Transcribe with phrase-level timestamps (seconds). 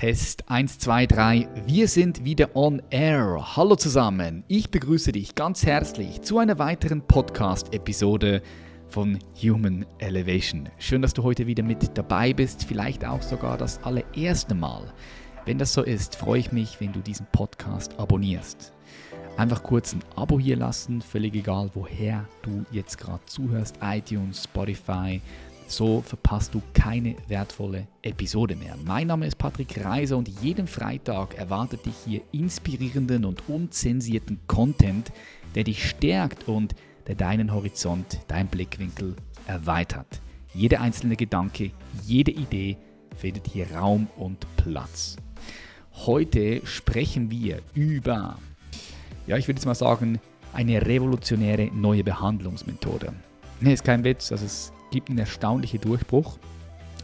[0.00, 1.48] Test 1, 2, 3.
[1.66, 3.54] Wir sind wieder on air.
[3.54, 4.44] Hallo zusammen.
[4.48, 8.40] Ich begrüße dich ganz herzlich zu einer weiteren Podcast-Episode
[8.88, 10.70] von Human Elevation.
[10.78, 12.64] Schön, dass du heute wieder mit dabei bist.
[12.64, 14.90] Vielleicht auch sogar das allererste Mal.
[15.44, 18.72] Wenn das so ist, freue ich mich, wenn du diesen Podcast abonnierst.
[19.36, 23.78] Einfach kurz ein Abo hier lassen, völlig egal, woher du jetzt gerade zuhörst.
[23.82, 25.20] iTunes, Spotify,
[25.70, 28.76] so verpasst du keine wertvolle Episode mehr.
[28.84, 35.12] Mein Name ist Patrick Reiser und jeden Freitag erwartet dich hier inspirierenden und unzensierten Content,
[35.54, 36.74] der dich stärkt und
[37.06, 39.14] der deinen Horizont, dein Blickwinkel
[39.46, 40.20] erweitert.
[40.54, 41.70] Jeder einzelne Gedanke,
[42.04, 42.76] jede Idee
[43.16, 45.16] findet hier Raum und Platz.
[45.92, 48.38] Heute sprechen wir über,
[49.26, 50.20] ja, ich würde jetzt mal sagen,
[50.52, 53.12] eine revolutionäre neue Behandlungsmethode.
[53.60, 56.38] Ne, ist kein Witz, also es gibt einen erstaunlichen Durchbruch.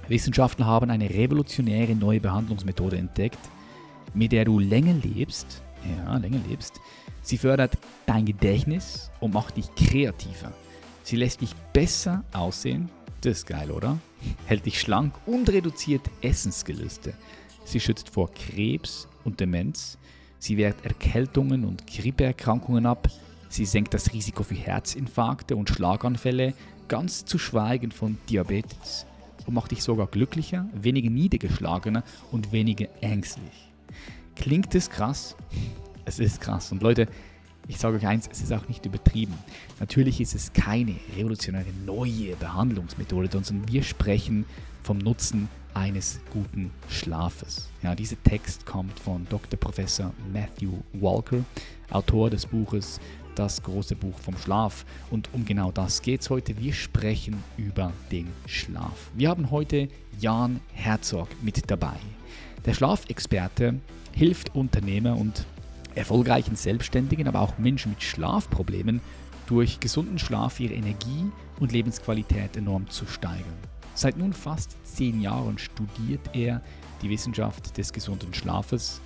[0.09, 3.39] Wissenschaftler haben eine revolutionäre neue Behandlungsmethode entdeckt,
[4.15, 5.63] mit der du länger lebst.
[6.05, 6.81] Ja, länger lebst.
[7.23, 10.53] Sie fördert dein Gedächtnis und macht dich kreativer.
[11.03, 12.89] Sie lässt dich besser aussehen.
[13.21, 13.99] Das ist geil, oder?
[14.47, 17.15] Hält dich schlank und reduziert Essensgelüste.
[17.65, 19.99] Sie schützt vor Krebs und Demenz.
[20.39, 23.09] Sie wehrt Erkältungen und Grippeerkrankungen ab.
[23.49, 26.55] Sie senkt das Risiko für Herzinfarkte und Schlaganfälle
[26.89, 29.07] ganz zu schweigen von Diabetes
[29.47, 33.73] und macht dich sogar glücklicher, weniger niedergeschlagener und weniger ängstlich.
[34.35, 35.37] Klingt es krass?
[36.05, 36.73] Es ist krass.
[36.73, 37.09] Und Leute,
[37.69, 39.35] ich sage euch eins, es ist auch nicht übertrieben.
[39.81, 44.45] Natürlich ist es keine revolutionäre neue Behandlungsmethode, sondern wir sprechen
[44.83, 47.69] vom Nutzen eines guten Schlafes.
[47.83, 49.59] Ja, dieser Text kommt von Dr.
[49.59, 51.45] Professor Matthew Walker,
[51.91, 53.01] Autor des Buches
[53.39, 54.85] das große Buch vom Schlaf.
[55.11, 56.59] Und um genau das geht es heute.
[56.59, 59.11] Wir sprechen über den Schlaf.
[59.15, 61.97] Wir haben heute Jan Herzog mit dabei.
[62.65, 63.81] Der Schlafexperte
[64.13, 65.47] hilft Unternehmer und
[65.95, 69.01] erfolgreichen Selbstständigen, aber auch Menschen mit Schlafproblemen,
[69.47, 71.31] durch gesunden Schlaf ihre Energie
[71.61, 73.55] und Lebensqualität enorm zu steigern.
[73.95, 76.61] Seit nun fast zehn Jahren studiert er
[77.03, 79.01] die Wissenschaft des gesunden Schlafes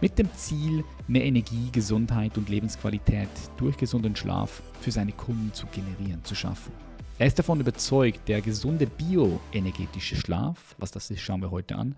[0.00, 5.66] mit dem Ziel, mehr Energie, Gesundheit und Lebensqualität durch gesunden Schlaf für seine Kunden zu
[5.66, 6.72] generieren, zu schaffen.
[7.18, 11.96] Er ist davon überzeugt, der gesunde bioenergetische Schlaf, was das ist, schauen wir heute an,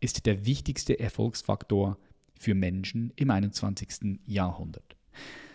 [0.00, 1.96] ist der wichtigste Erfolgsfaktor
[2.36, 4.18] für Menschen im 21.
[4.26, 4.96] Jahrhundert.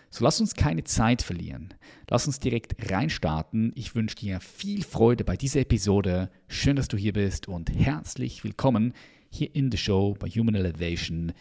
[0.10, 1.74] So lass uns keine Zeit verlieren.
[2.10, 3.72] Lass uns direkt reinstarten.
[3.76, 6.30] Ich wünsche dir viel Freude bei dieser Episode.
[6.48, 8.94] Schön, dass du hier bist und herzlich willkommen
[9.30, 11.34] hier in der Show bei Human Elevation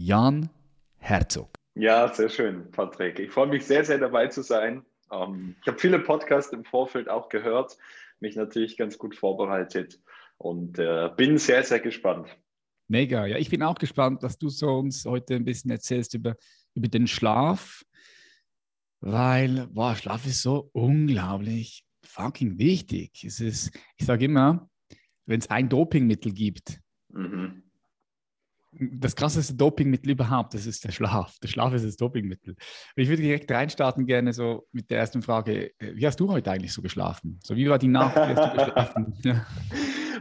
[0.00, 0.48] Jan
[0.98, 1.50] Herzog.
[1.74, 3.18] Ja, sehr schön, Patrick.
[3.18, 4.84] Ich freue mich sehr, sehr dabei zu sein.
[5.10, 7.76] Ähm, ich habe viele Podcasts im Vorfeld auch gehört,
[8.20, 10.00] mich natürlich ganz gut vorbereitet
[10.36, 12.28] und äh, bin sehr, sehr gespannt.
[12.86, 16.36] Mega, ja, ich bin auch gespannt, dass du so uns heute ein bisschen erzählst über,
[16.74, 17.82] über den Schlaf,
[19.00, 23.24] weil, boah, Schlaf ist so unglaublich fucking wichtig.
[23.24, 24.70] Es ist, ich sage immer,
[25.26, 26.78] wenn es ein Dopingmittel gibt,
[27.08, 27.64] mhm
[28.72, 31.38] das krasseste Dopingmittel überhaupt, das ist der Schlaf.
[31.42, 32.56] Der Schlaf ist das Dopingmittel.
[32.96, 35.72] ich würde direkt reinstarten gerne so mit der ersten Frage.
[35.78, 37.40] Äh, wie hast du heute eigentlich so geschlafen?
[37.42, 38.16] So, wie war die Nacht?
[38.16, 39.14] Wie hast du geschlafen?
[39.24, 39.46] Ja.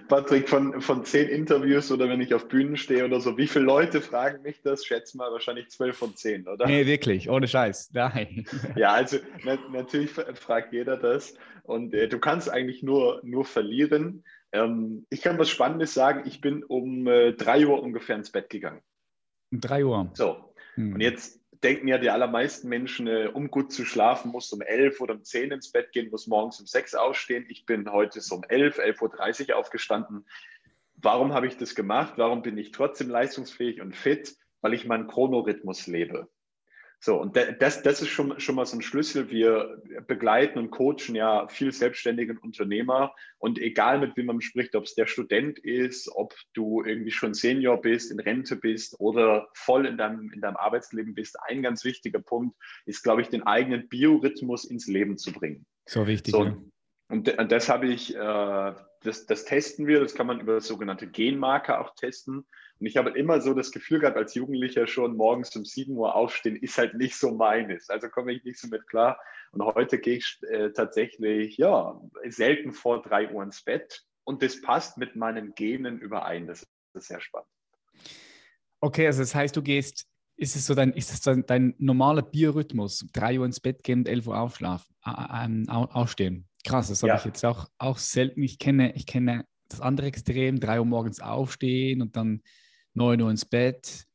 [0.07, 3.65] Patrick, von, von zehn Interviews oder wenn ich auf Bühnen stehe oder so, wie viele
[3.65, 4.85] Leute fragen mich das?
[4.85, 6.65] Schätz mal wahrscheinlich zwölf von zehn, oder?
[6.65, 7.91] Nee, wirklich, ohne Scheiß.
[7.93, 8.45] Nein.
[8.75, 11.35] Ja, also na, natürlich fragt jeder das.
[11.63, 14.23] Und äh, du kannst eigentlich nur, nur verlieren.
[14.51, 16.23] Ähm, ich kann was Spannendes sagen.
[16.25, 18.81] Ich bin um äh, 3 Uhr ungefähr ins Bett gegangen.
[19.51, 20.11] Um 3 Uhr.
[20.13, 20.53] So.
[20.75, 20.93] Hm.
[20.93, 25.01] Und jetzt denken ja die allermeisten Menschen, äh, um gut zu schlafen, muss um 11
[25.01, 27.45] oder um 10 ins Bett gehen, muss morgens um 6 aufstehen.
[27.49, 30.25] Ich bin heute so um 11, 11.30 Uhr aufgestanden.
[30.95, 32.13] Warum habe ich das gemacht?
[32.17, 34.35] Warum bin ich trotzdem leistungsfähig und fit?
[34.61, 36.27] Weil ich meinen Chronorhythmus lebe.
[36.99, 39.29] So, und das, das ist schon, schon mal so ein Schlüssel.
[39.29, 43.13] Wir begleiten und coachen ja viel selbstständigen Unternehmer.
[43.37, 47.35] Und egal mit wem man spricht, ob es der Student ist, ob du irgendwie schon
[47.35, 51.83] Senior bist, in Rente bist oder voll in deinem, in deinem Arbeitsleben bist, ein ganz
[51.83, 52.55] wichtiger Punkt
[52.85, 55.67] ist, glaube ich, den eigenen Biorhythmus ins Leben zu bringen.
[55.85, 56.33] So wichtig.
[56.33, 56.57] So, ja.
[57.09, 58.73] Und, und das habe ich, äh,
[59.03, 62.45] das, das testen wir, das kann man über sogenannte Genmarker auch testen.
[62.79, 66.15] Und ich habe immer so das Gefühl gehabt, als Jugendlicher schon morgens um 7 Uhr
[66.15, 67.89] aufstehen, ist halt nicht so meines.
[67.89, 69.19] Also komme ich nicht so mit klar.
[69.51, 74.03] Und heute gehe ich äh, tatsächlich, ja, selten vor 3 Uhr ins Bett.
[74.23, 76.47] Und das passt mit meinen Genen überein.
[76.47, 77.49] Das ist sehr spannend.
[78.79, 80.05] Okay, also das heißt, du gehst,
[80.35, 83.07] ist es so dein, ist es dein, dein normaler Biorhythmus?
[83.13, 86.47] 3 Uhr ins Bett gehen und 11 Uhr aufschlafen, äh, aufstehen.
[86.67, 87.17] Krass, das habe ja.
[87.17, 88.43] ich jetzt auch, auch selten.
[88.43, 92.41] Ich kenne, ich kenne das andere Extrem, 3 Uhr morgens aufstehen und dann
[92.93, 94.05] 9 Uhr ins Bett,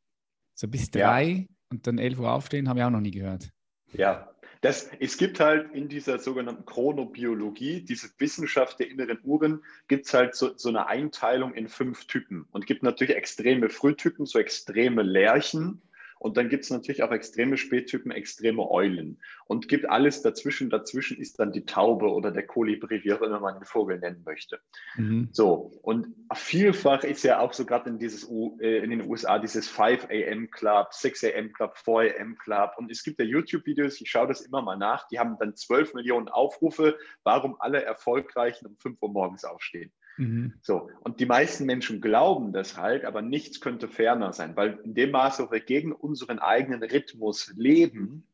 [0.54, 1.44] so bis drei ja.
[1.70, 3.50] und dann 11 Uhr aufstehen, habe ich auch noch nie gehört.
[3.92, 4.32] Ja,
[4.62, 10.14] das, es gibt halt in dieser sogenannten Chronobiologie, diese Wissenschaft der inneren Uhren, gibt es
[10.14, 12.46] halt so, so, eine Einteilung in fünf Typen.
[12.52, 15.82] Und gibt natürlich extreme Frühtypen, so extreme Lerchen,
[16.22, 19.20] und dann gibt es natürlich auch extreme Spättypen, extreme Eulen.
[19.46, 20.70] Und gibt alles dazwischen.
[20.70, 24.22] Dazwischen ist dann die Taube oder der Kolibri, wie auch immer man den Vogel nennen
[24.24, 24.60] möchte.
[24.94, 25.30] Mhm.
[25.32, 30.06] So, und vielfach ist ja auch so gerade in, äh, in den USA dieses 5
[30.10, 32.74] AM Club, 6 AM Club, 4 AM Club.
[32.76, 35.94] Und es gibt ja YouTube-Videos, ich schaue das immer mal nach, die haben dann 12
[35.94, 39.90] Millionen Aufrufe, warum alle Erfolgreichen um 5 Uhr morgens aufstehen.
[40.18, 40.54] Mhm.
[40.62, 44.94] So, und die meisten Menschen glauben das halt, aber nichts könnte ferner sein, weil in
[44.94, 48.26] dem Maße, wo wir gegen unseren eigenen Rhythmus leben,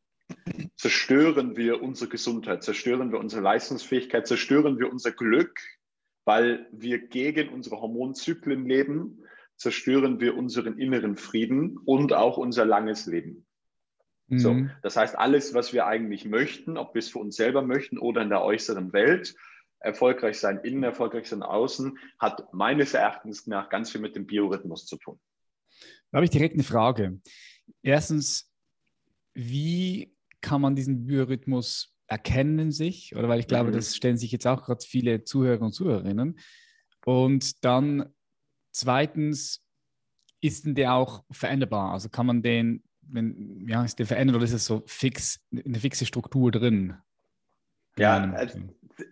[0.75, 5.59] zerstören wir unsere Gesundheit, zerstören wir unsere Leistungsfähigkeit, zerstören wir unser Glück,
[6.25, 9.23] weil wir gegen unsere Hormonzyklen leben,
[9.55, 13.45] zerstören wir unseren inneren Frieden und auch unser langes Leben.
[14.27, 14.39] Mhm.
[14.39, 17.97] So, das heißt, alles, was wir eigentlich möchten, ob wir es für uns selber möchten
[17.97, 19.35] oder in der äußeren Welt,
[19.79, 24.85] erfolgreich sein innen, erfolgreich sein außen, hat meines Erachtens nach ganz viel mit dem Biorhythmus
[24.85, 25.19] zu tun.
[26.11, 27.21] Da habe ich direkt eine Frage.
[27.81, 28.51] Erstens,
[29.33, 33.15] wie kann man diesen Biorhythmus erkennen sich?
[33.15, 33.75] Oder weil ich glaube, mhm.
[33.75, 36.39] das stellen sich jetzt auch gerade viele Zuhörer und Zuhörerinnen.
[37.05, 38.13] Und dann
[38.71, 39.63] zweitens,
[40.41, 41.91] ist denn der auch veränderbar?
[41.93, 45.79] Also kann man den, wenn, ja, ist der verändert oder ist es so fix, eine
[45.79, 46.95] fixe Struktur drin?
[47.97, 48.59] Ja, also,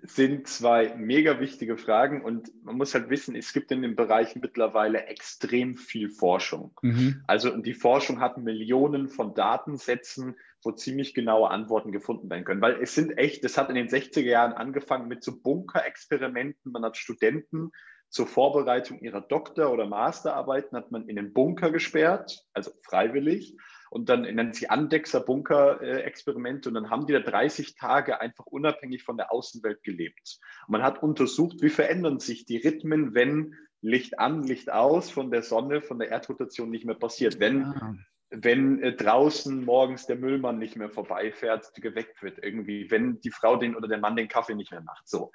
[0.03, 4.35] sind zwei mega wichtige Fragen und man muss halt wissen, es gibt in dem Bereich
[4.35, 6.73] mittlerweile extrem viel Forschung.
[6.81, 7.23] Mhm.
[7.27, 12.81] Also die Forschung hat Millionen von Datensätzen, wo ziemlich genaue Antworten gefunden werden können, weil
[12.81, 16.71] es sind echt, das hat in den 60er Jahren angefangen mit so Bunker-Experimenten.
[16.71, 17.71] Man hat Studenten
[18.09, 23.55] zur Vorbereitung ihrer Doktor- oder Masterarbeiten hat man in den Bunker gesperrt, also freiwillig
[23.89, 29.17] und dann nennt sich Andexer-Bunker-Experimente und dann haben die da 30 Tage einfach unabhängig von
[29.17, 30.39] der Außenwelt gelebt.
[30.67, 35.31] Und man hat untersucht, wie verändern sich die Rhythmen, wenn Licht an, Licht aus von
[35.31, 37.39] der Sonne, von der Erdrotation nicht mehr passiert.
[37.39, 37.95] Wenn, ah.
[38.29, 43.55] wenn äh, draußen morgens der Müllmann nicht mehr vorbeifährt, geweckt wird irgendwie, wenn die Frau
[43.55, 45.07] den oder der Mann den Kaffee nicht mehr macht.
[45.07, 45.31] So.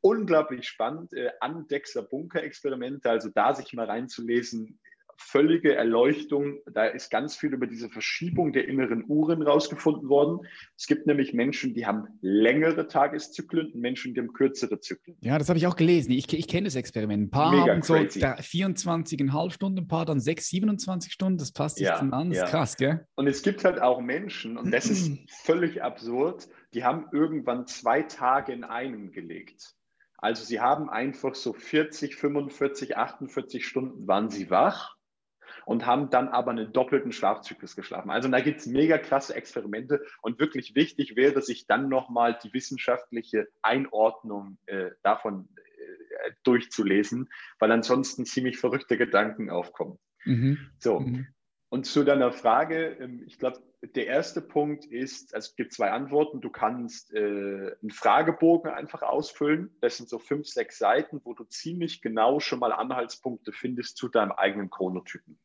[0.00, 1.12] Unglaublich spannend.
[1.12, 4.80] Äh, Andexer-Bunker-Experimente, also da sich mal reinzulesen,
[5.20, 6.60] völlige Erleuchtung.
[6.72, 10.46] Da ist ganz viel über diese Verschiebung der inneren Uhren rausgefunden worden.
[10.76, 15.16] Es gibt nämlich Menschen, die haben längere Tageszyklen und Menschen, die haben kürzere Zyklen.
[15.20, 16.12] Ja, das habe ich auch gelesen.
[16.12, 17.24] Ich, ich kenne das Experiment.
[17.24, 21.38] Ein paar Mega haben so 24,5 Stunden, ein paar dann 6, 27 Stunden.
[21.38, 22.30] Das passt sich ja, an.
[22.30, 22.44] Das ja.
[22.44, 23.06] ist krass, gell?
[23.14, 25.12] Und es gibt halt auch Menschen, und das ist
[25.44, 29.74] völlig absurd, die haben irgendwann zwei Tage in einem gelegt.
[30.16, 34.96] Also sie haben einfach so 40, 45, 48 Stunden waren sie wach
[35.66, 38.10] und haben dann aber einen doppelten Schlafzyklus geschlafen.
[38.10, 42.52] Also da gibt es mega krasse Experimente und wirklich wichtig wäre, sich dann nochmal die
[42.52, 47.28] wissenschaftliche Einordnung äh, davon äh, durchzulesen,
[47.58, 49.98] weil ansonsten ziemlich verrückte Gedanken aufkommen.
[50.24, 50.58] Mhm.
[50.78, 51.00] So.
[51.00, 51.26] Mhm.
[51.70, 55.90] Und zu deiner Frage, ähm, ich glaube, der erste Punkt ist, also es gibt zwei
[55.90, 56.40] Antworten.
[56.40, 59.74] Du kannst äh, einen Fragebogen einfach ausfüllen.
[59.80, 64.08] Das sind so fünf, sechs Seiten, wo du ziemlich genau schon mal Anhaltspunkte findest zu
[64.08, 65.38] deinem eigenen Chronotypen.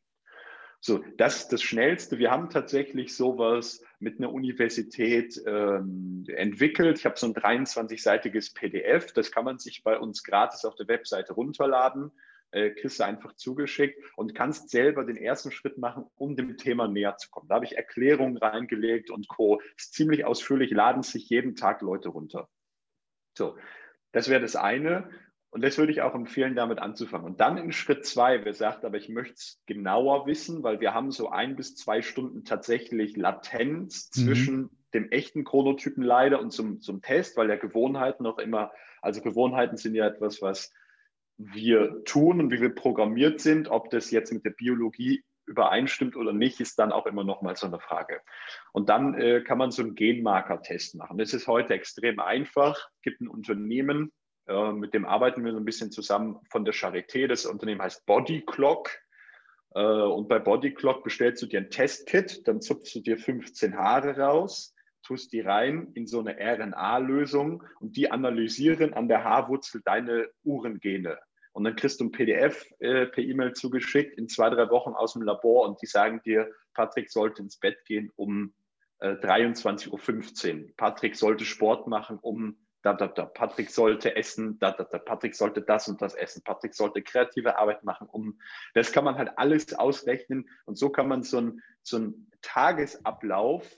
[0.80, 2.18] So, das ist das Schnellste.
[2.18, 6.98] Wir haben tatsächlich sowas mit einer Universität ähm, entwickelt.
[6.98, 9.12] Ich habe so ein 23-seitiges PDF.
[9.12, 12.12] Das kann man sich bei uns gratis auf der Webseite runterladen.
[12.52, 16.86] Äh, kriegst du einfach zugeschickt und kannst selber den ersten Schritt machen, um dem Thema
[16.86, 17.48] näher zu kommen.
[17.48, 19.60] Da habe ich Erklärungen reingelegt und Co.
[19.76, 22.48] Ist ziemlich ausführlich, laden sich jeden Tag Leute runter.
[23.36, 23.58] So,
[24.12, 25.10] das wäre das eine.
[25.50, 27.26] Und das würde ich auch empfehlen, damit anzufangen.
[27.26, 30.92] Und dann in Schritt zwei, wer sagt, aber ich möchte es genauer wissen, weil wir
[30.92, 34.20] haben so ein bis zwei Stunden tatsächlich Latenz mhm.
[34.20, 38.72] zwischen dem echten Chronotypen leider und zum, zum Test, weil ja Gewohnheiten noch immer,
[39.02, 40.72] also Gewohnheiten sind ja etwas, was
[41.38, 43.68] wir tun und wie wir programmiert sind.
[43.68, 47.56] Ob das jetzt mit der Biologie übereinstimmt oder nicht, ist dann auch immer noch mal
[47.56, 48.20] so eine Frage.
[48.72, 51.18] Und dann äh, kann man so einen Genmarker-Test machen.
[51.18, 52.76] Das ist heute extrem einfach.
[52.96, 54.12] Es gibt ein Unternehmen,
[54.46, 57.26] äh, mit dem arbeiten wir so ein bisschen zusammen von der Charité.
[57.26, 58.90] Das Unternehmen heißt Body Clock.
[59.74, 63.76] Äh, und bei Body Clock bestellst du dir ein Testkit, dann zupfst du dir 15
[63.76, 69.82] Haare raus, tust die rein in so eine RNA-Lösung und die analysieren an der Haarwurzel
[69.84, 71.18] deine Uhrengene.
[71.52, 75.14] Und dann kriegst du ein PDF äh, per E-Mail zugeschickt in zwei, drei Wochen aus
[75.14, 78.54] dem Labor und die sagen dir, Patrick sollte ins Bett gehen um
[78.98, 79.90] äh, 23.15
[80.60, 80.70] Uhr.
[80.76, 85.34] Patrick sollte Sport machen um da, da, da, Patrick sollte essen, da, da, da, Patrick
[85.34, 88.06] sollte das und das essen, Patrick sollte kreative Arbeit machen.
[88.08, 88.38] Um,
[88.74, 93.68] das kann man halt alles ausrechnen und so kann man so einen so Tagesablauf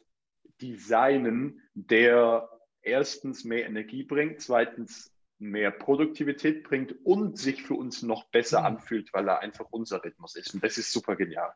[0.61, 2.51] designen, der
[2.83, 8.67] erstens mehr Energie bringt, zweitens mehr Produktivität bringt und sich für uns noch besser mhm.
[8.67, 10.53] anfühlt, weil er einfach unser Rhythmus ist.
[10.53, 11.55] Und das ist super genial.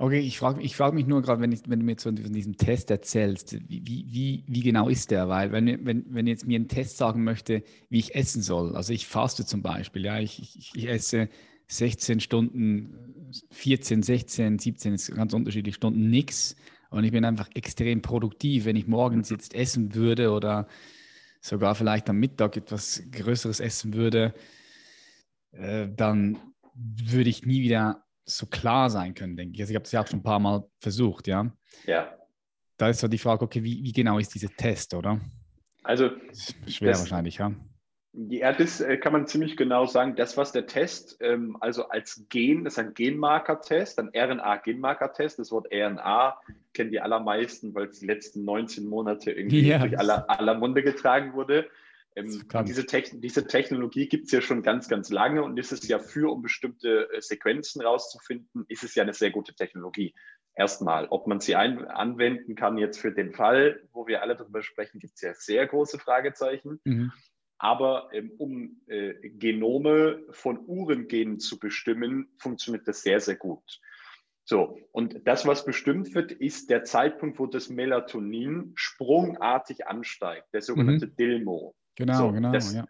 [0.00, 2.56] Okay, ich frage ich frag mich nur gerade, wenn, wenn du mir so von diesem
[2.56, 5.28] Test erzählst, wie, wie, wie genau ist der?
[5.28, 8.92] Weil wenn, wenn, wenn jetzt mir ein Test sagen möchte, wie ich essen soll, also
[8.92, 11.28] ich faste zum Beispiel, ja, ich, ich, ich esse
[11.66, 16.54] 16 Stunden, 14, 16, 17, ist ganz unterschiedliche Stunden nichts
[16.90, 20.68] und ich bin einfach extrem produktiv, wenn ich morgens jetzt essen würde oder
[21.40, 24.32] sogar vielleicht am Mittag etwas Größeres essen würde,
[25.50, 26.38] äh, dann
[26.74, 29.60] würde ich nie wieder so klar sein können, denke ich.
[29.60, 31.50] Also ich habe es ja auch schon ein paar Mal versucht, ja.
[31.86, 32.12] Ja.
[32.76, 35.20] Da ist so die Frage, okay, wie, wie genau ist dieser Test, oder?
[35.82, 36.10] Also
[36.66, 37.52] schwer das, wahrscheinlich, ja.
[38.12, 40.16] Ja, das äh, kann man ziemlich genau sagen.
[40.16, 45.38] Das, was der Test, ähm, also als Gen, das ist ein Genmarker-Test, ein RNA-Genmarker-Test.
[45.38, 46.40] Das Wort RNA
[46.72, 49.78] kennen die allermeisten, weil es die letzten 19 Monate irgendwie ja.
[49.78, 51.68] durch aller, aller Munde getragen wurde.
[52.18, 55.86] Ähm, diese, Techn diese, Technologie gibt es ja schon ganz, ganz lange und ist es
[55.86, 60.14] ja für, um bestimmte äh, Sequenzen rauszufinden, ist es ja eine sehr gute Technologie.
[60.54, 64.98] Erstmal, ob man sie anwenden kann jetzt für den Fall, wo wir alle darüber sprechen,
[64.98, 66.80] gibt es ja sehr große Fragezeichen.
[66.84, 67.12] Mhm.
[67.58, 73.80] Aber ähm, um äh, Genome von Uhrengenen zu bestimmen, funktioniert das sehr, sehr gut.
[74.44, 80.62] So, und das, was bestimmt wird, ist der Zeitpunkt, wo das Melatonin sprungartig ansteigt, der
[80.62, 81.16] sogenannte mhm.
[81.16, 81.76] DILMO.
[81.98, 82.86] Genau, so, genau, das, ja.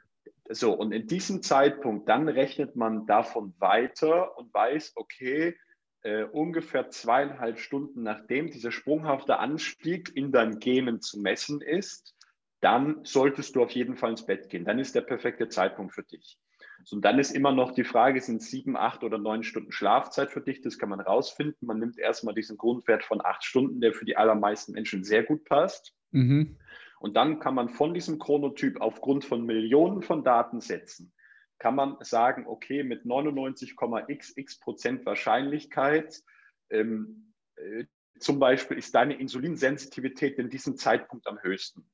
[0.50, 5.57] So, und in diesem Zeitpunkt, dann rechnet man davon weiter und weiß, okay,
[6.03, 12.15] äh, ungefähr zweieinhalb Stunden nachdem dieser sprunghafte Anstieg in deinen Genen zu messen ist,
[12.61, 14.65] dann solltest du auf jeden Fall ins Bett gehen.
[14.65, 16.38] Dann ist der perfekte Zeitpunkt für dich.
[16.85, 20.31] So, und dann ist immer noch die Frage, sind sieben, acht oder neun Stunden Schlafzeit
[20.31, 20.61] für dich?
[20.61, 21.67] Das kann man rausfinden.
[21.67, 25.45] Man nimmt erstmal diesen Grundwert von acht Stunden, der für die allermeisten Menschen sehr gut
[25.45, 25.93] passt.
[26.11, 26.57] Mhm.
[27.00, 31.12] Und dann kann man von diesem Chronotyp aufgrund von Millionen von Datensätzen,
[31.59, 36.23] kann man sagen, okay, mit 99,xx Prozent Wahrscheinlichkeit,
[36.71, 37.85] ähm, äh,
[38.19, 41.88] zum Beispiel ist deine Insulinsensitivität in diesem Zeitpunkt am höchsten.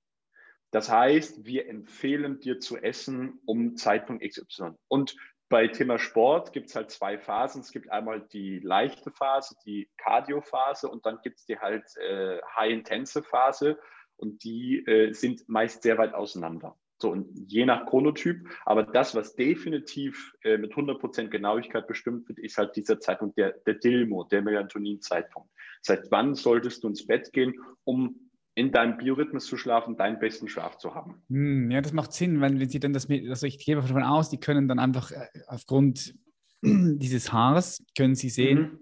[0.70, 4.70] Das heißt, wir empfehlen dir zu essen um Zeitpunkt XY.
[4.88, 5.16] Und
[5.48, 7.60] bei Thema Sport gibt es halt zwei Phasen.
[7.60, 12.40] Es gibt einmal die leichte Phase, die Cardio-Phase und dann gibt es die halt äh,
[12.56, 13.78] High-Intensive-Phase
[14.16, 16.76] und die äh, sind meist sehr weit auseinander.
[16.98, 22.38] So, und je nach Chronotyp, aber das, was definitiv äh, mit 100% Genauigkeit bestimmt wird,
[22.38, 25.50] ist halt dieser Zeitpunkt, der, der Dilmo, der Melatonin-Zeitpunkt.
[25.82, 30.48] Seit wann solltest du ins Bett gehen, um in deinem Biorhythmus zu schlafen, deinen besten
[30.48, 31.22] Schlaf zu haben.
[31.28, 34.30] Hm, ja, das macht Sinn, weil wenn sie dann das, also ich gehe davon aus,
[34.30, 36.14] die können dann einfach äh, aufgrund
[36.62, 38.78] dieses Haares, können sie sehen, mhm.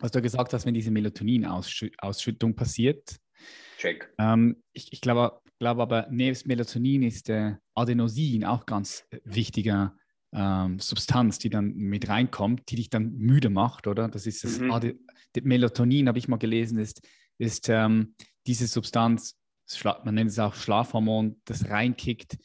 [0.00, 3.20] was du gesagt hast, wenn diese Melatonin-Ausschüttung passiert,
[3.86, 4.12] Check.
[4.18, 9.96] Ähm, ich, ich glaube glaub aber, nebst Melatonin ist der Adenosin auch ganz wichtiger
[10.32, 14.08] ähm, Substanz, die dann mit reinkommt, die dich dann müde macht, oder?
[14.08, 14.98] Das ist das mhm.
[15.42, 17.06] Melatonin, habe ich mal gelesen, ist,
[17.38, 18.14] ist ähm,
[18.46, 19.38] diese Substanz,
[20.04, 22.36] man nennt es auch Schlafhormon, das reinkickt,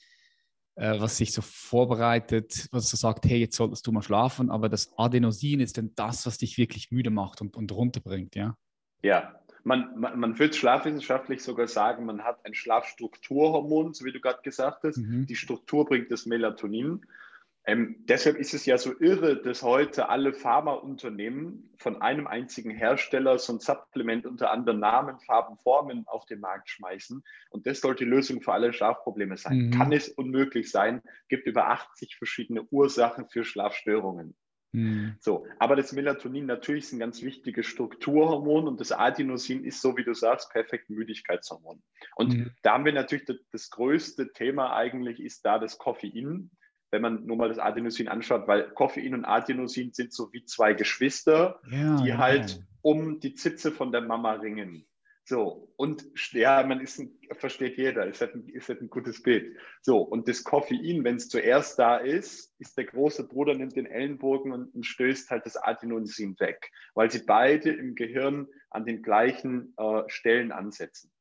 [0.75, 4.69] äh, was sich so vorbereitet, was so sagt, hey, jetzt solltest du mal schlafen, aber
[4.69, 8.55] das Adenosin ist dann das, was dich wirklich müde macht und, und runterbringt, ja?
[9.03, 14.19] Ja, man, man, man wird schlafwissenschaftlich sogar sagen, man hat ein Schlafstrukturhormon, so wie du
[14.19, 14.97] gerade gesagt hast.
[14.97, 15.25] Mhm.
[15.27, 17.05] Die Struktur bringt das Melatonin.
[17.65, 23.37] Ähm, deshalb ist es ja so irre, dass heute alle Pharmaunternehmen von einem einzigen Hersteller
[23.37, 27.23] so ein Supplement unter anderen Namen, Farben, Formen auf den Markt schmeißen.
[27.51, 29.67] Und das sollte die Lösung für alle Schlafprobleme sein.
[29.67, 29.71] Mhm.
[29.71, 34.35] Kann es unmöglich sein, gibt über 80 verschiedene Ursachen für Schlafstörungen.
[34.73, 35.15] Mhm.
[35.19, 39.97] So, aber das Melatonin natürlich ist ein ganz wichtiges Strukturhormon und das Adenosin ist, so
[39.97, 41.81] wie du sagst, perfekt Müdigkeitshormon.
[42.15, 42.51] Und mhm.
[42.61, 46.51] da haben wir natürlich das, das, größte Thema eigentlich ist da das Koffein,
[46.91, 50.73] wenn man nur mal das Adenosin anschaut, weil Koffein und Adenosin sind so wie zwei
[50.73, 54.85] Geschwister, ja, die halt um die Zitze von der Mama ringen.
[55.23, 59.21] So, und ja, man ist ein, versteht jeder, ist halt, ein, ist halt ein gutes
[59.21, 59.55] Bild.
[59.81, 63.85] So, und das Koffein, wenn es zuerst da ist, ist der große Bruder, nimmt den
[63.85, 69.03] Ellenbogen und, und stößt halt das Adenosin weg, weil sie beide im Gehirn an den
[69.03, 71.11] gleichen äh, Stellen ansetzen.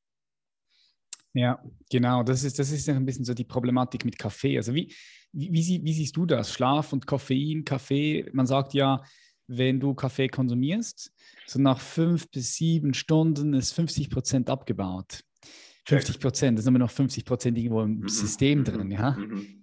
[1.32, 4.56] Ja, genau, das ist, das ist ein bisschen so die Problematik mit Kaffee.
[4.56, 4.92] Also wie,
[5.32, 6.52] wie, wie, wie siehst du das?
[6.52, 9.04] Schlaf und Koffein, Kaffee, man sagt ja,
[9.50, 11.12] wenn du Kaffee konsumierst,
[11.46, 15.24] so nach fünf bis sieben Stunden ist 50 Prozent abgebaut.
[15.86, 18.08] 50 Prozent, da sind wir noch 50 Prozent irgendwo im mhm.
[18.08, 18.64] System mhm.
[18.64, 19.16] drin, ja.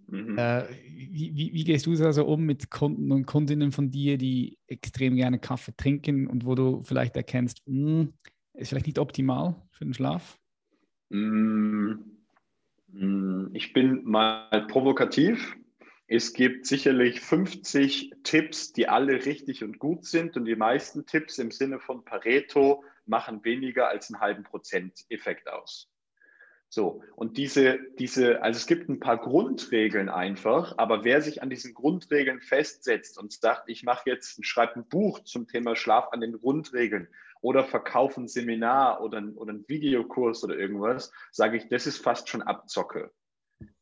[0.10, 0.38] Mhm.
[0.38, 4.58] Äh, wie, wie, wie, gehst du also um mit Kunden und Kundinnen von dir, die
[4.67, 8.13] extrem gerne Kaffee trinken und wo du vielleicht erkennst, mh, hm,
[8.53, 10.39] ist vielleicht nicht optimal für den Schlaf?
[11.10, 11.94] Mm,
[12.94, 15.56] mm, ich bin mal provokativ.
[16.09, 21.37] Es gibt sicherlich 50 Tipps, die alle richtig und gut sind und die meisten Tipps
[21.37, 25.89] im Sinne von Pareto machen weniger als einen halben Prozent Effekt aus.
[26.69, 31.49] So, und diese, diese, also es gibt ein paar Grundregeln einfach, aber wer sich an
[31.49, 36.21] diesen Grundregeln festsetzt und sagt, ich mache jetzt, schreibe ein Buch zum Thema Schlaf an
[36.21, 37.09] den Grundregeln
[37.41, 42.03] oder verkaufe ein Seminar oder, ein, oder einen Videokurs oder irgendwas, sage ich, das ist
[42.03, 43.11] fast schon Abzocke.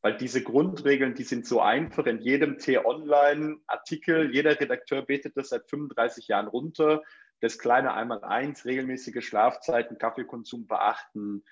[0.02, 4.34] Weil diese Grundregeln, die sind so einfach in jedem T-Online-Artikel.
[4.34, 7.02] Jeder Redakteur betet das seit 35 Jahren runter.
[7.42, 11.44] Das kleine Einmal-Eins, regelmäßige Schlafzeiten, Kaffeekonsum beachten,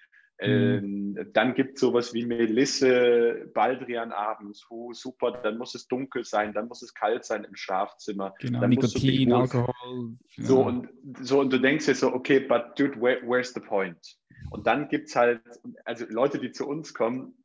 [0.41, 1.15] Mhm.
[1.15, 6.25] Ähm, dann gibt es sowas wie Melisse, Baldrian abends, uh, super, dann muss es dunkel
[6.25, 8.33] sein, dann muss es kalt sein im Schlafzimmer.
[8.39, 10.17] Genau, dann Nikotin, Alkohol.
[10.35, 10.43] Ja.
[10.43, 10.89] So, und,
[11.21, 14.17] so, und du denkst dir so, okay, but dude, where, where's the point?
[14.49, 15.41] Und dann gibt es halt,
[15.85, 17.35] also Leute, die zu uns kommen,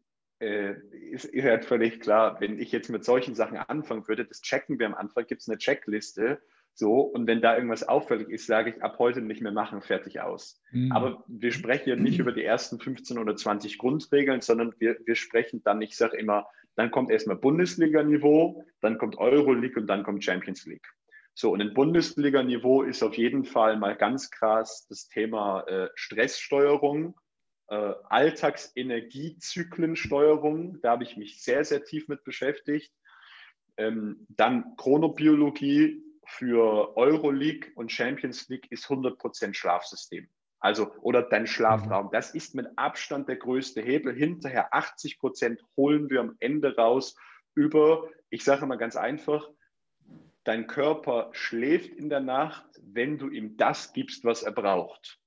[0.40, 0.74] äh,
[1.10, 4.78] ist, ist halt völlig klar, wenn ich jetzt mit solchen Sachen anfangen würde, das checken
[4.78, 6.40] wir am Anfang, gibt es eine Checkliste
[6.78, 10.20] so, und wenn da irgendwas auffällig ist, sage ich ab heute nicht mehr machen, fertig
[10.20, 10.62] aus.
[10.70, 10.92] Mhm.
[10.92, 15.16] Aber wir sprechen ja nicht über die ersten 15 oder 20 Grundregeln, sondern wir, wir
[15.16, 20.22] sprechen dann, ich sage immer, dann kommt erstmal Bundesliga-Niveau, dann kommt Euroleague und dann kommt
[20.22, 20.86] Champions League.
[21.34, 27.16] So, und im Bundesliga-Niveau ist auf jeden Fall mal ganz krass das Thema äh, Stresssteuerung,
[27.68, 30.80] äh, Alltagsenergiezyklensteuerung.
[30.80, 32.92] Da habe ich mich sehr, sehr tief mit beschäftigt.
[33.76, 40.28] Ähm, dann Chronobiologie, für Euroleague und Champions League ist 100% Schlafsystem.
[40.60, 42.06] Also, oder dein Schlafraum.
[42.06, 42.10] Mhm.
[42.12, 44.14] Das ist mit Abstand der größte Hebel.
[44.14, 47.16] Hinterher 80% holen wir am Ende raus
[47.54, 49.48] über, ich sage mal ganz einfach,
[50.44, 55.18] dein Körper schläft in der Nacht, wenn du ihm das gibst, was er braucht.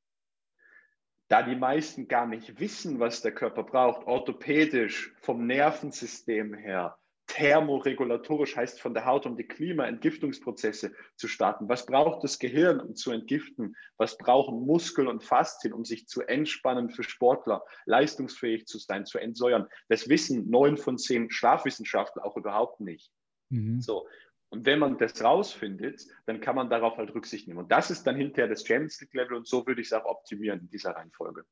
[1.31, 8.57] Da die meisten gar nicht wissen, was der Körper braucht, orthopädisch, vom Nervensystem her, thermoregulatorisch
[8.57, 11.69] heißt von der Haut, um die Klimaentgiftungsprozesse zu starten.
[11.69, 13.77] Was braucht das Gehirn, um zu entgiften?
[13.95, 19.17] Was brauchen Muskel und Faszien, um sich zu entspannen für Sportler, leistungsfähig zu sein, zu
[19.17, 19.67] entsäuern?
[19.87, 23.09] Das wissen neun von zehn Schlafwissenschaftler auch überhaupt nicht.
[23.47, 23.79] Mhm.
[23.79, 24.05] So.
[24.51, 27.61] Und wenn man das rausfindet, dann kann man darauf halt Rücksicht nehmen.
[27.61, 30.03] Und das ist dann hinterher das Champions League Level und so würde ich es auch
[30.03, 31.45] optimieren in dieser Reihenfolge.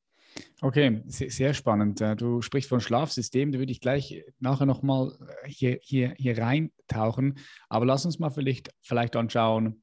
[0.61, 2.01] Okay, sehr, spannend.
[2.01, 6.37] Äh, du sprichst von Schlafsystem, da würde ich gleich nachher nochmal äh, hier, hier, hier
[6.37, 7.39] reintauchen.
[7.69, 9.81] Aber lass uns mal vielleicht, vielleicht anschauen,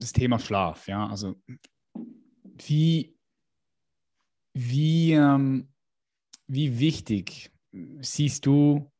[0.00, 0.88] das Thema Schlaf.
[0.88, 1.36] Ja, also
[2.42, 3.16] wie,
[4.54, 5.72] wie, ähm,
[6.48, 7.52] wie wichtig
[8.00, 8.90] siehst du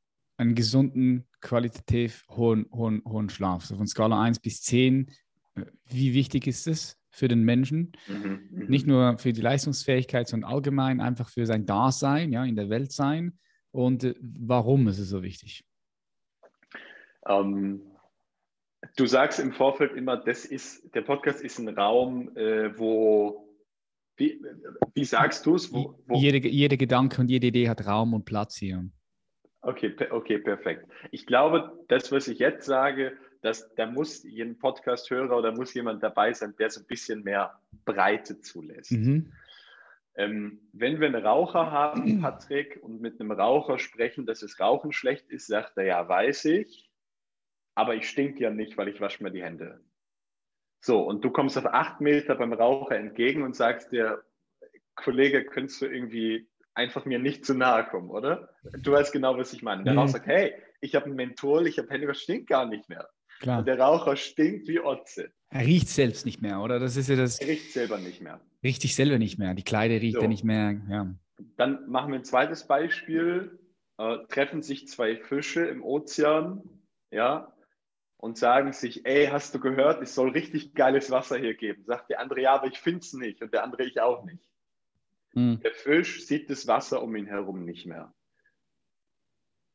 [0.41, 3.65] einen gesunden, qualitativ hohen, hohen, hohen Schlaf?
[3.65, 5.11] So von Skala 1 bis 10,
[5.55, 7.01] äh, wie wichtig ist es?
[7.11, 7.93] für den Menschen.
[8.07, 12.57] Mhm, mhm, Nicht nur für die Leistungsfähigkeit, sondern allgemein einfach für sein Dasein, ja, in
[12.57, 13.39] der Welt sein.
[13.73, 15.65] Und äh, warum ist es so wichtig?
[17.27, 17.83] Ähm,
[18.97, 23.47] du sagst im Vorfeld immer, das ist, der Podcast ist ein Raum, äh, wo
[24.17, 24.41] wie,
[24.95, 25.73] wie, sagst du es?
[25.73, 28.87] Wo, wo jede, jede Gedanke und jede Idee hat Raum und Platz hier.
[29.63, 30.87] Okay, okay, perfekt.
[31.11, 36.03] Ich glaube, das, was ich jetzt sage, dass da muss jeden Podcast-Hörer oder muss jemand
[36.03, 38.93] dabei sein, der so ein bisschen mehr Breite zulässt.
[38.93, 39.33] Mhm.
[40.15, 44.93] Ähm, wenn wir einen Raucher haben, Patrick, und mit einem Raucher sprechen, dass das Rauchen
[44.93, 46.91] schlecht ist, sagt er, ja, weiß ich,
[47.75, 49.81] aber ich stink ja nicht, weil ich wasche mir die Hände.
[50.83, 54.23] So, und du kommst auf acht Meter beim Raucher entgegen und sagst dir,
[54.95, 58.51] Kollege, könntest du irgendwie einfach mir nicht zu nahe kommen, oder?
[58.83, 59.85] Du weißt genau, was ich meine.
[59.85, 60.01] Der mhm.
[60.01, 63.09] Raucher sagt, hey, ich habe ein Menthol, ich habe das stinkt gar nicht mehr.
[63.41, 63.61] Klar.
[63.61, 65.33] Und der Raucher stinkt wie Otze.
[65.51, 66.79] Er riecht selbst nicht mehr, oder?
[66.79, 67.41] Das ist ja das.
[67.41, 68.41] Er riecht selber nicht mehr.
[68.63, 69.55] Riecht sich selber nicht mehr.
[69.55, 70.23] Die Kleider riecht so.
[70.23, 70.81] er nicht mehr.
[70.89, 71.15] Ja.
[71.57, 73.59] Dann machen wir ein zweites Beispiel.
[73.97, 76.63] Äh, treffen sich zwei Fische im Ozean,
[77.11, 77.53] ja,
[78.17, 81.85] und sagen sich, ey, hast du gehört, es soll richtig geiles Wasser hier geben.
[81.87, 83.43] Sagt der andere, ja, aber ich finde es nicht.
[83.43, 84.50] Und der andere, ich auch nicht.
[85.35, 85.61] Hm.
[85.63, 88.13] Der Fisch sieht das Wasser um ihn herum nicht mehr.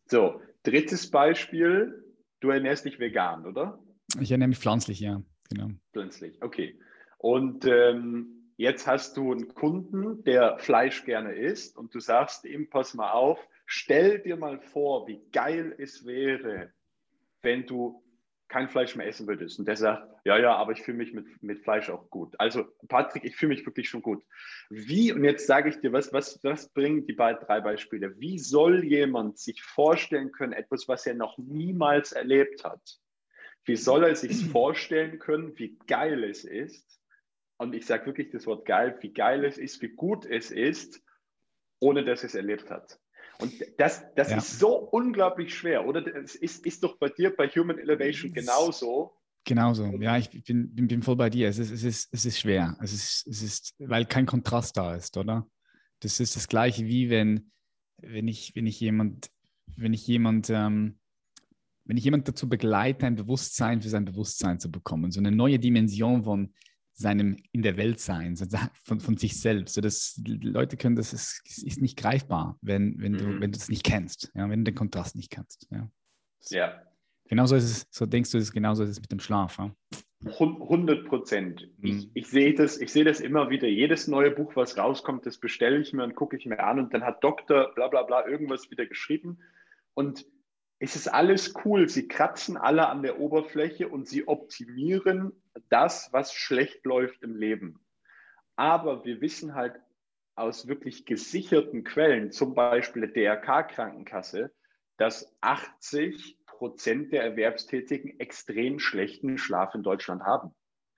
[0.07, 2.05] So, drittes Beispiel,
[2.45, 3.79] Du ernährst dich vegan, oder?
[4.19, 5.69] Ich ernähre mich pflanzlich, ja, genau.
[5.93, 6.79] Pflanzlich, okay.
[7.17, 12.69] Und ähm, jetzt hast du einen Kunden, der Fleisch gerne isst und du sagst ihm,
[12.69, 16.71] pass mal auf, stell dir mal vor, wie geil es wäre,
[17.41, 18.03] wenn du
[18.55, 19.59] kein Fleisch mehr essen würdest.
[19.59, 22.33] Und der sagt, ja, ja, aber ich fühle mich mit, mit Fleisch auch gut.
[22.39, 24.23] Also Patrick, ich fühle mich wirklich schon gut.
[24.69, 28.17] Wie, und jetzt sage ich dir, was, was, was bringen die beiden drei Beispiele?
[28.17, 32.79] Wie soll jemand sich vorstellen können, etwas, was er noch niemals erlebt hat?
[33.65, 37.01] Wie soll er sich vorstellen können, wie geil es ist?
[37.57, 41.03] Und ich sage wirklich das Wort geil, wie geil es ist, wie gut es ist,
[41.81, 43.01] ohne dass es erlebt hat.
[43.39, 44.37] Und das, das ja.
[44.37, 46.05] ist so unglaublich schwer, oder?
[46.15, 49.13] Es ist, ist doch bei dir bei Human Elevation genauso.
[49.43, 51.47] Genauso, ja, ich bin, bin, bin voll bei dir.
[51.49, 52.77] Es ist, es ist, es ist schwer.
[52.81, 55.47] Es ist, es ist, weil kein Kontrast da ist, oder?
[55.99, 57.51] Das ist das Gleiche wie wenn,
[57.97, 59.29] wenn ich, wenn ich jemand,
[59.75, 60.99] wenn ich jemand, ähm,
[61.83, 65.59] wenn ich jemand dazu begleite, ein Bewusstsein für sein Bewusstsein zu bekommen, so eine neue
[65.59, 66.53] Dimension von,
[66.95, 68.35] seinem in der Welt sein,
[68.83, 69.75] von, von sich selbst.
[69.75, 73.17] So, das, Leute können das, ist, ist nicht greifbar, wenn, wenn, mhm.
[73.17, 75.67] du, wenn du das nicht kennst, ja, wenn du den Kontrast nicht kennst.
[75.71, 75.89] Ja.
[76.49, 76.81] ja.
[77.27, 79.57] Genauso ist es, so denkst du, ist genauso ist es mit dem Schlaf.
[79.57, 79.71] Ja?
[80.25, 81.69] 100 Prozent.
[81.77, 81.87] Mhm.
[81.87, 83.67] Ich, ich, sehe das, ich sehe das immer wieder.
[83.67, 86.93] Jedes neue Buch, was rauskommt, das bestelle ich mir und gucke ich mir an und
[86.93, 89.39] dann hat Doktor bla bla bla irgendwas wieder geschrieben.
[89.93, 90.25] Und
[90.79, 91.87] es ist alles cool.
[91.89, 95.31] Sie kratzen alle an der Oberfläche und sie optimieren
[95.69, 97.79] das, was schlecht läuft im Leben.
[98.55, 99.75] Aber wir wissen halt
[100.35, 104.51] aus wirklich gesicherten Quellen, zum Beispiel der DRK-Krankenkasse,
[104.97, 110.53] dass 80 Prozent der Erwerbstätigen extrem schlechten Schlaf in Deutschland haben.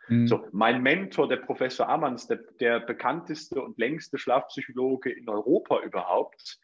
[0.07, 0.27] Mhm.
[0.27, 6.59] So, mein Mentor, der Professor Ammanns, der, der bekannteste und längste Schlafpsychologe in Europa überhaupt,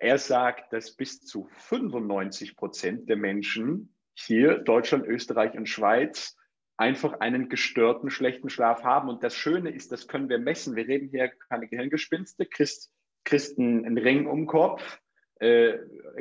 [0.00, 6.36] er sagt, dass bis zu 95 Prozent der Menschen hier, Deutschland, Österreich und Schweiz,
[6.76, 9.10] einfach einen gestörten, schlechten Schlaf haben.
[9.10, 10.76] Und das Schöne ist, das können wir messen.
[10.76, 12.90] Wir reden hier keine Gehirngespinste, Christ,
[13.24, 14.98] Christen einen Ring um den Kopf.
[15.38, 15.78] Äh,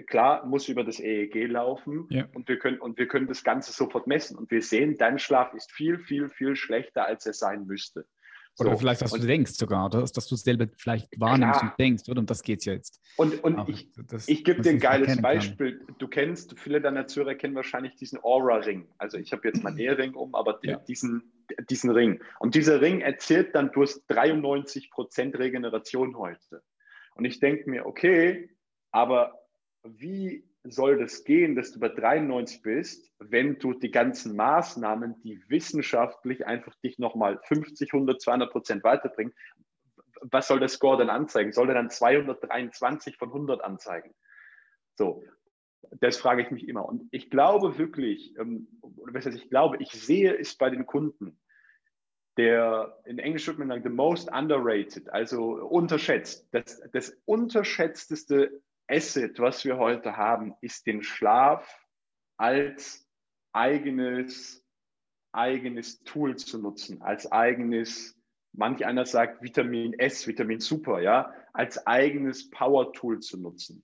[0.08, 2.26] klar, muss über das EEG laufen ja.
[2.34, 4.38] und, wir können, und wir können das Ganze sofort messen.
[4.38, 8.06] Und wir sehen, dein Schlaf ist viel, viel, viel schlechter, als er sein müsste.
[8.60, 8.78] Oder so.
[8.78, 10.02] vielleicht, dass und, du denkst sogar, oder?
[10.02, 11.72] dass du es selber vielleicht wahrnimmst klar.
[11.72, 12.20] und denkst, oder?
[12.20, 13.02] Um das geht es ja jetzt.
[13.18, 13.90] Und, und Aber ich,
[14.28, 15.80] ich gebe dir ein geiles Beispiel.
[15.80, 15.96] Kann.
[16.00, 18.88] Du kennst, viele deiner Zuhörer kennen wahrscheinlich diesen Aura-Ring.
[18.98, 20.78] Also ich habe jetzt meinen Ehering um, aber ja.
[20.80, 21.32] diesen,
[21.70, 22.22] diesen Ring.
[22.40, 26.64] Und dieser Ring erzählt dann, du hast 93 Prozent Regeneration heute.
[27.16, 28.50] Und ich denke mir, okay,
[28.92, 29.40] aber
[29.84, 35.42] wie soll das gehen, dass du bei 93 bist, wenn du die ganzen Maßnahmen, die
[35.48, 39.34] wissenschaftlich einfach dich nochmal 50, 100, 200 Prozent weiterbringen,
[40.22, 41.54] was soll der Score dann anzeigen?
[41.54, 44.14] Soll er dann 223 von 100 anzeigen?
[44.96, 45.24] So,
[46.00, 46.86] das frage ich mich immer.
[46.86, 51.40] Und ich glaube wirklich, ähm, oder heißt ich glaube, ich sehe es bei den Kunden,
[52.38, 56.48] der in Englisch würde man sagen, the most underrated, also unterschätzt.
[56.52, 61.86] Das, das unterschätzteste Asset, was wir heute haben, ist den Schlaf
[62.38, 63.08] als
[63.54, 64.66] eigenes,
[65.32, 68.20] eigenes Tool zu nutzen, als eigenes,
[68.52, 73.84] manch einer sagt Vitamin S, Vitamin Super, ja, als eigenes Power-Tool zu nutzen.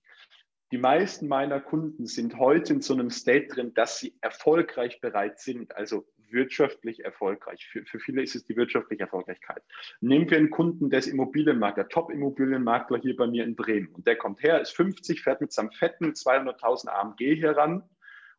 [0.71, 5.39] Die meisten meiner Kunden sind heute in so einem State drin, dass sie erfolgreich bereit
[5.39, 7.67] sind, also wirtschaftlich erfolgreich.
[7.71, 9.63] Für, für viele ist es die wirtschaftliche Erfolgreichkeit.
[10.01, 13.87] Nehmen wir einen Kunden, der ist Immobilienmakler, Top-Immobilienmakler hier bei mir in Bremen.
[13.89, 17.83] Und der kommt her, ist 50, fährt mit seinem fetten 200.000 AMG hier ran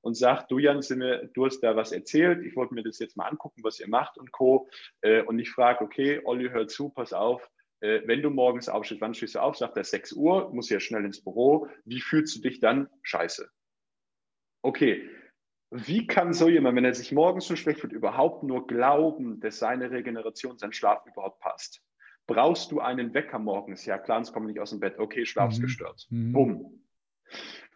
[0.00, 0.80] und sagt, du Jan,
[1.34, 4.18] du hast da was erzählt, ich wollte mir das jetzt mal angucken, was ihr macht
[4.18, 4.68] und Co.
[5.00, 9.00] Äh, und ich frage, okay, Olli, hör zu, pass auf, äh, wenn du morgens aufstehst,
[9.00, 9.56] wann stehst du auf?
[9.56, 11.68] Sagt er 6 Uhr, muss ja schnell ins Büro.
[11.84, 12.88] Wie fühlst du dich dann?
[13.02, 13.50] Scheiße.
[14.62, 15.08] Okay,
[15.70, 19.58] wie kann so jemand, wenn er sich morgens so schlecht fühlt, überhaupt nur glauben, dass
[19.58, 21.82] seine Regeneration, sein Schlaf überhaupt passt?
[22.26, 23.84] Brauchst du einen Wecker morgens?
[23.84, 24.98] Ja, klar, es kommt nicht aus dem Bett.
[24.98, 26.06] Okay, schlafsgestört.
[26.10, 26.32] Mhm.
[26.32, 26.82] Bumm.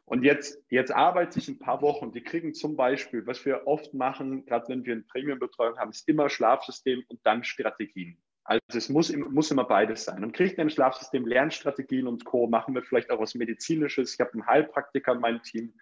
[0.05, 2.11] Und jetzt, jetzt arbeite ich ein paar Wochen.
[2.11, 6.09] Die kriegen zum Beispiel, was wir oft machen, gerade wenn wir eine Premium-Betreuung haben, ist
[6.09, 8.21] immer Schlafsystem und dann Strategien.
[8.43, 10.25] Also es muss, muss immer beides sein.
[10.25, 12.49] Und kriegt ein Schlafsystem, Lernstrategien und Co.
[12.49, 14.15] Machen wir vielleicht auch was Medizinisches.
[14.15, 15.75] Ich habe einen Heilpraktiker in meinem Team.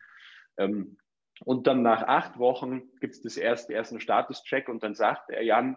[0.59, 0.99] Ähm,
[1.44, 5.42] und dann nach acht Wochen gibt es das erste, ersten Statuscheck und dann sagt er,
[5.42, 5.77] Jan,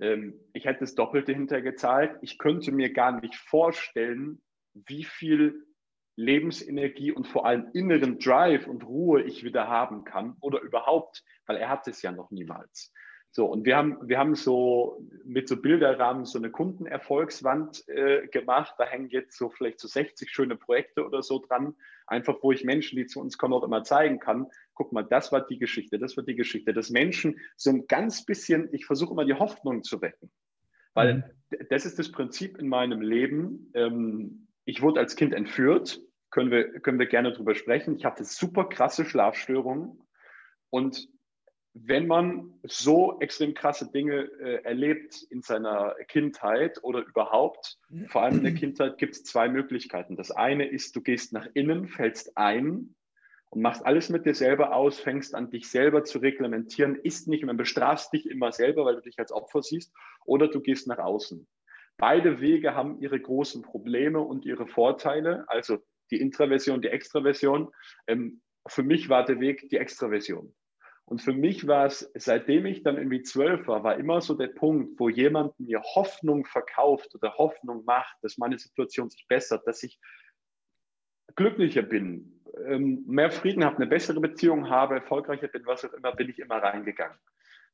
[0.00, 2.18] ähm, ich hätte das Doppelte hintergezahlt.
[2.22, 4.40] Ich könnte mir gar nicht vorstellen,
[4.74, 5.66] wie viel
[6.16, 11.56] Lebensenergie und vor allem inneren Drive und Ruhe ich wieder haben kann oder überhaupt, weil
[11.56, 12.92] er hat es ja noch niemals.
[13.30, 18.74] So, und wir haben, wir haben so mit so Bilderrahmen so eine Kundenerfolgswand äh, gemacht.
[18.78, 21.76] Da hängen jetzt so vielleicht so 60 schöne Projekte oder so dran.
[22.06, 24.48] Einfach, wo ich Menschen, die zu uns kommen, auch immer zeigen kann.
[24.78, 26.72] Guck mal, das war die Geschichte, das war die Geschichte.
[26.72, 30.30] Dass Menschen so ein ganz bisschen, ich versuche immer die Hoffnung zu wecken.
[30.94, 31.14] Weil
[31.50, 31.66] mhm.
[31.68, 33.72] das ist das Prinzip in meinem Leben.
[33.74, 36.00] Ähm, ich wurde als Kind entführt.
[36.30, 37.96] Können wir, können wir gerne drüber sprechen.
[37.96, 40.00] Ich hatte super krasse Schlafstörungen.
[40.70, 41.08] Und
[41.74, 48.38] wenn man so extrem krasse Dinge äh, erlebt in seiner Kindheit oder überhaupt, vor allem
[48.38, 50.14] in der Kindheit, gibt es zwei Möglichkeiten.
[50.14, 52.94] Das eine ist, du gehst nach innen, fällst ein
[53.50, 57.44] und machst alles mit dir selber aus, fängst an, dich selber zu reglementieren, ist nicht
[57.44, 59.92] mehr, bestrafst dich immer selber, weil du dich als Opfer siehst,
[60.24, 61.46] oder du gehst nach außen.
[61.96, 65.78] Beide Wege haben ihre großen Probleme und ihre Vorteile, also
[66.10, 67.70] die Intraversion, die Extraversion.
[68.06, 70.54] Ähm, für mich war der Weg die Extraversion.
[71.06, 74.48] Und für mich war es, seitdem ich dann irgendwie zwölf war, war immer so der
[74.48, 79.82] Punkt, wo jemand mir Hoffnung verkauft oder Hoffnung macht, dass meine Situation sich bessert, dass
[79.82, 79.98] ich
[81.34, 86.14] glücklicher bin, ähm, mehr Frieden habe, eine bessere Beziehung habe, erfolgreicher bin, was auch immer,
[86.14, 87.18] bin ich immer reingegangen.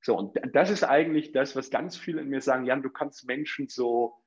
[0.01, 3.27] So, und das ist eigentlich das, was ganz viele in mir sagen, Jan, du kannst
[3.27, 4.23] Menschen so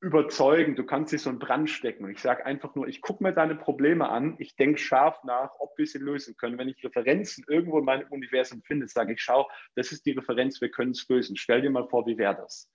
[0.00, 2.04] überzeugen, du kannst sie so einen Brand stecken.
[2.04, 5.50] Und ich sage einfach nur, ich gucke mir deine Probleme an, ich denke scharf nach,
[5.58, 6.58] ob wir sie lösen können.
[6.58, 10.60] Wenn ich Referenzen irgendwo in meinem Universum finde, sage ich, schau, das ist die Referenz,
[10.60, 11.36] wir können es lösen.
[11.36, 12.70] Stell dir mal vor, wie wäre das?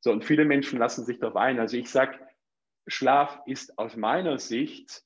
[0.00, 1.58] So, und viele Menschen lassen sich darauf ein.
[1.58, 2.18] Also ich sage,
[2.86, 5.02] Schlaf ist aus meiner Sicht,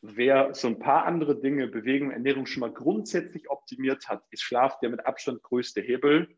[0.00, 4.78] wer so ein paar andere Dinge, Bewegung, Ernährung schon mal grundsätzlich optimiert hat, ist Schlaf
[4.80, 6.28] der mit Abstand größte Hebel.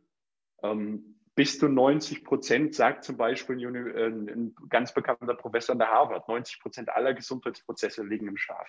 [0.63, 5.89] Ähm, bis zu 90 Prozent, sagt zum Beispiel äh, ein, ganz bekannter Professor an der
[5.89, 8.69] Harvard, 90 Prozent aller Gesundheitsprozesse liegen im Schlaf.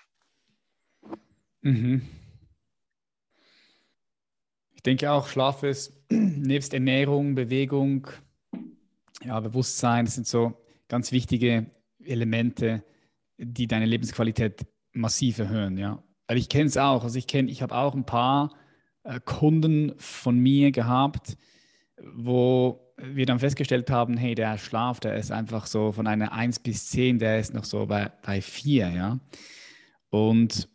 [1.61, 2.01] Mhm.
[4.73, 8.07] Ich denke auch, Schlaf ist nebst Ernährung, Bewegung,
[9.23, 10.53] ja, Bewusstsein, das sind so
[10.87, 11.69] ganz wichtige
[12.03, 12.83] Elemente,
[13.37, 16.03] die deine Lebensqualität massiv erhöhen, ja.
[16.27, 18.55] Weil ich kenne es auch, also ich kenne, ich habe auch ein paar
[19.03, 21.37] äh, Kunden von mir gehabt,
[22.13, 26.59] wo wir dann festgestellt haben, hey, der Schlaf, der ist einfach so von einer 1
[26.59, 29.19] bis 10, der ist noch so bei, bei 4, ja.
[30.09, 30.69] Und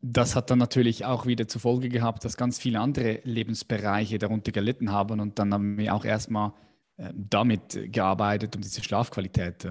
[0.00, 4.52] das hat dann natürlich auch wieder zur Folge gehabt, dass ganz viele andere Lebensbereiche darunter
[4.52, 6.52] gelitten haben und dann haben wir auch erstmal
[6.96, 9.64] äh, damit gearbeitet, um diese Schlafqualität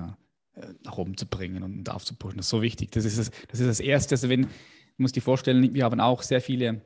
[0.84, 2.38] nach oben zu bringen und aufzupushen.
[2.38, 2.92] Das ist so wichtig.
[2.92, 4.16] Das ist das, das, ist das Erste.
[4.16, 4.50] Also wenn, du
[4.98, 6.82] musst dir vorstellen, wir haben auch sehr viele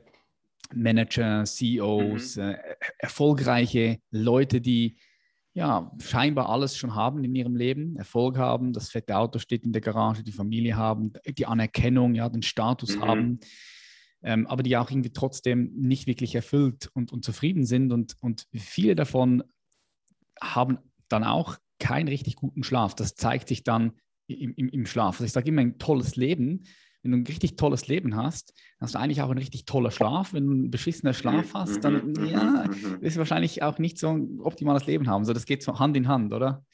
[0.74, 2.42] Manager, CEOs, mhm.
[2.42, 2.58] äh,
[2.98, 4.96] erfolgreiche Leute, die
[5.54, 9.72] ja scheinbar alles schon haben in ihrem Leben, Erfolg haben, das fette Auto steht in
[9.72, 13.02] der Garage, die Familie haben, die Anerkennung, ja, den Status mhm.
[13.02, 13.40] haben,
[14.22, 17.92] ähm, aber die auch irgendwie trotzdem nicht wirklich erfüllt und, und zufrieden sind.
[17.92, 19.42] Und, und viele davon
[20.40, 20.78] haben
[21.08, 22.94] dann auch keinen richtig guten Schlaf.
[22.94, 23.92] Das zeigt sich dann
[24.26, 25.16] im, im, im Schlaf.
[25.16, 26.64] Also ich sage immer, ein tolles Leben
[27.02, 30.32] wenn du ein richtig tolles Leben hast, hast du eigentlich auch einen richtig toller Schlaf.
[30.32, 33.78] Wenn du einen beschissenen Schlaf mhm, hast, dann mhm, ja, mhm, wirst du wahrscheinlich auch
[33.78, 35.24] nicht so ein optimales Leben haben.
[35.24, 36.64] So, das geht so Hand in Hand, oder?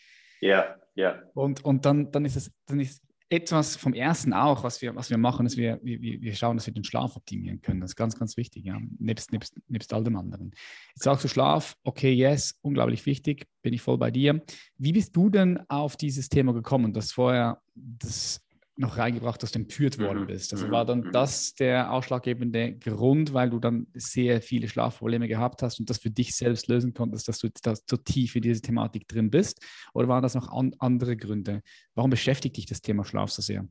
[0.41, 1.23] Ja, ja.
[1.35, 3.04] Und, und dann, dann ist es, dann ist
[3.35, 6.67] etwas vom ersten auch, was wir, was wir machen, ist, wir, wir, wir schauen, dass
[6.67, 7.81] wir den Schlaf optimieren können.
[7.81, 8.79] Das ist ganz, ganz wichtig, ja.
[8.99, 10.53] Nebst, nebst, nebst all dem anderen.
[10.95, 14.43] Jetzt sagst du Schlaf, okay, yes, unglaublich wichtig, bin ich voll bei dir.
[14.79, 16.93] Wie bist du denn auf dieses Thema gekommen?
[16.93, 18.44] Das vorher, das
[18.77, 20.27] noch reingebracht, dass du entführt worden mhm.
[20.27, 20.53] bist.
[20.53, 20.71] Also mhm.
[20.73, 21.13] war dann mhm.
[21.13, 26.11] das der ausschlaggebende Grund, weil du dann sehr viele Schlafprobleme gehabt hast und das für
[26.11, 29.65] dich selbst lösen konntest, dass du da so tief in diese Thematik drin bist?
[29.95, 31.63] Oder waren das noch an, andere Gründe?
[31.95, 33.69] Warum beschäftigt dich das Thema Schlaf so sehr?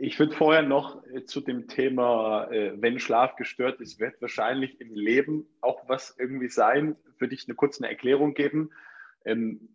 [0.00, 4.80] Ich würde vorher noch äh, zu dem Thema, äh, wenn Schlaf gestört ist, wird wahrscheinlich
[4.80, 8.70] im Leben auch was irgendwie sein, würde ich eine kurze Erklärung geben.
[9.24, 9.74] Ähm,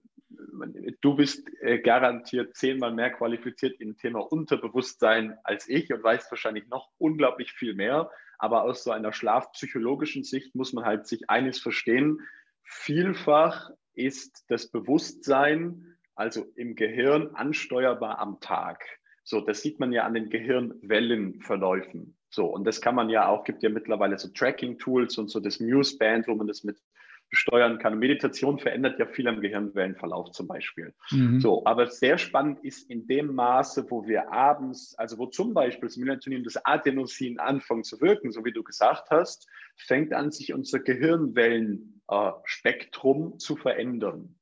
[1.02, 6.68] du bist äh, garantiert zehnmal mehr qualifiziert im Thema Unterbewusstsein als ich und weißt wahrscheinlich
[6.68, 8.10] noch unglaublich viel mehr.
[8.38, 12.20] Aber aus so einer schlafpsychologischen Sicht muss man halt sich eines verstehen.
[12.64, 18.84] Vielfach ist das Bewusstsein, also im Gehirn, ansteuerbar am Tag.
[19.24, 22.18] So, das sieht man ja an den Gehirnwellenverläufen.
[22.30, 25.60] So, und das kann man ja auch, gibt ja mittlerweile so Tracking-Tools und so das
[25.60, 26.78] Muse-Band, wo man das mit
[27.32, 27.94] steuern kann.
[27.94, 30.94] Und Meditation verändert ja viel am Gehirnwellenverlauf zum Beispiel.
[31.12, 31.40] Mhm.
[31.40, 35.90] So, aber sehr spannend ist in dem Maße, wo wir abends, also wo zum Beispiel
[35.90, 40.54] das Melatonin, das Adenosin anfangen zu wirken, so wie du gesagt hast, fängt an, sich
[40.54, 44.36] unser Gehirnwellenspektrum äh, zu verändern.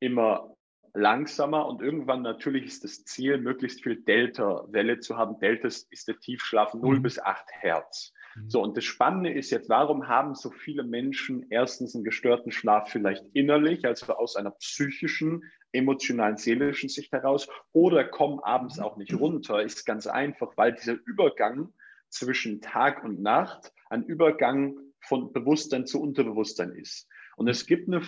[0.00, 0.54] Immer
[0.94, 5.38] langsamer und irgendwann natürlich ist das Ziel, möglichst viel Delta-Welle zu haben.
[5.38, 7.02] Delta ist der Tiefschlaf 0 mhm.
[7.02, 8.12] bis 8 Hertz.
[8.42, 8.50] Mhm.
[8.50, 12.90] So, und das Spannende ist jetzt, warum haben so viele Menschen erstens einen gestörten Schlaf
[12.90, 19.14] vielleicht innerlich, also aus einer psychischen, emotionalen, seelischen Sicht heraus, oder kommen abends auch nicht
[19.14, 21.72] runter, ist ganz einfach, weil dieser Übergang
[22.08, 27.08] zwischen Tag und Nacht ein Übergang von Bewusstsein zu Unterbewusstsein ist.
[27.36, 28.02] Und es gibt eine,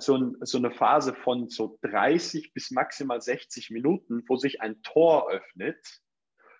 [0.00, 5.30] so, so, eine Phase von so 30 bis maximal 60 Minuten, wo sich ein Tor
[5.30, 6.00] öffnet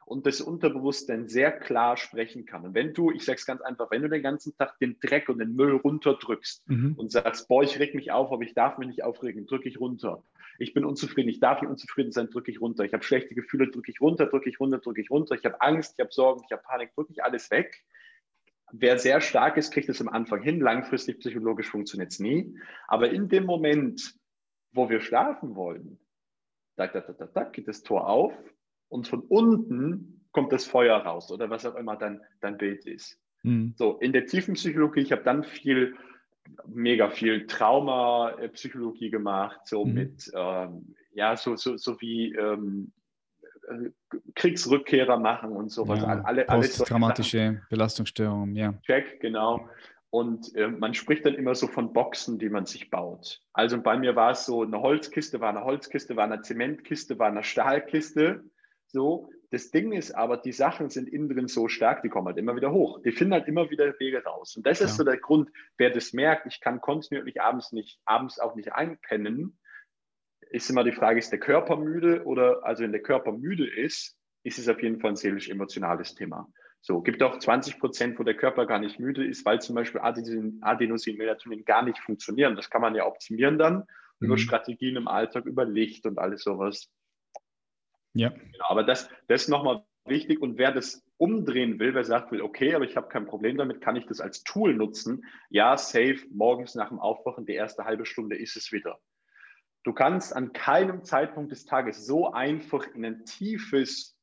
[0.09, 2.65] und das Unterbewusstsein sehr klar sprechen kann.
[2.65, 5.29] Und wenn du, ich sage es ganz einfach, wenn du den ganzen Tag den Dreck
[5.29, 6.95] und den Müll runterdrückst mhm.
[6.97, 9.79] und sagst, boah, ich reg mich auf, aber ich darf mich nicht aufregen, drücke ich
[9.79, 10.25] runter.
[10.59, 12.85] Ich bin unzufrieden, ich darf nicht unzufrieden sein, drücke ich runter.
[12.85, 15.35] Ich habe schlechte Gefühle, drücke ich runter, drücke ich runter, drücke ich runter.
[15.35, 17.85] Ich habe Angst, ich habe Sorgen, ich habe Panik, drücke ich alles weg.
[18.73, 20.61] Wer sehr stark ist, kriegt es am Anfang hin.
[20.61, 22.59] Langfristig psychologisch funktioniert es nie.
[22.87, 24.15] Aber in dem Moment,
[24.73, 25.99] wo wir schlafen wollen,
[26.77, 28.33] tak, tak, tak, tak, geht das Tor auf
[28.89, 33.19] und von unten kommt das Feuer raus oder was auch immer dein, dein Bild ist.
[33.43, 33.75] Mhm.
[33.77, 35.95] So, in der tiefen Psychologie, ich habe dann viel,
[36.67, 39.95] mega viel Trauma-Psychologie gemacht, so mhm.
[39.95, 42.93] mit, ähm, ja, so, so, so wie ähm,
[43.69, 43.91] äh,
[44.35, 46.01] Kriegsrückkehrer machen und sowas.
[46.01, 48.75] Ja, alle, Posttraumatische Belastungsstörungen, ja.
[48.83, 49.69] Check, genau.
[50.11, 53.43] Und äh, man spricht dann immer so von Boxen, die man sich baut.
[53.53, 57.29] Also bei mir war es so, eine Holzkiste war eine Holzkiste, war eine Zementkiste, war
[57.29, 58.43] eine Stahlkiste.
[58.91, 62.39] So, das Ding ist aber, die Sachen sind innen drin so stark, die kommen halt
[62.39, 63.01] immer wieder hoch.
[63.03, 64.57] Die finden halt immer wieder Wege raus.
[64.57, 64.87] Und das ja.
[64.87, 68.73] ist so der Grund, wer das merkt, ich kann kontinuierlich abends nicht, abends auch nicht
[68.73, 69.59] einpennen,
[70.51, 74.17] ist immer die Frage, ist der Körper müde oder, also wenn der Körper müde ist,
[74.43, 76.49] ist es auf jeden Fall ein seelisch-emotionales Thema.
[76.81, 80.01] So, gibt auch 20 Prozent, wo der Körper gar nicht müde ist, weil zum Beispiel
[80.01, 82.57] Adenosin, Adenosin Melatonin gar nicht funktionieren.
[82.57, 83.79] Das kann man ja optimieren dann
[84.21, 84.27] mhm.
[84.27, 86.91] über Strategien im Alltag, über Licht und alles sowas.
[88.15, 88.31] Ja.
[88.31, 90.41] Genau, aber das, das ist nochmal wichtig.
[90.41, 93.81] Und wer das umdrehen will, wer sagt will, okay, aber ich habe kein Problem damit,
[93.81, 95.25] kann ich das als Tool nutzen?
[95.51, 98.99] Ja, safe, morgens nach dem Aufwachen, die erste halbe Stunde ist es wieder.
[99.85, 104.15] Du kannst an keinem Zeitpunkt des Tages so einfach in ein tiefes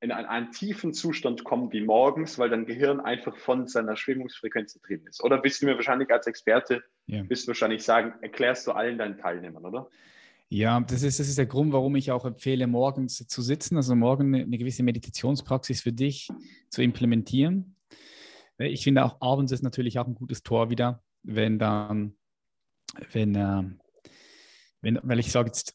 [0.00, 4.80] in einen, einen, tiefen Zustand kommen wie morgens, weil dein Gehirn einfach von seiner Schwingungsfrequenz
[4.80, 5.22] drin ist.
[5.22, 7.22] Oder bist du mir wahrscheinlich als Experte, ja.
[7.22, 9.88] bist du wahrscheinlich sagen, erklärst du allen deinen Teilnehmern, oder?
[10.54, 13.94] Ja, das ist, das ist der Grund, warum ich auch empfehle, morgens zu sitzen, also
[13.94, 16.28] morgen eine, gewisse Meditationspraxis für dich
[16.68, 17.74] zu implementieren.
[18.58, 22.18] Ich finde auch abends ist natürlich auch ein gutes Tor wieder, wenn dann,
[23.12, 23.62] wenn, äh,
[24.82, 25.74] wenn weil ich sage jetzt,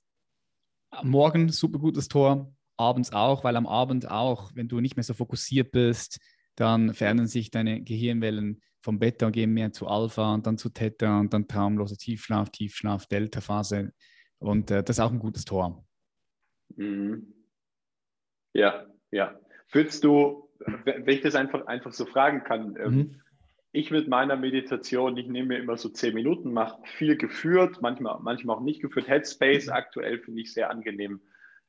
[1.01, 5.15] morgen super gutes Tor, abends auch, weil am Abend auch, wenn du nicht mehr so
[5.15, 6.19] fokussiert bist,
[6.53, 10.69] dann verändern sich deine Gehirnwellen vom Beta und gehen mehr zu Alpha und dann zu
[10.69, 13.91] Theta und dann traumlose Tiefschlaf, Tiefschlaf, Delta-Phase.
[14.39, 15.83] Und äh, das ist auch ein gutes Tor.
[16.75, 17.33] Mhm.
[18.53, 19.39] Ja, ja.
[19.67, 20.49] Fühlst du,
[20.85, 23.21] wenn ich das einfach, einfach so fragen kann, ähm, mhm.
[23.71, 28.19] ich mit meiner Meditation, ich nehme mir immer so zehn Minuten, mache viel geführt, manchmal,
[28.21, 29.07] manchmal auch nicht geführt.
[29.07, 31.21] Headspace aktuell finde ich sehr angenehm.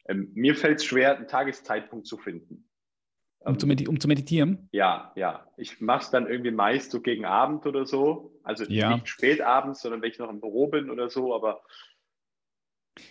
[0.09, 2.65] Ähm, mir fällt es schwer, einen Tageszeitpunkt zu finden.
[3.41, 4.69] Um, zu, um zu, meditieren?
[4.73, 5.47] Ja, ja.
[5.57, 8.33] Ich mache es dann irgendwie meist so gegen Abend oder so.
[8.43, 8.95] Also ja.
[8.95, 11.63] nicht spät abends, sondern wenn ich noch im Büro bin oder so, aber.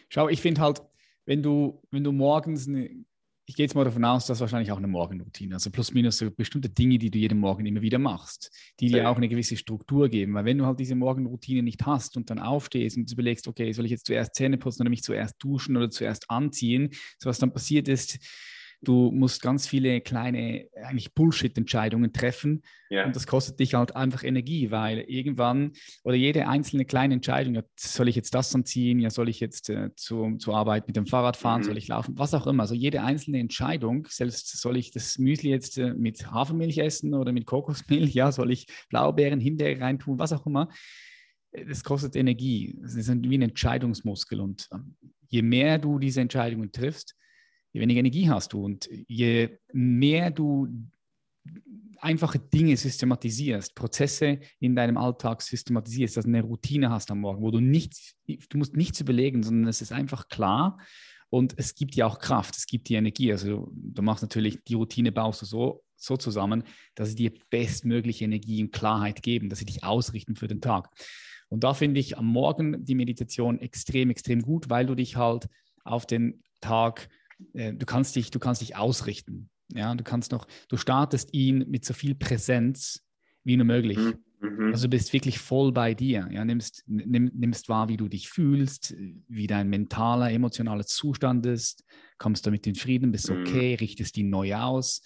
[0.09, 0.81] Schau, ich finde halt,
[1.25, 3.05] wenn du, wenn du morgens eine
[3.49, 6.29] ich gehe jetzt mal davon aus, dass wahrscheinlich auch eine Morgenroutine, also plus minus so
[6.29, 10.09] bestimmte Dinge, die du jeden Morgen immer wieder machst, die dir auch eine gewisse Struktur
[10.09, 10.33] geben.
[10.33, 13.85] Weil wenn du halt diese Morgenroutine nicht hast und dann aufstehst und überlegst, okay, soll
[13.85, 17.53] ich jetzt zuerst Zähne putzen oder mich zuerst duschen oder zuerst anziehen, so was dann
[17.53, 18.19] passiert ist,
[18.81, 22.61] Du musst ganz viele kleine, eigentlich Bullshit-Entscheidungen treffen.
[22.91, 23.05] Yeah.
[23.05, 25.71] Und das kostet dich halt einfach Energie, weil irgendwann
[26.03, 29.69] oder jede einzelne kleine Entscheidung, ja, soll ich jetzt das anziehen, ja, soll ich jetzt
[29.69, 31.65] äh, zu, zur Arbeit mit dem Fahrrad fahren, mhm.
[31.65, 32.63] soll ich laufen, was auch immer.
[32.63, 37.31] Also jede einzelne Entscheidung, selbst soll ich das Müsli jetzt äh, mit Hafermilch essen oder
[37.31, 40.69] mit Kokosmilch, ja, soll ich Blaubeeren, Himbeere reintun, was auch immer
[41.65, 42.77] das kostet Energie.
[42.81, 44.39] Das ist wie ein Entscheidungsmuskel.
[44.39, 44.95] Und ähm,
[45.29, 47.15] je mehr du diese Entscheidungen triffst,
[47.77, 48.63] je weniger Energie hast du.
[48.63, 50.67] Und je mehr du
[51.99, 57.51] einfache Dinge systematisierst, Prozesse in deinem Alltag systematisierst, also eine Routine hast am Morgen, wo
[57.51, 60.79] du nichts, du musst nichts überlegen, sondern es ist einfach klar
[61.29, 63.31] und es gibt dir auch Kraft, es gibt dir Energie.
[63.31, 66.63] Also du machst natürlich, die Routine baust du so, so zusammen,
[66.95, 70.89] dass sie dir bestmögliche Energie und Klarheit geben, dass sie dich ausrichten für den Tag.
[71.49, 75.47] Und da finde ich am Morgen die Meditation extrem, extrem gut, weil du dich halt
[75.83, 77.09] auf den Tag
[77.53, 79.49] äh, du kannst dich, du kannst dich ausrichten.
[79.73, 83.03] Ja, du kannst noch, du startest ihn mit so viel Präsenz
[83.43, 83.97] wie nur möglich.
[83.97, 84.19] Mhm.
[84.39, 84.71] mhm.
[84.71, 86.27] Also du bist wirklich voll bei dir.
[86.31, 88.95] Ja, nimmst, nimm, nimmst wahr, wie du dich fühlst,
[89.27, 91.83] wie dein mentaler, emotionaler Zustand ist,
[92.17, 93.41] kommst damit in Frieden, bist mhm.
[93.41, 93.77] okay, mhm.
[93.77, 95.01] richtest ihn neu aus.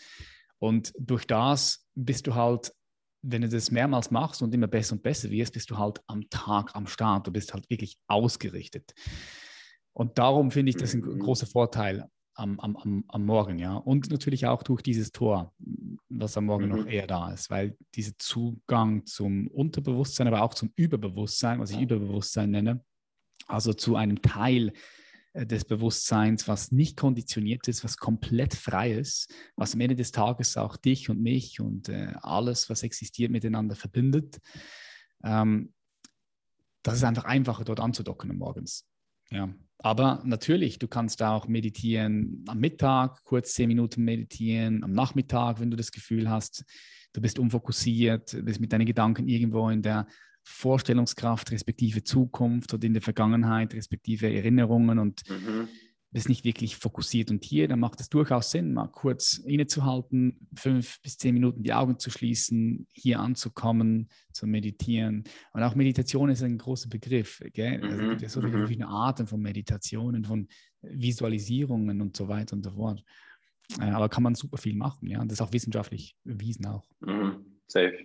[0.59, 2.71] Und durch das bist du halt,
[3.23, 6.29] wenn du das mehrmals machst und immer besser und besser wirst, bist du halt am
[6.29, 7.27] Tag am Start.
[7.27, 8.93] Du bist halt wirklich ausgerichtet.
[9.93, 11.19] Und darum finde ich das ein, ein mhm.
[11.19, 13.75] großer Vorteil am, am, am, Morgen, ja.
[13.75, 15.53] Und natürlich auch durch dieses Tor,
[16.09, 16.69] was am Morgen mhm.
[16.71, 21.82] noch eher da ist, weil dieser Zugang zum Unterbewusstsein, aber auch zum Überbewusstsein, was ich
[21.82, 22.84] Überbewusstsein nenne,
[23.47, 24.73] also zu einem Teil
[25.34, 30.11] äh, des Bewusstseins, was nicht konditioniert ist, was komplett frei ist, was am Ende des
[30.11, 34.39] Tages auch dich und mich und äh, alles, was existiert, miteinander verbindet.
[35.23, 35.73] Ähm,
[36.84, 38.88] das ist einfach einfacher, dort anzudocken morgens.
[39.29, 39.53] Ja.
[39.84, 45.71] Aber natürlich, du kannst auch meditieren am Mittag, kurz zehn Minuten meditieren, am Nachmittag, wenn
[45.71, 46.63] du das Gefühl hast,
[47.13, 50.05] du bist unfokussiert, bist mit deinen Gedanken irgendwo in der
[50.43, 55.67] Vorstellungskraft respektive Zukunft oder in der Vergangenheit respektive Erinnerungen und mhm.
[56.12, 61.01] Bist nicht wirklich fokussiert und hier, dann macht es durchaus Sinn, mal kurz innezuhalten, fünf
[61.01, 65.24] bis zehn Minuten die Augen zu schließen, hier anzukommen, zu meditieren.
[65.53, 67.41] Und auch Meditation ist ein großer Begriff.
[67.53, 67.82] Gell?
[67.82, 68.59] Also es gibt ja so viele mhm.
[68.59, 70.47] verschiedene Arten von Meditationen, von
[70.82, 73.03] Visualisierungen und so weiter und so fort.
[73.80, 75.22] Äh, aber kann man super viel machen, ja.
[75.22, 76.86] Und das ist auch wissenschaftlich bewiesen auch.
[76.99, 77.45] Mhm.
[77.68, 77.97] Safe.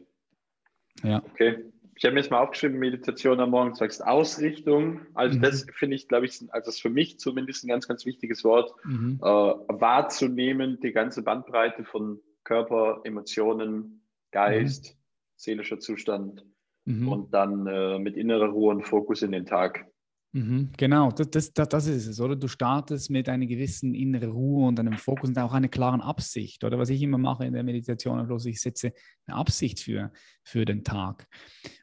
[1.03, 1.23] Ja.
[1.25, 1.65] Okay
[1.97, 5.01] ich habe mir jetzt mal aufgeschrieben, Meditation am Morgen, du sagst Ausrichtung.
[5.15, 5.43] Also mhm.
[5.43, 8.45] das finde ich, glaube ich, also das ist für mich zumindest ein ganz, ganz wichtiges
[8.45, 9.19] Wort, mhm.
[9.23, 14.99] äh, wahrzunehmen, die ganze Bandbreite von Körper, Emotionen, Geist, mhm.
[15.37, 16.45] seelischer Zustand
[16.85, 17.09] mhm.
[17.09, 19.87] und dann äh, mit innerer Ruhe und Fokus in den Tag.
[20.33, 22.37] Mhm, genau, das, das, das, ist es, oder?
[22.37, 26.62] Du startest mit einer gewissen inneren Ruhe und einem Fokus und auch einer klaren Absicht,
[26.64, 26.79] oder?
[26.79, 28.93] Was ich immer mache in der Meditation, bloß ich setze
[29.27, 30.12] eine Absicht für,
[30.45, 31.27] für den Tag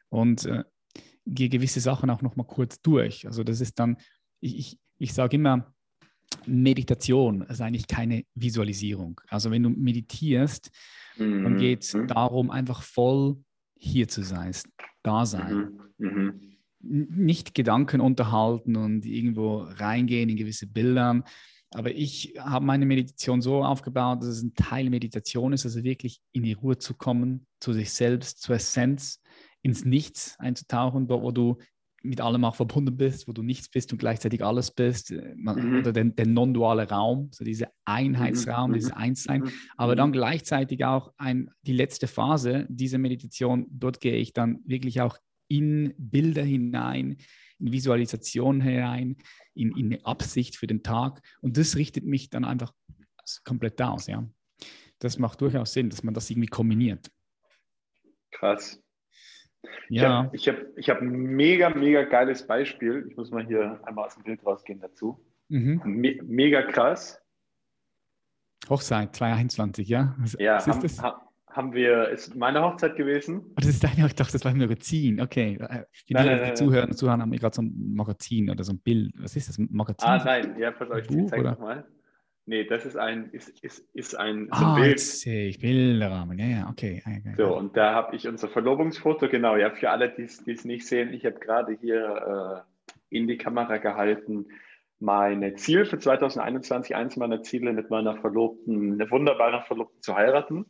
[0.08, 0.62] und äh,
[1.26, 3.26] gehe gewisse Sachen auch nochmal kurz durch.
[3.26, 3.96] Also das ist dann,
[4.40, 5.74] ich, ich, ich sage immer,
[6.46, 9.20] Meditation ist eigentlich keine Visualisierung.
[9.28, 10.70] Also wenn du meditierst,
[11.16, 11.44] mhm.
[11.44, 12.06] dann geht es mhm.
[12.06, 13.42] darum, einfach voll
[13.76, 14.52] hier zu sein,
[15.02, 15.78] da sein.
[15.98, 16.53] Mhm.
[16.86, 21.22] Mhm nicht Gedanken unterhalten und irgendwo reingehen in gewisse Bilder.
[21.70, 26.20] Aber ich habe meine Meditation so aufgebaut, dass es ein Teil Meditation ist, also wirklich
[26.32, 29.20] in die Ruhe zu kommen, zu sich selbst, zur Essenz,
[29.62, 31.58] ins Nichts einzutauchen, wo du
[32.04, 35.78] mit allem auch verbunden bist, wo du nichts bist und gleichzeitig alles bist, äh, mhm.
[35.78, 38.74] oder der, der non-duale Raum, so dieser Einheitsraum, mhm.
[38.74, 39.50] dieses Einssein, mhm.
[39.78, 40.14] aber dann mhm.
[40.14, 45.16] gleichzeitig auch ein, die letzte Phase dieser Meditation, dort gehe ich dann wirklich auch
[45.48, 47.18] in Bilder hinein,
[47.58, 49.16] in Visualisation hinein,
[49.54, 51.20] in, in eine Absicht für den Tag.
[51.40, 52.72] Und das richtet mich dann einfach
[53.44, 54.06] komplett aus.
[54.06, 54.26] Ja.
[54.98, 57.10] Das macht durchaus Sinn, dass man das irgendwie kombiniert.
[58.30, 58.80] Krass.
[59.88, 60.30] Ja.
[60.32, 63.06] Ich habe ich hab, ich hab ein mega, mega geiles Beispiel.
[63.08, 65.24] Ich muss mal hier einmal aus dem Bild rausgehen dazu.
[65.48, 65.80] Mhm.
[65.84, 67.20] Me mega krass.
[68.68, 70.14] Hochzeit 2021, ja?
[70.18, 71.33] Was, ja, was ist haben, das?
[71.54, 73.42] Haben wir, ist meine Hochzeit gewesen.
[73.50, 75.20] Oh, das ist deine, ich dachte, das war ein Magazin.
[75.20, 75.58] Okay.
[76.08, 78.80] Die, nein, nein, die Zuhörer und Zuhörer haben gerade so ein Magazin oder so ein
[78.80, 79.12] Bild.
[79.18, 79.58] Was ist das?
[79.58, 80.08] Ein Magazin?
[80.08, 81.84] Ah, nein, ja, pass auf, ich zeige nochmal.
[82.46, 84.88] Nee, das ist ein, ist, ist, ist ein so ah, Bild.
[84.88, 87.02] Jetzt sehe ich, Bilderrahmen, ja, ja, okay.
[87.06, 87.34] okay.
[87.36, 91.14] So, und da habe ich unser Verlobungsfoto, genau, ja, für alle, die es nicht sehen,
[91.14, 92.64] ich habe gerade hier
[93.10, 94.46] äh, in die Kamera gehalten,
[94.98, 100.66] meine Ziel für 2021, eins meiner Ziele mit meiner Verlobten, eine wunderbare Verlobten zu heiraten.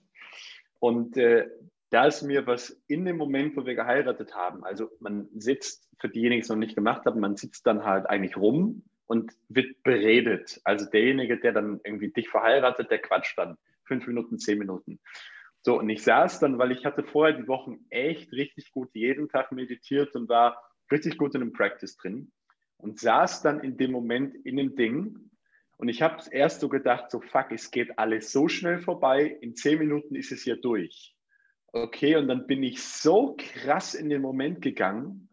[0.85, 1.49] Und äh,
[1.89, 6.11] da ist mir was in dem Moment, wo wir geheiratet haben, also man sitzt, für
[6.11, 9.83] diejenigen, die es noch nicht gemacht haben, man sitzt dann halt eigentlich rum und wird
[9.83, 10.61] beredet.
[10.63, 15.01] Also derjenige, der dann irgendwie dich verheiratet, der quatscht dann fünf Minuten, zehn Minuten.
[15.63, 19.31] So, und ich saß dann, weil ich hatte vorher die Wochen echt richtig gut jeden
[19.31, 20.63] Tag meditiert und war
[20.93, 22.31] richtig gut in einem Practice drin
[22.77, 25.31] und saß dann in dem Moment in dem Ding
[25.77, 29.57] und ich habe erst so gedacht, so fuck, es geht alles so schnell vorbei, in
[29.57, 31.15] zehn Minuten ist es hier durch.
[31.73, 35.29] Okay, und dann bin ich so krass in den Moment gegangen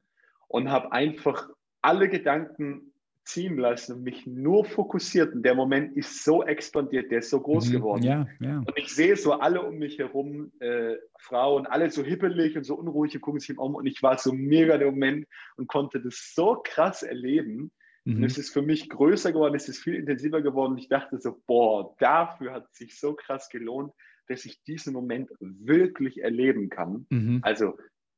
[0.48, 1.50] und habe einfach
[1.82, 2.92] alle Gedanken
[3.24, 5.34] ziehen lassen und mich nur fokussiert.
[5.34, 8.04] Und der Moment ist so expandiert, der ist so groß mhm, geworden.
[8.04, 8.58] Ja, ja.
[8.58, 12.76] Und ich sehe so alle um mich herum, äh, Frauen, alle so hippelig und so
[12.76, 13.76] unruhig, gucken sich um.
[13.76, 15.28] Und ich war so mega der Moment
[15.58, 17.72] und konnte das so krass erleben.
[18.06, 18.18] Mhm.
[18.18, 20.78] Und es ist für mich größer geworden, es ist viel intensiver geworden.
[20.78, 23.94] Ich dachte so, boah, dafür hat es sich so krass gelohnt,
[24.28, 27.06] dass ich diesen Moment wirklich erleben kann.
[27.10, 27.40] Mhm.
[27.44, 27.78] Also,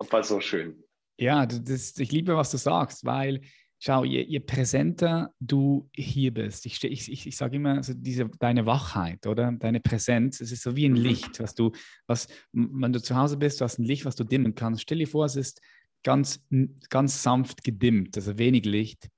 [0.09, 0.83] war so schön.
[1.17, 3.41] Ja, das, ich liebe, was du sagst, weil
[3.79, 8.65] schau, je, je präsenter du hier bist, ich, ich, ich, sage immer, also diese, deine
[8.65, 10.99] Wachheit oder deine Präsenz, es ist so wie ein mhm.
[11.03, 11.71] Licht, was du,
[12.07, 14.81] was, wenn du zu Hause bist, du hast ein Licht, was du dimmen kannst.
[14.81, 15.61] Stell dir vor, es ist
[16.03, 16.45] ganz,
[16.89, 19.09] ganz sanft gedimmt, also wenig Licht.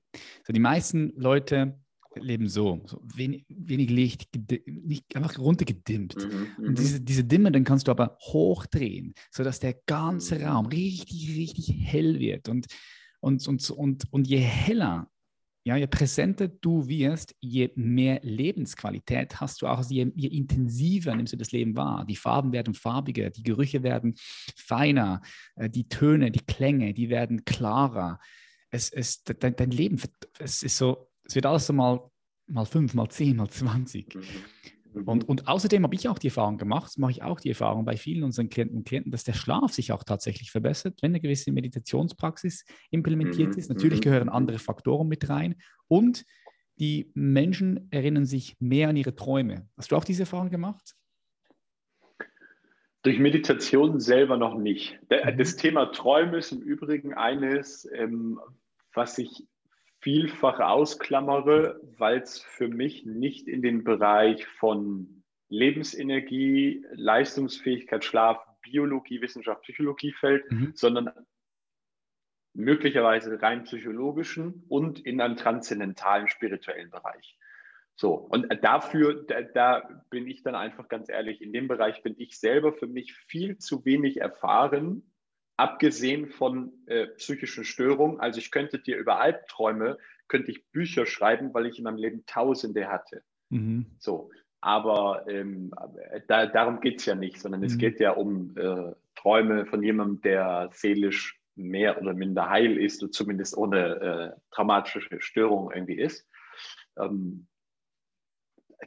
[0.46, 1.78] So, die meisten Leute
[2.20, 4.30] leben so, so wenig, wenig Licht,
[4.66, 6.16] nicht, einfach runtergedimmt.
[6.16, 6.74] Mhm, und mhm.
[6.74, 10.40] diese, diese Dimme, dann kannst du aber hochdrehen, sodass der ganze.
[10.40, 12.48] Raum richtig, richtig hell wird.
[12.48, 12.66] Und,
[13.20, 15.08] und, und, und, und je heller,
[15.64, 21.14] ja, je präsenter du wirst, je mehr Lebensqualität hast du auch, also je, je intensiver
[21.14, 22.04] nimmst du das Leben wahr.
[22.06, 24.14] Die Farben werden farbiger, die Gerüche werden
[24.56, 25.22] feiner,
[25.56, 28.20] äh, die Töne, die Klänge, die werden klarer
[28.76, 30.00] es, es, dein, dein Leben,
[30.38, 32.00] es ist so, es wird alles so mal,
[32.46, 34.14] mal fünf, mal zehn, mal zwanzig.
[34.14, 35.04] Mhm.
[35.04, 35.28] Und, mhm.
[35.28, 37.96] und außerdem habe ich auch die Erfahrung gemacht, das mache ich auch die Erfahrung bei
[37.96, 41.52] vielen unseren Klienten und Klienten, dass der Schlaf sich auch tatsächlich verbessert, wenn eine gewisse
[41.52, 43.58] Meditationspraxis implementiert mhm.
[43.58, 43.68] ist.
[43.68, 45.56] Natürlich gehören andere Faktoren mit rein
[45.88, 46.24] und
[46.78, 49.66] die Menschen erinnern sich mehr an ihre Träume.
[49.76, 50.94] Hast du auch diese Erfahrung gemacht?
[53.02, 54.98] Durch Meditation selber noch nicht.
[55.08, 58.40] Das Thema Träume ist im Übrigen eines, ähm,
[58.96, 59.46] was ich
[60.00, 69.20] vielfach ausklammere, weil es für mich nicht in den Bereich von Lebensenergie, Leistungsfähigkeit, Schlaf, Biologie,
[69.20, 70.72] Wissenschaft, Psychologie fällt, mhm.
[70.74, 71.10] sondern
[72.54, 77.38] möglicherweise rein psychologischen und in einem transzendentalen spirituellen Bereich.
[77.94, 82.14] So, und dafür, da, da, bin ich dann einfach ganz ehrlich, in dem Bereich bin
[82.18, 85.10] ich selber für mich viel zu wenig erfahren,
[85.56, 88.20] abgesehen von äh, psychischen Störungen.
[88.20, 89.98] Also ich könnte dir über Albträume,
[90.28, 93.22] könnte ich Bücher schreiben, weil ich in meinem Leben Tausende hatte.
[93.50, 93.86] Mhm.
[93.98, 94.30] So,
[94.60, 95.72] aber ähm,
[96.28, 97.66] da, darum geht es ja nicht, sondern mhm.
[97.66, 103.02] es geht ja um äh, Träume von jemandem, der seelisch mehr oder minder heil ist
[103.02, 106.28] oder zumindest ohne äh, traumatische Störung irgendwie ist.
[106.98, 107.46] Ähm,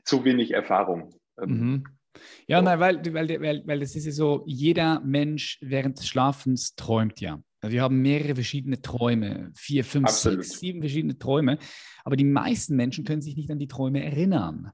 [0.03, 1.15] zu wenig Erfahrung.
[1.39, 1.83] Ähm, mhm.
[2.47, 2.65] Ja, so.
[2.65, 7.19] nein, weil, weil, weil, weil das ist ja so, jeder Mensch während des Schlafens träumt
[7.21, 7.41] ja.
[7.61, 10.43] Also wir haben mehrere verschiedene Träume, vier, fünf, Absolut.
[10.43, 11.57] sechs, sieben verschiedene Träume.
[12.03, 14.71] Aber die meisten Menschen können sich nicht an die Träume erinnern.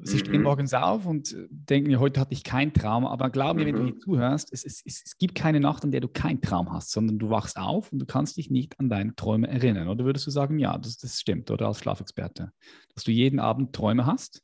[0.00, 0.20] Sie mhm.
[0.20, 3.04] stehen morgens auf und denken, ja, heute hatte ich keinen Traum.
[3.04, 3.66] Aber glaub mir, mhm.
[3.66, 3.86] wenn du mhm.
[3.86, 6.92] hier zuhörst, es, es, es, es, gibt keine Nacht, an der du keinen Traum hast,
[6.92, 9.88] sondern du wachst auf und du kannst dich nicht an deine Träume erinnern.
[9.88, 12.52] Oder würdest du sagen, ja, das, das stimmt, oder als Schlafexperte,
[12.94, 14.42] dass du jeden Abend Träume hast,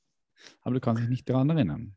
[0.62, 1.96] aber du kannst dich nicht daran erinnern?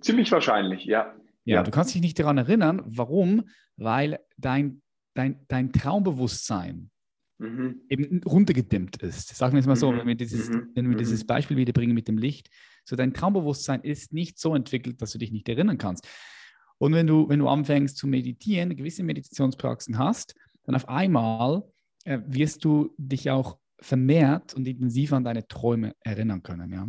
[0.00, 1.14] Ziemlich wahrscheinlich, ja.
[1.44, 1.62] Ja, ja.
[1.62, 2.82] du kannst dich nicht daran erinnern.
[2.84, 3.48] Warum?
[3.76, 4.82] Weil dein,
[5.14, 6.90] dein, dein Traumbewusstsein
[7.38, 7.82] mhm.
[7.88, 9.34] eben runtergedimmt ist.
[9.34, 9.98] Sagen wir es mal so, mhm.
[9.98, 10.70] wenn wir, dieses, mhm.
[10.74, 11.26] wenn wir dieses mhm.
[11.26, 12.48] Beispiel wiederbringen mit dem Licht.
[12.84, 16.08] So dein Traumbewusstsein ist nicht so entwickelt, dass du dich nicht erinnern kannst.
[16.78, 21.62] Und wenn du, wenn du anfängst zu meditieren, gewisse Meditationspraxen hast, dann auf einmal
[22.04, 26.72] äh, wirst du dich auch vermehrt und intensiver an deine Träume erinnern können.
[26.72, 26.88] Ja?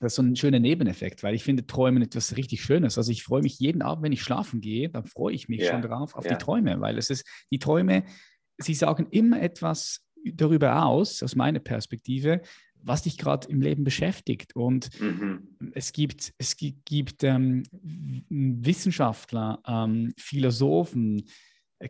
[0.00, 2.98] Das ist so ein schöner Nebeneffekt, weil ich finde Träumen etwas richtig Schönes.
[2.98, 5.72] Also ich freue mich jeden Abend, wenn ich schlafen gehe, dann freue ich mich yeah.
[5.72, 6.34] schon drauf auf yeah.
[6.34, 8.04] die Träume, weil es ist, die Träume,
[8.58, 12.42] sie sagen immer etwas darüber aus, aus meiner Perspektive,
[12.80, 14.54] was dich gerade im Leben beschäftigt.
[14.54, 15.48] Und mhm.
[15.72, 17.64] es gibt, es gibt, gibt ähm,
[18.28, 21.24] Wissenschaftler, ähm, Philosophen,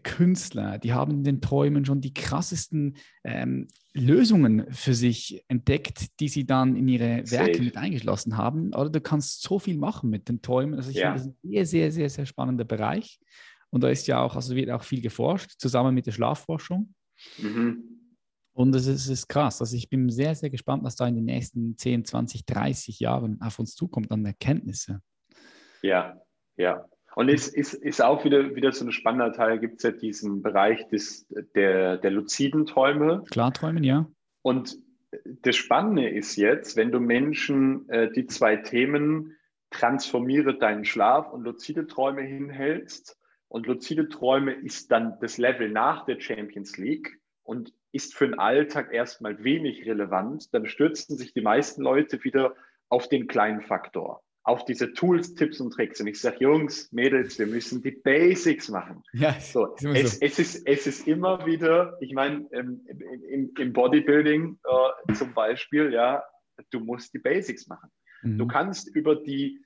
[0.03, 6.29] Künstler, die haben in den Träumen schon die krassesten ähm, Lösungen für sich entdeckt, die
[6.29, 7.63] sie dann in ihre Werke Safe.
[7.63, 8.75] mit eingeschlossen haben.
[8.75, 10.75] Oder du kannst so viel machen mit den Träumen.
[10.75, 11.15] Also ich ja.
[11.15, 13.19] finde das ein sehr, sehr, sehr, sehr spannender Bereich.
[13.71, 16.95] Und da ist ja auch, also wird auch viel geforscht, zusammen mit der Schlafforschung.
[17.39, 17.99] Mhm.
[18.53, 19.61] Und es ist, ist, krass.
[19.61, 23.41] Also ich bin sehr, sehr gespannt, was da in den nächsten 10, 20, 30 Jahren
[23.41, 25.01] auf uns zukommt an Erkenntnisse.
[25.83, 26.21] Ja,
[26.57, 26.85] ja.
[27.19, 30.41] Und es ist, ist auch wieder, wieder so ein spannender Teil, gibt es ja diesen
[30.41, 33.25] Bereich des, der, der luziden Träume.
[33.33, 34.09] Klarträumen, ja.
[34.43, 34.79] Und
[35.43, 39.37] das Spannende ist jetzt, wenn du Menschen äh, die zwei Themen
[39.71, 43.19] transformiere deinen Schlaf und luzide Träume hinhältst.
[43.49, 48.39] Und luzide Träume ist dann das Level nach der Champions League und ist für den
[48.39, 50.55] Alltag erstmal wenig relevant.
[50.55, 52.55] Dann stürzen sich die meisten Leute wieder
[52.89, 56.01] auf den kleinen Faktor auf diese Tools, Tipps und Tricks.
[56.01, 59.03] Und ich sage, Jungs, Mädels, wir müssen die Basics machen.
[59.13, 59.89] Ja, so, es, so.
[59.91, 62.81] es, ist, es ist immer wieder, ich meine, im,
[63.31, 66.25] im, im, Bodybuilding äh, zum Beispiel, ja,
[66.71, 67.91] du musst die Basics machen.
[68.23, 68.39] Mhm.
[68.39, 69.61] Du kannst über die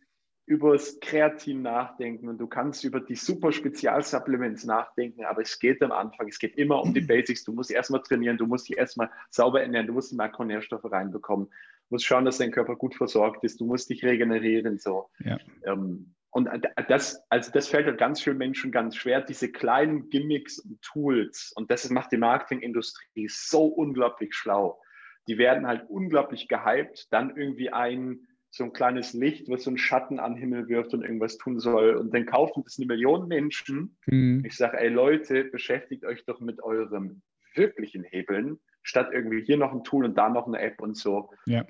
[0.44, 5.80] über das Kreatin nachdenken und du kannst über die super Spezialsupplements nachdenken, aber es geht
[5.82, 7.44] am Anfang, es geht immer um die Basics.
[7.44, 11.48] Du musst erstmal trainieren, du musst dich erstmal sauber ernähren, du musst die Makronährstoffe reinbekommen
[11.92, 14.78] musst schauen, dass dein Körper gut versorgt ist, du musst dich regenerieren.
[14.78, 15.08] So.
[15.20, 15.38] Ja.
[15.64, 16.48] Ähm, und
[16.88, 21.52] das, also das fällt halt ganz vielen Menschen ganz schwer, diese kleinen Gimmicks und Tools.
[21.54, 24.80] Und das macht die Marketingindustrie so unglaublich schlau.
[25.28, 29.78] Die werden halt unglaublich gehypt, dann irgendwie ein so ein kleines Licht, was so einen
[29.78, 31.96] Schatten an den Himmel wirft und irgendwas tun soll.
[31.96, 33.96] Und dann kaufen das eine Million Menschen.
[34.06, 34.42] Mhm.
[34.44, 37.22] Ich sage, ey Leute, beschäftigt euch doch mit eurem
[37.54, 41.30] wirklichen Hebeln statt irgendwie hier noch ein Tool und da noch eine App und so.
[41.46, 41.64] Ja.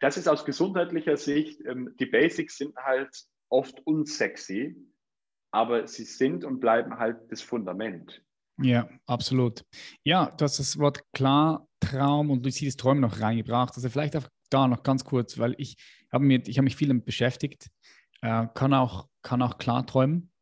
[0.00, 3.10] Das ist aus gesundheitlicher Sicht, ähm, die Basics sind halt
[3.48, 4.76] oft unsexy,
[5.50, 8.22] aber sie sind und bleiben halt das Fundament.
[8.60, 9.64] Ja, absolut.
[10.04, 13.74] Ja, du hast das Wort Klartraum und lucides Träumen noch reingebracht.
[13.76, 15.76] Also vielleicht auch da noch ganz kurz, weil ich
[16.12, 17.68] habe mir, ich habe mich viel damit beschäftigt.
[18.20, 20.32] Äh, kann auch, kann auch klar träumen,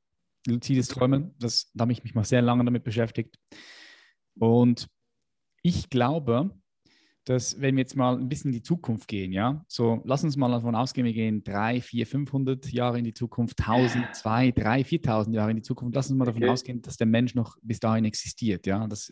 [0.46, 1.34] lucides Träumen.
[1.38, 3.36] Das, da habe ich mich mal sehr lange damit beschäftigt.
[4.38, 4.88] Und
[5.66, 6.56] ich glaube,
[7.24, 10.36] dass wenn wir jetzt mal ein bisschen in die Zukunft gehen, ja, so lass uns
[10.36, 14.84] mal davon ausgehen, wir gehen drei, vier, 500 Jahre in die Zukunft, 1000, 2, 3,
[14.84, 16.52] 4000 Jahre in die Zukunft, lass uns mal davon okay.
[16.52, 19.08] ausgehen, dass der Mensch noch bis dahin existiert, ja, dass,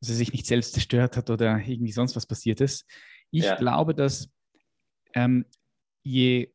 [0.00, 2.84] dass er sich nicht selbst zerstört hat oder irgendwie sonst was passiert ist.
[3.30, 3.56] Ich ja.
[3.56, 4.28] glaube, dass
[5.14, 5.46] ähm,
[6.02, 6.52] je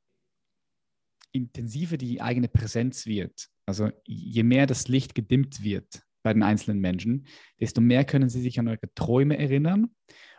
[1.32, 6.82] intensiver die eigene Präsenz wird, also je mehr das Licht gedimmt wird bei den einzelnen
[6.82, 7.28] Menschen,
[7.62, 9.92] desto mehr können sie sich an eure Träume erinnern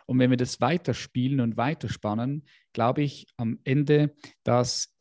[0.07, 4.93] und wenn wir das weiterspielen und weiterspannen, glaube ich am Ende, dass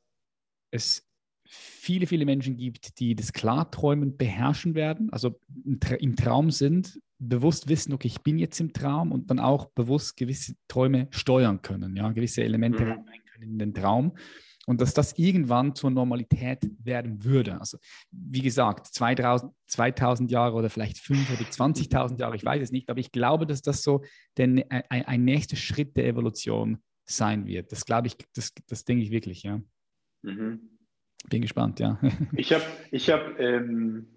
[0.73, 1.09] es
[1.49, 7.93] viele, viele Menschen gibt, die das Klarträumen beherrschen werden, also im Traum sind, bewusst wissen,
[7.93, 12.11] okay, ich bin jetzt im Traum und dann auch bewusst gewisse Träume steuern können, ja,
[12.11, 12.91] gewisse Elemente mhm.
[12.91, 14.17] rein können in den Traum
[14.67, 17.59] und dass das irgendwann zur Normalität werden würde.
[17.59, 17.79] Also
[18.11, 22.91] wie gesagt, 2000, 2000 Jahre oder vielleicht 5 oder 20.000 Jahre, ich weiß es nicht,
[22.91, 24.05] aber ich glaube, dass das so
[24.37, 27.73] den, ein, ein nächster Schritt der Evolution sein wird.
[27.73, 29.63] Das glaube ich, das, das denke ich wirklich, ja.
[30.23, 30.61] Mhm.
[31.29, 31.99] Bin gespannt, ja.
[32.37, 34.09] Ich habe, ich habe, ähm,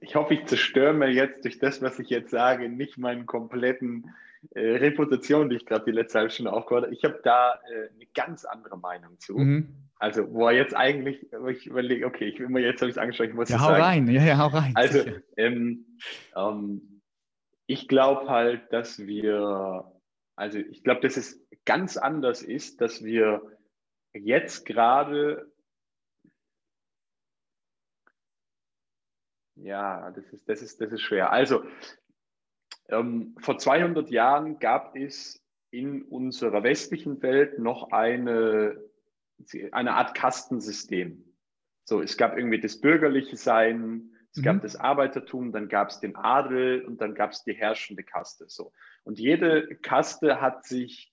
[0.00, 4.10] ich hoffe, ich zerstöre mir jetzt durch das, was ich jetzt sage, nicht meinen kompletten
[4.54, 7.90] äh, Reputation, die ich gerade die letzte halbe Stunde aufgehört habe, ich habe da äh,
[7.94, 9.36] eine ganz andere Meinung zu.
[9.36, 9.90] Mhm.
[9.96, 12.96] Also, wo er jetzt eigentlich, wo ich überlege, okay, ich will mir jetzt, habe ich
[12.96, 13.82] es angeschaut, ich muss ja, hau sagen.
[13.82, 14.72] rein, ja, ja, hau rein.
[14.74, 15.04] Also,
[15.36, 15.98] ähm,
[16.34, 17.02] ähm,
[17.66, 19.92] ich glaube halt, dass wir,
[20.36, 23.42] also ich glaube, dass es ganz anders ist, dass wir
[24.14, 25.50] jetzt gerade
[29.62, 31.32] Ja, das ist, das ist, das ist schwer.
[31.32, 31.64] Also,
[32.90, 38.80] ähm, vor 200 Jahren gab es in unserer westlichen Welt noch eine,
[39.72, 41.24] eine Art Kastensystem.
[41.84, 44.42] So, es gab irgendwie das bürgerliche Sein, es mhm.
[44.42, 48.44] gab das Arbeitertum, dann gab es den Adel und dann gab es die herrschende Kaste.
[48.48, 48.72] So.
[49.04, 51.12] Und jede Kaste hat sich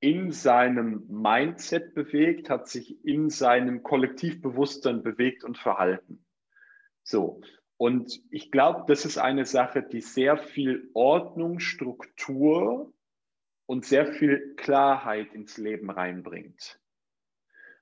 [0.00, 6.24] in seinem Mindset bewegt, hat sich in seinem Kollektivbewusstsein bewegt und verhalten.
[7.02, 7.40] So.
[7.82, 12.94] Und ich glaube, das ist eine Sache, die sehr viel Ordnung, Struktur
[13.66, 16.78] und sehr viel Klarheit ins Leben reinbringt.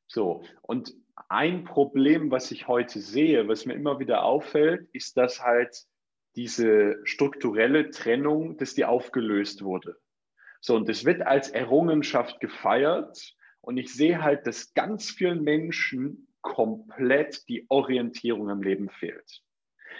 [0.06, 0.94] So, und
[1.28, 5.84] ein Problem, was ich heute sehe, was mir immer wieder auffällt, ist, dass halt
[6.34, 9.98] diese strukturelle Trennung, dass die aufgelöst wurde.
[10.62, 13.34] So, und das wird als Errungenschaft gefeiert.
[13.60, 19.42] Und ich sehe halt, dass ganz vielen Menschen komplett die Orientierung im Leben fehlt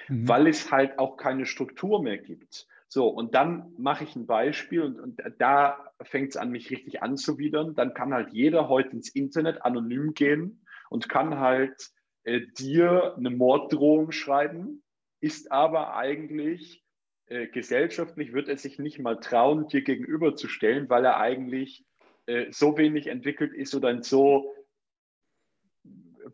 [0.09, 0.28] mhm.
[0.28, 2.66] weil es halt auch keine Struktur mehr gibt.
[2.88, 7.03] So, und dann mache ich ein Beispiel und, und da fängt es an, mich richtig
[7.03, 7.76] anzuwidern.
[7.76, 11.91] Dann kann halt jeder heute ins Internet anonym gehen und kann halt
[12.24, 14.82] äh, dir eine Morddrohung schreiben,
[15.20, 16.84] ist aber eigentlich
[17.26, 21.86] äh, gesellschaftlich, wird er sich nicht mal trauen, dir gegenüberzustellen, weil er eigentlich
[22.26, 24.53] äh, so wenig entwickelt ist oder so,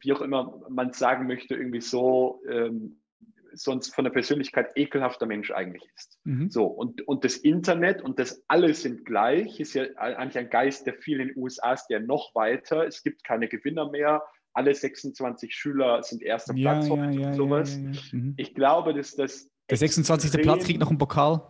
[0.01, 3.03] wie auch immer man sagen möchte, irgendwie so ähm,
[3.57, 6.19] sonst von der Persönlichkeit ekelhafter Mensch eigentlich ist.
[6.25, 6.51] Mhm.
[6.51, 10.87] So, und, und das Internet und das alles sind gleich, ist ja eigentlich ein Geist,
[10.87, 12.87] der viel in den USA ist, der noch weiter.
[12.87, 14.23] Es gibt keine Gewinner mehr.
[14.53, 17.77] Alle 26 Schüler sind erster ja, Platz ja, ja, und sowas.
[17.77, 18.35] Mhm.
[18.37, 19.51] Ich glaube, dass das.
[19.69, 20.43] Der 26.
[20.43, 21.43] Platz kriegt noch einen Pokal.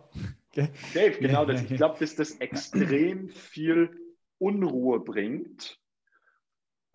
[0.51, 0.69] Okay.
[0.93, 1.61] Dave, genau das.
[1.61, 3.91] Ich glaube, dass das extrem viel
[4.39, 5.79] Unruhe bringt.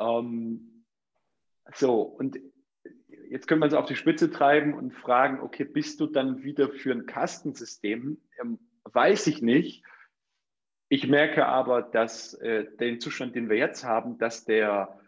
[0.01, 0.85] Ähm,
[1.75, 2.39] so, und
[3.33, 6.68] jetzt können wir es auf die Spitze treiben und fragen, okay, bist du dann wieder
[6.68, 8.20] für ein Kastensystem?
[8.41, 9.85] Ähm, weiß ich nicht.
[10.89, 15.01] Ich merke aber, dass äh, den Zustand, den wir jetzt haben, dass der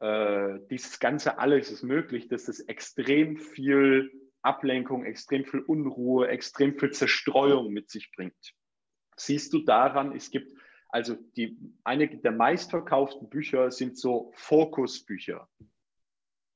[0.00, 4.10] äh, dieses ganze alles ist möglich, dass das extrem viel
[4.42, 8.54] Ablenkung, extrem viel Unruhe, extrem viel Zerstreuung mit sich bringt.
[9.16, 10.52] Siehst du daran, es gibt
[10.88, 15.48] also die einige der meistverkauften Bücher sind so Fokusbücher.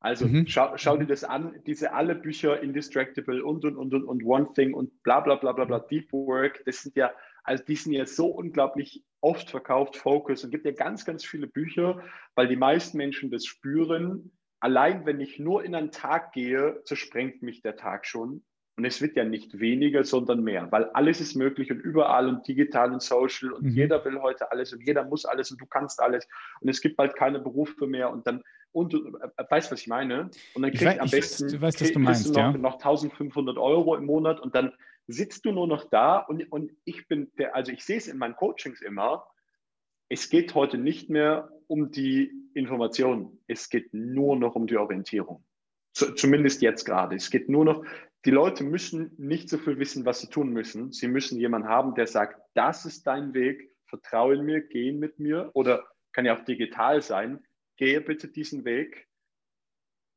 [0.03, 0.48] Also mhm.
[0.48, 4.48] schau, schau, dir das an, diese alle Bücher, Indistractable und und und und und One
[4.53, 7.12] Thing und bla bla bla bla bla, Deep Work, das sind ja,
[7.44, 11.46] also die sind ja so unglaublich oft verkauft, Focus und gibt ja ganz, ganz viele
[11.46, 12.03] Bücher,
[12.34, 14.32] weil die meisten Menschen das spüren.
[14.59, 18.42] Allein wenn ich nur in einen Tag gehe, zersprengt mich der Tag schon.
[18.76, 22.48] Und es wird ja nicht weniger, sondern mehr, weil alles ist möglich und überall und
[22.48, 23.70] digital und social und mhm.
[23.70, 26.26] jeder will heute alles und jeder muss alles und du kannst alles
[26.61, 28.42] und es gibt bald keine Berufe mehr und dann
[28.72, 30.30] und du äh, weißt, was ich meine?
[30.54, 32.52] Und dann kriegst du am besten weiß, du weißt, was du meinst, noch, ja?
[32.52, 34.72] noch 1500 Euro im Monat und dann
[35.06, 38.18] sitzt du nur noch da und, und ich bin der, also ich sehe es in
[38.18, 39.26] meinen Coachings immer,
[40.08, 45.44] es geht heute nicht mehr um die Information, es geht nur noch um die Orientierung.
[45.94, 47.16] Z zumindest jetzt gerade.
[47.16, 47.84] Es geht nur noch,
[48.24, 50.92] die Leute müssen nicht so viel wissen, was sie tun müssen.
[50.92, 55.50] Sie müssen jemanden haben, der sagt, das ist dein Weg, vertraue mir, geh mit mir
[55.54, 57.42] oder kann ja auch digital sein,
[57.76, 59.08] gehe bitte diesen Weg,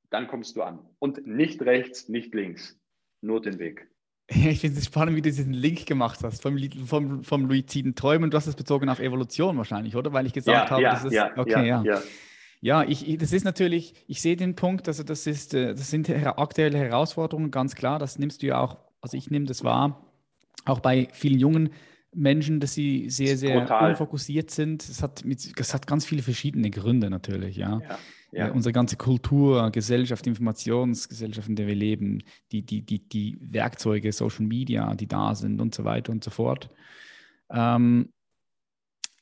[0.09, 0.79] dann kommst du an.
[0.99, 2.79] Und nicht rechts, nicht links,
[3.21, 3.87] nur den Weg.
[4.27, 8.31] Ich finde es spannend, wie du diesen Link gemacht hast vom, vom, vom luiziden Träumen.
[8.31, 10.13] Du hast es bezogen auf Evolution wahrscheinlich, oder?
[10.13, 11.13] Weil ich gesagt ja, habe, ja, das ist.
[11.13, 11.83] Ja, okay, ja.
[11.83, 12.01] ja.
[12.61, 16.09] Ja, ich, das ist natürlich, ich sehe den Punkt, also das ist, äh, das sind
[16.09, 17.99] aktuelle Herausforderungen, ganz klar.
[17.99, 20.03] Das nimmst du ja auch, also ich nehme das wahr,
[20.65, 21.69] auch bei vielen jungen
[22.15, 23.91] Menschen, dass sie sehr, sehr Total.
[23.91, 24.87] unfokussiert sind.
[24.87, 27.81] Das hat, mit, das hat ganz viele verschiedene Gründe natürlich, ja.
[27.81, 27.99] ja,
[28.31, 28.47] ja.
[28.47, 34.11] Äh, unsere ganze Kultur, Gesellschaft, Informationsgesellschaft, in der wir leben, die, die, die, die Werkzeuge,
[34.11, 36.69] Social Media, die da sind und so weiter und so fort.
[37.49, 38.09] Ähm,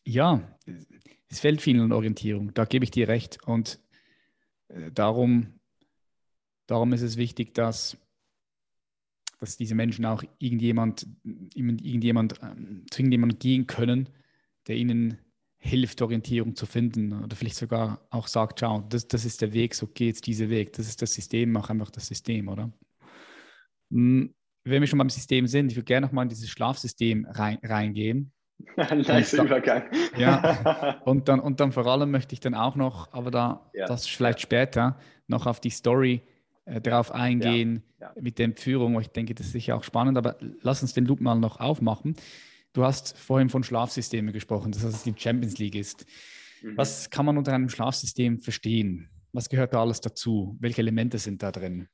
[0.05, 0.41] ja,
[1.29, 3.39] es fällt vielen an Orientierung, da gebe ich dir recht.
[3.45, 3.79] Und
[4.69, 5.59] äh, darum,
[6.67, 7.97] darum ist es wichtig, dass,
[9.43, 11.05] dass diese Menschen auch irgendjemand,
[11.53, 14.09] irgendjemand ähm, zu irgendjemandem gehen können,
[14.67, 15.17] der ihnen
[15.57, 19.75] hilft, Orientierung zu finden oder vielleicht sogar auch sagt, schau, das, das ist der Weg,
[19.75, 22.71] so geht es dieser Weg, das ist das System, mach einfach das System, oder?
[23.91, 24.33] Hm,
[24.65, 28.31] wenn wir schon beim System sind, ich würde gerne nochmal in dieses Schlafsystem rein, reingehen.
[28.77, 29.83] nice Übergang.
[30.17, 33.85] ja, und dann, und dann vor allem möchte ich dann auch noch, aber da ja.
[33.85, 36.21] das vielleicht später, noch auf die Story
[36.65, 38.13] äh, drauf eingehen ja.
[38.15, 38.21] Ja.
[38.21, 38.99] mit der Entführung.
[39.01, 42.15] Ich denke, das ist sicher auch spannend, aber lass uns den Loop mal noch aufmachen.
[42.73, 46.05] Du hast vorhin von Schlafsystemen gesprochen, dass das die Champions League ist.
[46.61, 46.77] Mhm.
[46.77, 49.09] Was kann man unter einem Schlafsystem verstehen?
[49.31, 50.57] Was gehört da alles dazu?
[50.59, 51.87] Welche Elemente sind da drin?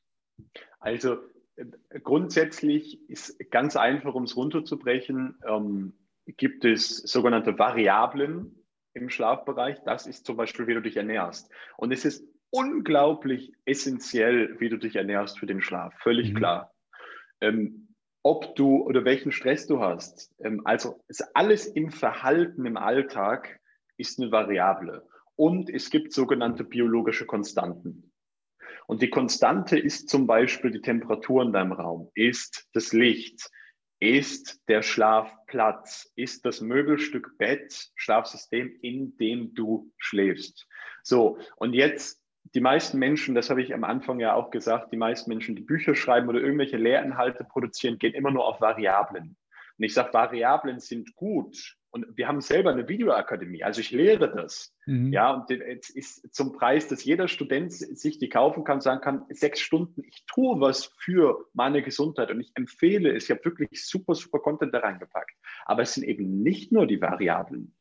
[0.79, 1.17] Also
[1.55, 5.93] äh, grundsätzlich ist ganz einfach, um es runterzubrechen, ähm,
[6.37, 8.55] gibt es sogenannte Variablen
[8.93, 9.79] im Schlafbereich.
[9.83, 11.49] Das ist zum Beispiel, wie du dich ernährst.
[11.77, 15.93] Und es ist unglaublich essentiell, wie du dich ernährst für den Schlaf.
[15.99, 16.37] Völlig mhm.
[16.37, 16.73] klar.
[17.41, 20.33] Ähm, ob du oder welchen Stress du hast.
[20.39, 23.59] Ähm, also alles im Verhalten im Alltag
[23.97, 25.07] ist eine Variable.
[25.35, 28.11] Und es gibt sogenannte biologische Konstanten.
[28.87, 33.49] Und die Konstante ist zum Beispiel die Temperatur in deinem Raum, ist das Licht,
[33.99, 40.67] ist der Schlafplatz, ist das Möbelstück Bett, Schlafsystem, in dem du schläfst.
[41.03, 42.18] So, und jetzt
[42.53, 45.61] die meisten Menschen, das habe ich am Anfang ja auch gesagt, die meisten Menschen, die
[45.61, 49.35] Bücher schreiben oder irgendwelche Lehrinhalte produzieren, gehen immer nur auf Variablen.
[49.77, 54.31] Und ich sage, Variablen sind gut, und wir haben selber eine Videoakademie, also ich lehre
[54.31, 54.75] das.
[54.85, 55.11] Mhm.
[55.11, 59.25] Ja, und es ist zum Preis, dass jeder Student sich die kaufen kann, sagen kann,
[59.29, 63.23] sechs Stunden, ich tue was für meine Gesundheit und ich empfehle es.
[63.23, 65.35] Ich habe wirklich super, super Content da reingepackt.
[65.65, 67.75] Aber es sind eben nicht nur die Variablen.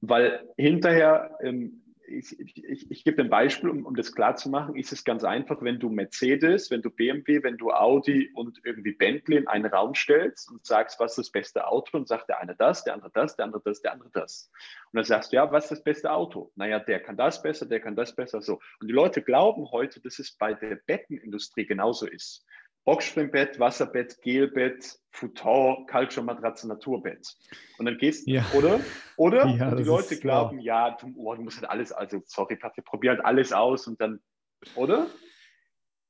[0.00, 4.76] Weil hinterher ähm, ich, ich, ich gebe ein Beispiel, um, um das klar zu machen,
[4.76, 8.92] ist es ganz einfach, wenn du Mercedes, wenn du BMW, wenn du Audi und irgendwie
[8.92, 12.40] Bentley in einen Raum stellst und sagst, was ist das beste Auto, und sagt der
[12.40, 14.50] eine das, der andere das, der andere das, der andere das.
[14.92, 16.52] Und dann sagst du, ja, was ist das beste Auto?
[16.56, 18.60] Naja, der kann das besser, der kann das besser, so.
[18.80, 22.44] Und die Leute glauben heute, dass es bei der Bettenindustrie genauso ist.
[22.84, 27.36] Boxspringbett, Wasserbett, Gelbett, Futon, Culture-Matratze, Naturbett.
[27.78, 28.44] Und dann gehst du, ja.
[28.54, 28.80] oder?
[29.16, 29.46] Oder?
[29.46, 30.64] Ja, und die Leute glauben, wow.
[30.64, 34.00] ja, du, oh, du, musst halt alles, also sorry, Patrick, probier halt alles aus und
[34.00, 34.20] dann,
[34.74, 35.06] oder?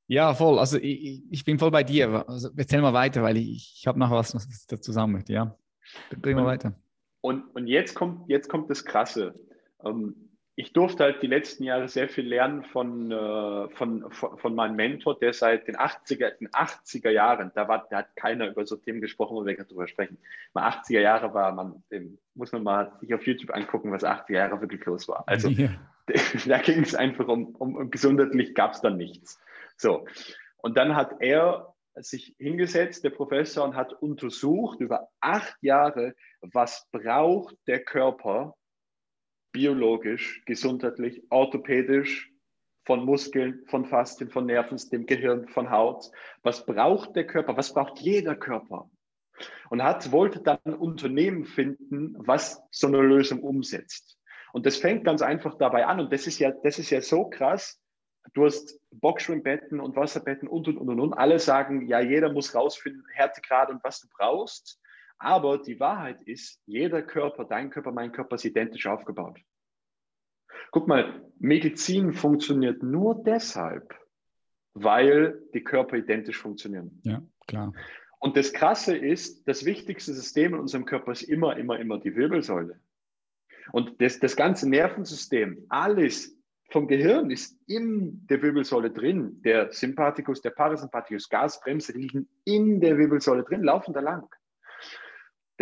[0.07, 0.59] Ja, voll.
[0.59, 2.29] Also ich, ich bin voll bei dir.
[2.29, 5.33] Also, erzähl mal weiter, weil ich, ich habe noch was, was ich dazu sagen möchte.
[5.33, 5.57] Ja,
[6.21, 6.75] bring mal weiter.
[7.21, 9.35] Und, und jetzt, kommt, jetzt kommt das Krasse.
[9.85, 14.55] Ähm, ich durfte halt die letzten Jahre sehr viel lernen von, äh, von, von, von,
[14.55, 18.67] meinem Mentor, der seit den 80er, den 80er Jahren, da, war, da hat keiner über
[18.67, 20.19] so Themen gesprochen, wo wir darüber sprechen.
[20.53, 21.83] Mal 80er Jahre war man,
[22.35, 25.25] muss man mal sich auf YouTube angucken, was 80er Jahre wirklich los war.
[25.27, 25.71] Also ja.
[26.47, 29.41] da ging es einfach um, um, um gesundheitlich gab es dann nichts.
[29.79, 30.07] So.
[30.59, 36.89] Und dann hat er sich hingesetzt, der Professor, und hat untersucht über acht Jahre, was
[36.91, 38.55] braucht der Körper,
[39.53, 42.33] biologisch, gesundheitlich, orthopädisch,
[42.85, 46.11] von Muskeln, von Faszien, von Nervensystem, Gehirn, von Haut.
[46.43, 47.57] Was braucht der Körper?
[47.57, 48.91] Was braucht jeder Körper?
[49.71, 54.19] Und hat, wollte dann ein Unternehmen finden, was so eine Lösung umsetzt.
[54.53, 56.01] Und das fängt ganz einfach dabei an.
[56.01, 57.81] Und das ist ja, das ist ja so krass.
[58.35, 61.13] Du hast Boxschwimmbetten und Wasserbetten und, und, und, und, und.
[61.15, 64.81] Alle sagen, ja, jeder muss rausfinden, Härtegrad und was du brauchst.
[65.23, 69.39] Aber die Wahrheit ist, jeder Körper, dein Körper, mein Körper ist identisch aufgebaut.
[70.73, 73.95] Guck mal, Medizin funktioniert nur deshalb,
[74.75, 77.01] weil die Körper identisch funktionieren.
[77.05, 77.73] Ja, klar.
[78.19, 82.17] Und das Krasse ist, das wichtigste System in unserem Körper ist immer, immer, immer die
[82.17, 82.81] Wirbelsäule.
[83.71, 86.37] Und das, das ganze Nervensystem, alles
[86.71, 89.41] vom Gehirn ist in der Wirbelsäule drin.
[89.43, 94.29] Der Sympathikus, der Parasympathikus, Gasbremse liegen in der Wirbelsäule drin, laufen da lang.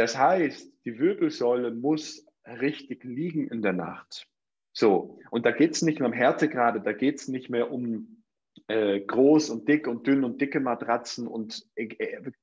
[0.00, 4.26] Das heißt, die Wirbelsäule muss richtig liegen in der Nacht.
[4.72, 8.24] So, und da geht es nicht mehr um Härtegrade, da geht es nicht mehr um
[8.68, 11.86] äh, groß und dick und dünn und dicke Matratzen und äh,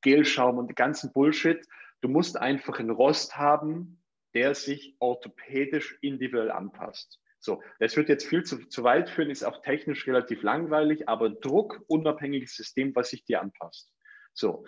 [0.01, 1.65] Gelschaum und den ganzen Bullshit.
[2.01, 4.03] Du musst einfach einen Rost haben,
[4.35, 7.19] der sich orthopädisch individuell anpasst.
[7.39, 11.31] So, das wird jetzt viel zu, zu weit führen, ist auch technisch relativ langweilig, aber
[11.31, 13.91] druckunabhängiges System, was sich dir anpasst.
[14.35, 14.63] So.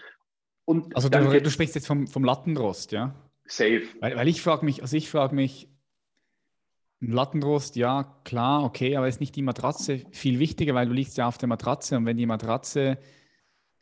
[0.70, 3.16] Und also du, du sprichst jetzt vom, vom Lattenrost, ja?
[3.46, 3.82] Safe.
[4.02, 5.68] Weil, weil ich frage mich, also ich frage mich,
[7.02, 11.18] ein Lattenrost, ja, klar, okay, aber ist nicht die Matratze viel wichtiger, weil du liegst
[11.18, 13.00] ja auf der Matratze und wenn die Matratze,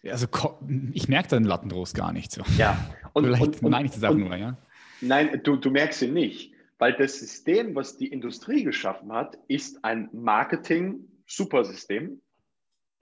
[0.09, 0.27] also
[0.93, 2.43] ich merke den Lattenrost gar nicht so.
[2.57, 2.79] Ja,
[3.11, 4.55] und, Vielleicht und, meine ich das auch und, nur, ja?
[5.01, 9.83] Nein, du, du merkst ihn nicht, weil das System, was die Industrie geschaffen hat, ist
[9.83, 12.21] ein Marketing-Supersystem,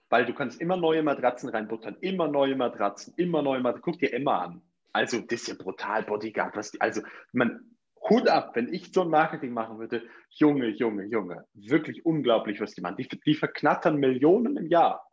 [0.08, 4.12] weil du kannst immer neue Matratzen reinbuttern, immer neue Matratzen, immer neue Matratzen, guck dir
[4.12, 4.62] Emma an.
[4.92, 7.02] Also das ist ja brutal, Bodyguard, was die, also
[7.32, 7.76] man,
[8.08, 12.72] Hut ab, wenn ich so ein Marketing machen würde, Junge, Junge, Junge, wirklich unglaublich, was
[12.72, 12.96] die machen.
[12.96, 15.04] Die, die verknattern Millionen im Jahr,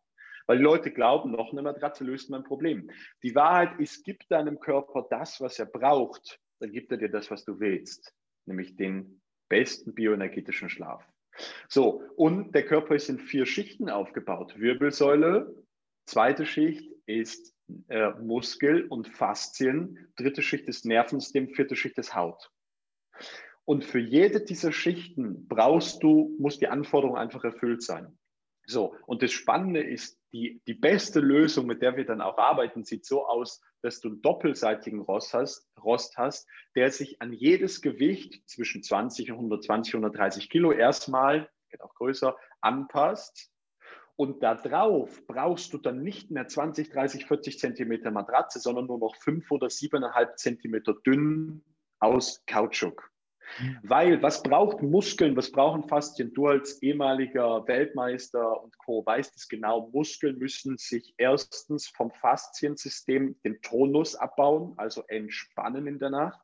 [0.46, 2.90] weil die Leute glauben, noch eine Matratze löst mein Problem.
[3.24, 7.32] Die Wahrheit ist, gib deinem Körper das, was er braucht, dann gibt er dir das,
[7.32, 8.14] was du willst,
[8.46, 11.04] nämlich den besten bioenergetischen Schlaf.
[11.68, 14.58] So, und der Körper ist in vier Schichten aufgebaut.
[14.58, 15.56] Wirbelsäule,
[16.06, 17.54] zweite Schicht ist
[17.88, 22.52] äh, Muskel und Faszien, dritte Schicht ist Nervensystem, vierte Schicht ist Haut.
[23.66, 28.18] Und für jede dieser Schichten brauchst du, muss die Anforderung einfach erfüllt sein.
[28.66, 32.84] So, und das Spannende ist, die, die beste Lösung, mit der wir dann auch arbeiten,
[32.84, 37.82] sieht so aus, dass du einen doppelseitigen Rost hast, Rost hast, der sich an jedes
[37.82, 43.52] Gewicht zwischen 20 und 120, 130 Kilo erstmal, geht auch größer, anpasst.
[44.16, 49.00] Und da drauf brauchst du dann nicht mehr 20, 30, 40 Zentimeter Matratze, sondern nur
[49.00, 51.64] noch 5 oder 7,5 Zentimeter dünn
[52.00, 53.13] aus Kautschuk.
[53.60, 53.80] Mhm.
[53.84, 56.34] Weil was braucht Muskeln, was brauchen Faszien?
[56.34, 59.06] Du als ehemaliger Weltmeister und Co.
[59.06, 59.90] weißt es genau.
[59.92, 66.42] Muskeln müssen sich erstens vom Fasziensystem den Tonus abbauen, also entspannen in der Nacht.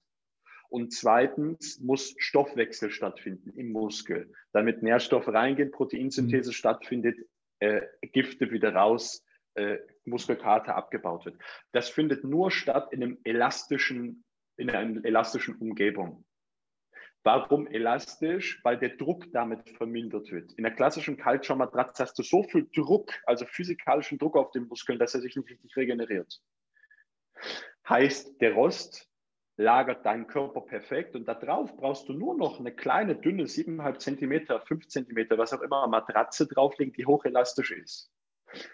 [0.70, 6.54] Und zweitens muss Stoffwechsel stattfinden im Muskel, damit Nährstoffe reingehen, Proteinsynthese mhm.
[6.54, 7.18] stattfindet,
[7.60, 9.26] äh, Gifte wieder raus,
[9.56, 11.38] äh, Muskelkater abgebaut wird.
[11.72, 14.24] Das findet nur statt in einem elastischen
[14.60, 16.26] in einer elastischen Umgebung.
[17.32, 18.60] Warum elastisch?
[18.64, 20.52] Weil der Druck damit vermindert wird.
[20.54, 24.98] In der klassischen Kaltschaummatratze hast du so viel Druck, also physikalischen Druck auf den Muskeln,
[24.98, 26.42] dass er sich nicht richtig regeneriert.
[27.88, 29.08] Heißt, der Rost
[29.58, 34.62] lagert deinen Körper perfekt und darauf brauchst du nur noch eine kleine, dünne, 7,5 Zentimeter,
[34.62, 38.12] 5 Zentimeter, was auch immer, Matratze drauflegen, die hochelastisch ist.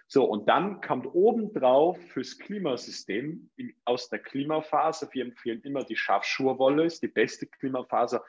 [0.07, 3.49] So, und dann kommt obendrauf fürs Klimasystem
[3.83, 8.21] aus der Klimaphase, wir empfehlen immer die Schafschurwolle, ist die beste Klimaphase.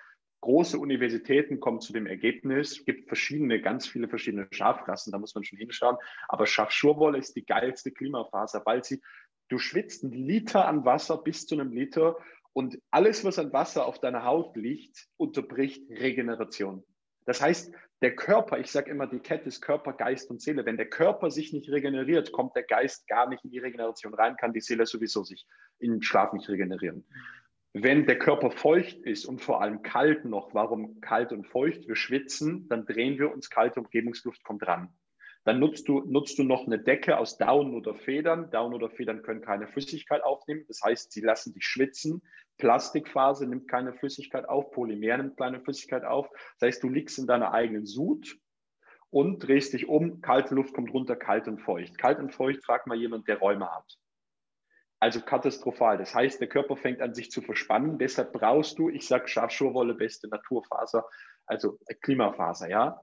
[0.46, 5.34] Große Universitäten kommen zu dem Ergebnis, es gibt verschiedene, ganz viele verschiedene Schafrassen, da muss
[5.34, 5.96] man schon hinschauen,
[6.28, 9.02] aber Schafschurwolle ist die geilste Klimaphase, weil sie,
[9.48, 12.16] du schwitzt einen Liter an Wasser bis zu einem Liter
[12.52, 16.84] und alles, was an Wasser auf deiner Haut liegt, unterbricht Regeneration.
[17.24, 17.72] Das heißt,
[18.02, 20.64] der Körper, ich sage immer, die Kette ist Körper, Geist und Seele.
[20.64, 24.36] Wenn der Körper sich nicht regeneriert, kommt der Geist gar nicht in die Regeneration rein,
[24.36, 25.44] kann die Seele sowieso sich
[25.80, 27.04] im Schlaf nicht regenerieren.
[27.78, 31.86] Wenn der Körper feucht ist und vor allem kalt noch, warum kalt und feucht?
[31.86, 34.88] Wir schwitzen, dann drehen wir uns, kalte Umgebungsluft kommt ran.
[35.44, 38.50] Dann nutzt du, nutzt du noch eine Decke aus Down oder Federn.
[38.50, 40.64] Down oder Federn können keine Flüssigkeit aufnehmen.
[40.68, 42.22] Das heißt, sie lassen dich schwitzen.
[42.56, 46.30] Plastikphase nimmt keine Flüssigkeit auf, Polymer nimmt keine Flüssigkeit auf.
[46.58, 48.38] Das heißt, du liegst in deiner eigenen Sud
[49.10, 51.98] und drehst dich um, kalte Luft kommt runter, kalt und feucht.
[51.98, 53.98] Kalt und feucht, frag mal jemand, der Räume hat.
[55.06, 55.98] Also katastrophal.
[55.98, 57.96] Das heißt, der Körper fängt an, sich zu verspannen.
[57.96, 61.06] Deshalb brauchst du, ich sage Schafschurwolle, beste Naturfaser,
[61.46, 63.00] also Klimafaser, ja.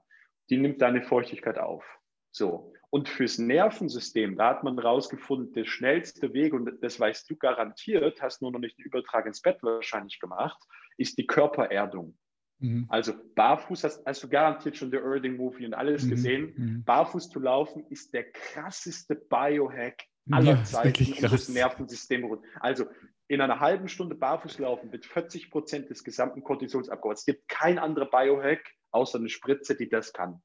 [0.50, 1.82] Die nimmt deine Feuchtigkeit auf.
[2.30, 2.74] So.
[2.90, 8.20] Und fürs Nervensystem, da hat man rausgefunden, der schnellste Weg, und das weißt du garantiert,
[8.20, 10.62] hast nur noch nicht den Übertrag ins Bett wahrscheinlich gemacht,
[10.98, 12.18] ist die Körpererdung.
[12.58, 12.84] Mhm.
[12.90, 16.10] Also barfuß hast, hast, du garantiert schon The Erding Movie und alles mhm.
[16.10, 16.52] gesehen.
[16.54, 16.84] Mhm.
[16.84, 22.86] Barfuß zu laufen ist der krasseste Biohack aller ja, Zeiten, um das Nervensystem Also
[23.28, 27.18] in einer halben Stunde barfuß laufen wird 40 Prozent des gesamten Cortisols abgebaut.
[27.18, 30.42] Es gibt kein anderer Biohack außer eine Spritze, die das kann.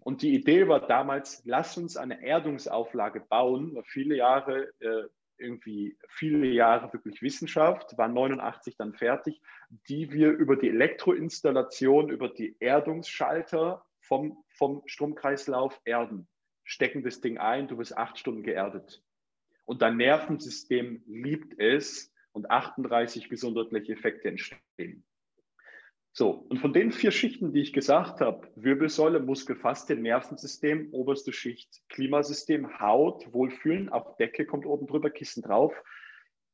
[0.00, 3.80] Und die Idee war damals, lass uns eine Erdungsauflage bauen.
[3.84, 5.04] Viele Jahre, äh,
[5.38, 9.40] irgendwie viele Jahre wirklich Wissenschaft, war 89 dann fertig,
[9.88, 16.28] die wir über die Elektroinstallation, über die Erdungsschalter vom, vom Stromkreislauf erden.
[16.72, 19.02] Stecken das Ding ein, du wirst acht Stunden geerdet.
[19.66, 25.04] Und dein Nervensystem liebt es und 38 gesundheitliche Effekte entstehen.
[26.14, 31.82] So, und von den vier Schichten, die ich gesagt habe, Wirbelsäule, Muskelfaszien, Nervensystem, oberste Schicht,
[31.90, 35.74] Klimasystem, Haut, Wohlfühlen, auf Decke kommt oben drüber, Kissen drauf.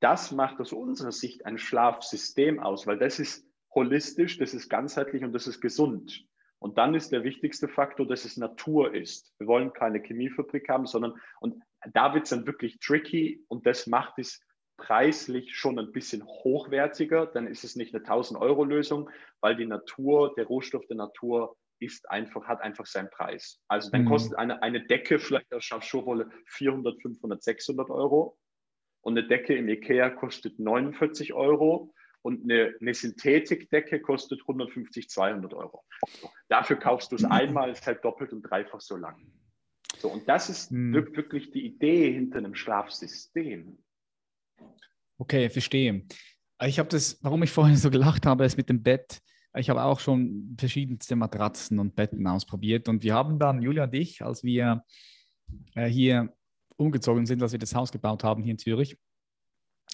[0.01, 5.23] Das macht aus unserer Sicht ein Schlafsystem aus, weil das ist holistisch, das ist ganzheitlich
[5.23, 6.27] und das ist gesund.
[6.61, 9.33] Und dann ist der wichtigste Faktor, dass es Natur ist.
[9.39, 13.87] Wir wollen keine Chemiefabrik haben, sondern, und da wird es dann wirklich tricky und das
[13.87, 14.41] macht es
[14.77, 20.47] preislich schon ein bisschen hochwertiger, dann ist es nicht eine 1000-Euro-Lösung, weil die Natur, der
[20.47, 23.61] Rohstoff der Natur ist einfach, hat einfach seinen Preis.
[23.69, 24.09] Also dann mhm.
[24.09, 28.39] kostet eine, eine Decke vielleicht aus Schafschurwolle 400, 500, 600 Euro
[29.03, 31.93] und eine Decke im Ikea kostet 49 Euro
[32.23, 35.85] und eine, eine Synthetikdecke kostet 150, 200 Euro.
[36.49, 39.17] Dafür kaufst du es einmal, ist halt doppelt und dreifach so lang.
[39.99, 40.95] So, und das ist mhm.
[40.95, 43.79] wirklich die Idee hinter einem Schlafsystem.
[45.19, 46.05] Okay, verstehe.
[46.65, 49.21] Ich habe das, warum ich vorhin so gelacht habe, ist mit dem Bett.
[49.57, 53.95] Ich habe auch schon verschiedenste Matratzen und Betten ausprobiert und wir haben dann, Julia und
[53.95, 54.85] ich, als wir
[55.75, 56.33] äh, hier
[56.77, 58.97] umgezogen sind, als wir das Haus gebaut haben hier in Zürich,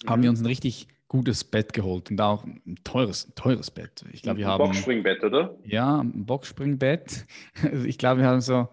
[0.05, 0.09] mhm.
[0.09, 4.05] haben wir uns ein richtig gutes Bett geholt und auch ein teures, teures Bett.
[4.11, 4.63] Ich glaube, wir haben.
[4.63, 5.55] Boxspringbett, oder?
[5.63, 7.25] Ja, ein Boxspringbett.
[7.85, 8.67] ich glaube, wir haben so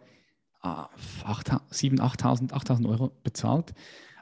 [0.63, 3.75] 7.000, 8.000 8.000 Euro bezahlt.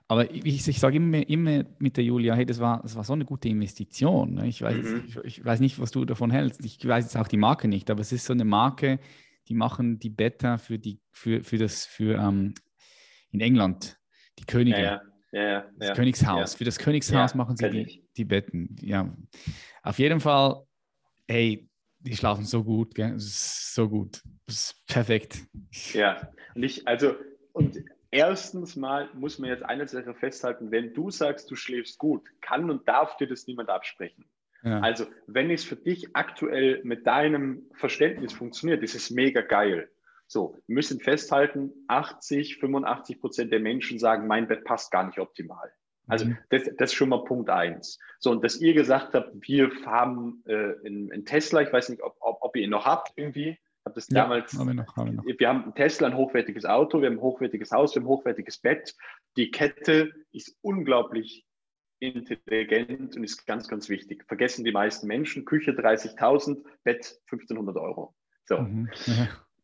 [0.09, 3.13] Aber ich, ich sage immer, immer mit der Julia, hey, das war, das war so
[3.13, 4.35] eine gute Investition.
[4.35, 4.49] Ne?
[4.49, 5.05] Ich weiß, mhm.
[5.07, 6.65] ich, ich, weiß nicht, was du davon hältst.
[6.65, 8.99] Ich weiß jetzt auch die Marke nicht, aber es ist so eine Marke,
[9.49, 12.55] die machen die Beta für, die, für, für das, für ähm,
[13.31, 14.01] in England,
[14.41, 14.79] die Könige.
[14.79, 15.01] Ja, ja.
[15.33, 16.55] Ja, das Königshaus.
[16.55, 18.77] Für das Königshaus machen sie die, die Betten.
[18.81, 19.15] Ja.
[19.83, 20.63] Auf jeden Fall,
[21.29, 21.69] hey,
[22.01, 23.15] die schlafen so gut, gell?
[23.17, 24.23] so gut.
[24.47, 25.45] Das ist perfekt.
[25.93, 27.15] Ja, und ich, also,
[27.53, 27.77] und
[28.13, 32.69] Erstens mal muss man jetzt eine Sache festhalten, wenn du sagst, du schläfst gut, kann
[32.69, 34.25] und darf dir das niemand absprechen.
[34.63, 34.81] Ja.
[34.81, 39.89] Also, wenn es für dich aktuell mit deinem Verständnis funktioniert, ist es mega geil.
[40.31, 45.19] So, wir müssen festhalten, 80, 85 Prozent der Menschen sagen, mein Bett passt gar nicht
[45.19, 45.73] optimal.
[46.07, 46.39] Also mhm.
[46.51, 47.99] das, das ist schon mal Punkt eins.
[48.21, 52.17] So, und dass ihr gesagt habt, wir haben äh, einen Tesla, ich weiß nicht, ob,
[52.21, 54.53] ob, ob ihr ihn noch habt irgendwie, habe das ja, damals.
[54.57, 55.25] Haben wir, noch, haben wir, noch.
[55.27, 58.11] wir haben einen Tesla, ein hochwertiges Auto, wir haben ein hochwertiges Haus, wir haben ein
[58.11, 58.95] hochwertiges Bett.
[59.37, 61.45] Die Kette ist unglaublich
[61.99, 64.25] intelligent und ist ganz, ganz wichtig.
[64.29, 65.45] Vergessen die meisten Menschen.
[65.45, 68.15] Küche 30.000, Bett 1500 Euro.
[68.45, 68.59] So.
[68.59, 68.89] Mhm.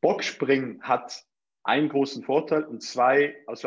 [0.06, 0.12] Ja.
[0.12, 1.24] Boxspringen hat
[1.64, 3.66] einen großen Vorteil und zwei, aus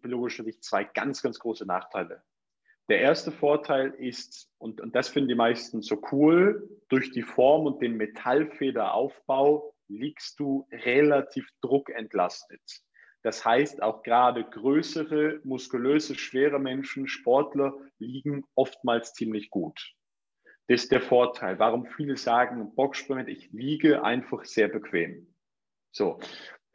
[0.00, 2.22] biologischer Sicht, zwei ganz, ganz große Nachteile.
[2.88, 7.66] Der erste Vorteil ist, und, und das finden die meisten so cool, durch die Form
[7.66, 12.62] und den Metallfederaufbau liegst du relativ druckentlastet.
[13.22, 19.92] Das heißt, auch gerade größere, muskulöse, schwere Menschen, Sportler liegen oftmals ziemlich gut.
[20.68, 25.26] Das ist der Vorteil, warum viele sagen, Boxspringen, ich liege einfach sehr bequem.
[25.92, 26.20] So,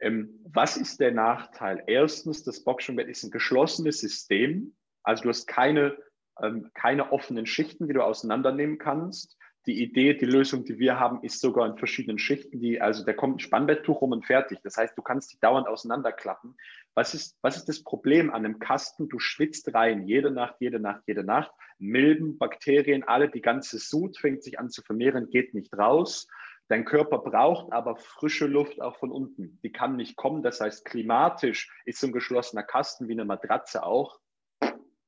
[0.00, 1.82] ähm, was ist der Nachteil?
[1.86, 4.76] Erstens, das Boxspringbett ist ein geschlossenes System.
[5.02, 5.96] Also du hast keine,
[6.42, 9.36] ähm, keine offenen Schichten, die du auseinandernehmen kannst
[9.66, 12.60] die Idee, die Lösung, die wir haben, ist sogar in verschiedenen Schichten.
[12.60, 14.60] Die, also da kommt ein Spannbetttuch rum und fertig.
[14.62, 16.56] Das heißt, du kannst die dauernd auseinanderklappen.
[16.94, 19.08] Was ist, was ist das Problem an einem Kasten?
[19.08, 21.50] Du schwitzt rein, jede Nacht, jede Nacht, jede Nacht.
[21.78, 26.28] Milben, Bakterien, alle, die ganze Sud fängt sich an zu vermehren, geht nicht raus.
[26.68, 29.60] Dein Körper braucht aber frische Luft auch von unten.
[29.62, 30.42] Die kann nicht kommen.
[30.42, 34.18] Das heißt, klimatisch ist so ein geschlossener Kasten wie eine Matratze auch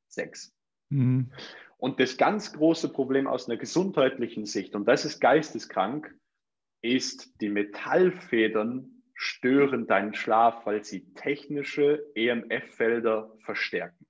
[0.07, 0.55] sechs.
[0.91, 1.33] Mhm.
[1.77, 6.13] Und das ganz große Problem aus einer gesundheitlichen Sicht, und das ist geisteskrank,
[6.83, 14.08] ist, die Metallfedern stören deinen Schlaf, weil sie technische EMF-Felder verstärken.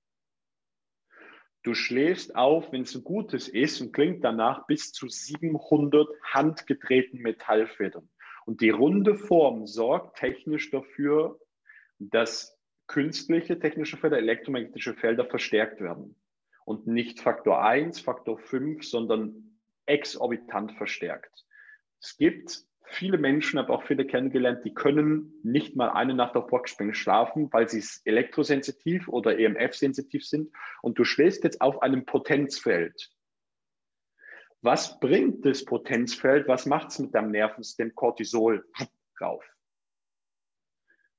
[1.63, 7.21] Du schläfst auf, wenn es ein gutes ist und klingt danach bis zu 700 handgedrehten
[7.21, 8.09] Metallfedern.
[8.45, 11.39] Und die runde Form sorgt technisch dafür,
[11.99, 12.57] dass
[12.87, 16.15] künstliche technische Felder, elektromagnetische Felder verstärkt werden
[16.65, 21.45] und nicht Faktor 1, Faktor 5, sondern exorbitant verstärkt.
[22.01, 26.47] Es gibt viele Menschen, habe auch viele kennengelernt, die können nicht mal eine Nacht auf
[26.47, 30.51] Boxspringen schlafen, weil sie elektrosensitiv oder EMF-sensitiv sind.
[30.81, 33.11] Und du schläfst jetzt auf einem Potenzfeld.
[34.61, 36.47] Was bringt das Potenzfeld?
[36.47, 38.65] Was macht es mit deinem Nervensystem Cortisol
[39.21, 39.43] rauf?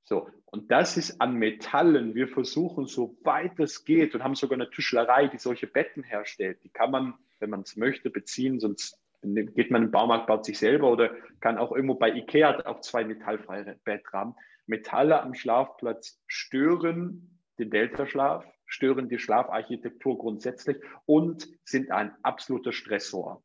[0.05, 2.15] So, und das ist an Metallen.
[2.15, 6.63] Wir versuchen, so weit es geht, und haben sogar eine Tischlerei, die solche Betten herstellt.
[6.65, 10.59] Die kann man, wenn man es möchte, beziehen, sonst geht man im Baumarkt, baut sich
[10.59, 11.11] selber oder
[11.41, 14.35] kann auch irgendwo bei Ikea auch zwei metallfreie Bettrahmen.
[14.67, 23.43] Metalle am Schlafplatz stören den Delta-Schlaf, stören die Schlafarchitektur grundsätzlich und sind ein absoluter Stressor.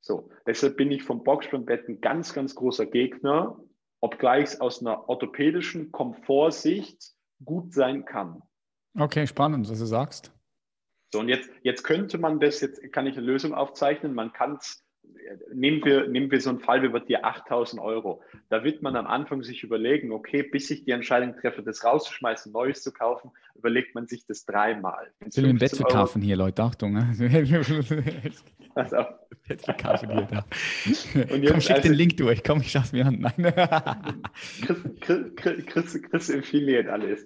[0.00, 3.58] So, deshalb bin ich vom Boxspringbett ein ganz, ganz großer Gegner,
[4.00, 8.42] obgleich es aus einer orthopädischen Komfortsicht gut sein kann.
[8.98, 10.32] Okay, spannend, was du sagst.
[11.14, 14.56] So, und jetzt, jetzt könnte man das, jetzt kann ich eine Lösung aufzeichnen, man kann
[14.56, 14.84] es
[15.52, 18.20] nehmen wir, nehmen wir so einen Fall wie bei dir 8000 Euro.
[18.50, 22.50] Da wird man am Anfang sich überlegen, okay, bis ich die Entscheidung treffe, das rauszuschmeißen,
[22.50, 25.06] Neues zu kaufen, überlegt man sich das dreimal.
[25.24, 26.94] Ich will ein Bett verkaufen hier, Leute, Achtung.
[26.94, 27.14] Ne?
[28.74, 28.96] Also.
[29.46, 30.44] Bett verkaufen hier, da.
[31.32, 33.20] Und jetzt, komm, schick also, den Link durch, komm, ich schaff's mir an.
[33.20, 33.54] Nein.
[34.62, 34.78] Chris,
[35.36, 37.24] Chris, Chris, Chris Affiliate alles.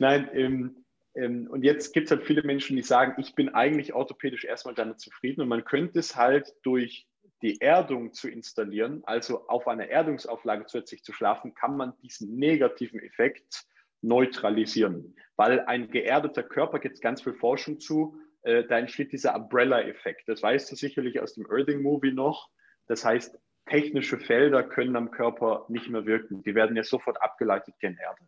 [0.00, 0.84] Nein, ähm, ähm,
[1.24, 5.00] und jetzt gibt es halt viele Menschen, die sagen, ich bin eigentlich orthopädisch erstmal damit
[5.00, 7.08] zufrieden und man könnte es halt durch
[7.42, 13.00] die Erdung zu installieren, also auf einer Erdungsauflage zusätzlich zu schlafen, kann man diesen negativen
[13.00, 13.64] Effekt
[14.00, 15.16] neutralisieren.
[15.36, 20.28] Weil ein geerdeter Körper, gibt es ganz viel Forschung zu, äh, da entsteht dieser Umbrella-Effekt.
[20.28, 22.48] Das weißt du sicherlich aus dem Earthing-Movie noch.
[22.86, 26.42] Das heißt, technische Felder können am Körper nicht mehr wirken.
[26.42, 28.22] Die werden ja sofort abgeleitet gen Erde.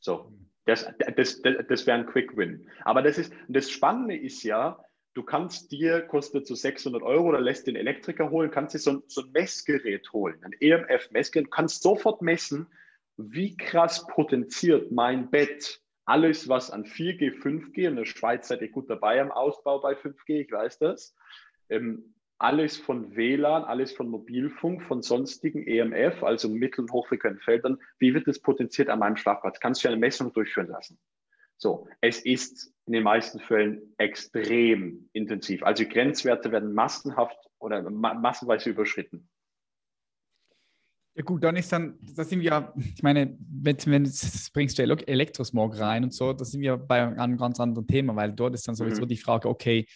[0.00, 0.32] So,
[0.66, 0.86] das,
[1.16, 2.68] das, das, das wäre ein Quick Win.
[2.84, 4.82] Aber das ist, das Spannende ist ja,
[5.14, 8.92] du kannst dir, kostet so 600 Euro oder lässt den Elektriker holen, kannst dir so
[8.92, 12.66] ein, so ein Messgerät holen, ein EMF-Messgerät, kannst sofort messen,
[13.16, 18.70] wie krass potenziert mein Bett alles, was an 4G, 5G, in der Schweiz seid ihr
[18.70, 21.14] gut dabei am Ausbau bei 5G, ich weiß das,
[21.70, 22.14] ähm,
[22.44, 28.12] alles von WLAN, alles von Mobilfunk, von sonstigen EMF, also mittel- und hochfrequenten Feldern, wie
[28.12, 29.58] wird das potenziert an meinem Schlafplatz?
[29.60, 30.98] Kannst du eine Messung durchführen lassen?
[31.56, 35.62] So, es ist in den meisten Fällen extrem intensiv.
[35.62, 39.26] Also Grenzwerte werden massenhaft oder ma massenweise überschritten.
[41.16, 44.82] Ja gut, dann ist dann, da sind wir, ich meine, wenn, wenn jetzt bringst du
[44.82, 48.68] Elektrosmog rein und so, da sind wir bei einem ganz anderen Thema, weil dort ist
[48.68, 49.08] dann sowieso mhm.
[49.08, 49.86] die Frage, okay,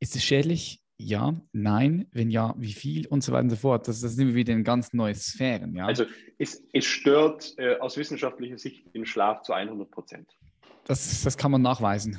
[0.00, 0.82] ist es schädlich?
[0.98, 3.86] Ja, nein, wenn ja, wie viel und so weiter und so fort.
[3.86, 5.74] Das, das sind wir wieder in ganz neue Sphären.
[5.74, 5.86] Ja?
[5.86, 6.04] Also
[6.38, 10.30] es, es stört äh, aus wissenschaftlicher Sicht den Schlaf zu 100 Prozent.
[10.84, 12.18] Das, das kann man nachweisen.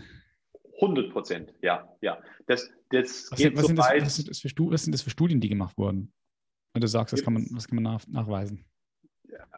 [0.75, 2.21] 100 Prozent, ja, ja.
[2.45, 5.01] Das, das was, sind, was, so sind das, was, sind das für, was sind das
[5.01, 6.13] für Studien, die gemacht wurden?
[6.73, 8.63] Wenn du sagst, das kann man, das kann man nach, nachweisen.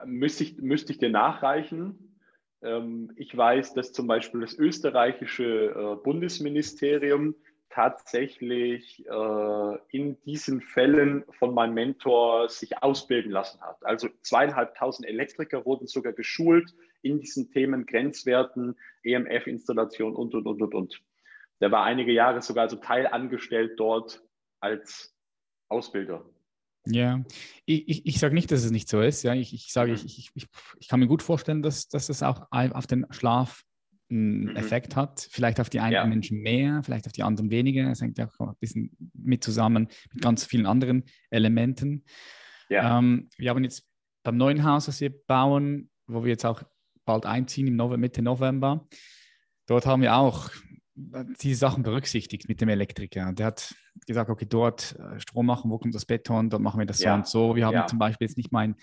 [0.05, 2.15] Müsste, ich, müsste ich dir nachreichen.
[2.61, 7.35] Ähm, ich weiß, dass zum Beispiel das österreichische äh, Bundesministerium
[7.69, 13.85] tatsächlich äh, in diesen Fällen von meinem Mentor sich ausbilden lassen hat.
[13.85, 20.73] Also zweieinhalbtausend Elektriker wurden sogar geschult in diesen Themen Grenzwerten, EMF-Installation und, und, und, und,
[20.73, 21.01] und.
[21.61, 24.23] Der war einige Jahre sogar also teilangestellt dort
[24.59, 25.15] als
[25.67, 26.25] Ausbilder.
[26.87, 27.23] Ja,
[27.65, 29.23] ich, ich, ich sage nicht, dass es nicht so ist.
[29.23, 29.97] Ja, ich, ich sage, mhm.
[30.05, 30.47] ich, ich,
[30.79, 33.63] ich, kann mir gut vorstellen, dass, dass es auch auf den Schlaf
[34.09, 34.55] einen mhm.
[34.55, 35.27] Effekt hat.
[35.31, 36.05] Vielleicht auf die einen ja.
[36.05, 37.89] Menschen mehr, vielleicht auf die anderen weniger.
[37.91, 42.03] Es hängt ja auch ein bisschen mit zusammen mit ganz vielen anderen Elementen.
[42.69, 42.97] Ja.
[42.97, 43.87] Ähm, wir haben jetzt
[44.23, 46.63] beim neuen Haus, das wir bauen, wo wir jetzt auch
[47.05, 48.87] bald einziehen im November, Mitte November.
[49.65, 50.49] Dort haben wir auch
[51.41, 53.31] diese Sachen berücksichtigt mit dem Elektriker.
[53.33, 53.73] Der hat
[54.05, 57.11] gesagt, okay, dort äh, Strom machen, wo kommt das Beton, dort machen wir das ja.
[57.11, 57.55] so und so.
[57.55, 57.87] Wir haben ja.
[57.87, 58.75] zum Beispiel jetzt nicht mein,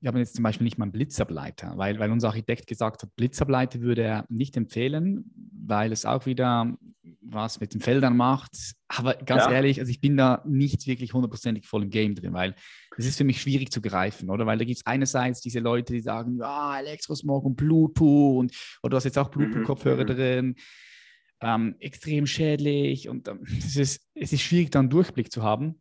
[0.00, 3.16] wir haben jetzt zum Beispiel nicht mal einen Blitzableiter, weil, weil unser Architekt gesagt hat,
[3.16, 5.30] Blitzableiter würde er nicht empfehlen,
[5.66, 6.76] weil es auch wieder
[7.22, 8.74] was mit den Feldern macht.
[8.88, 9.52] Aber ganz ja.
[9.52, 12.54] ehrlich, also ich bin da nicht wirklich hundertprozentig voll im Game drin, weil
[12.96, 14.46] es ist für mich schwierig zu greifen, oder?
[14.46, 18.90] Weil da gibt es einerseits diese Leute, die sagen, ja, Elektrosmog und Bluetooth und oder
[18.90, 20.06] du hast jetzt auch mhm, Bluetooth-Kopfhörer mhm.
[20.06, 20.54] drin.
[21.40, 25.80] Ähm, extrem schädlich und ähm, es, ist, es ist schwierig, da einen Durchblick zu haben.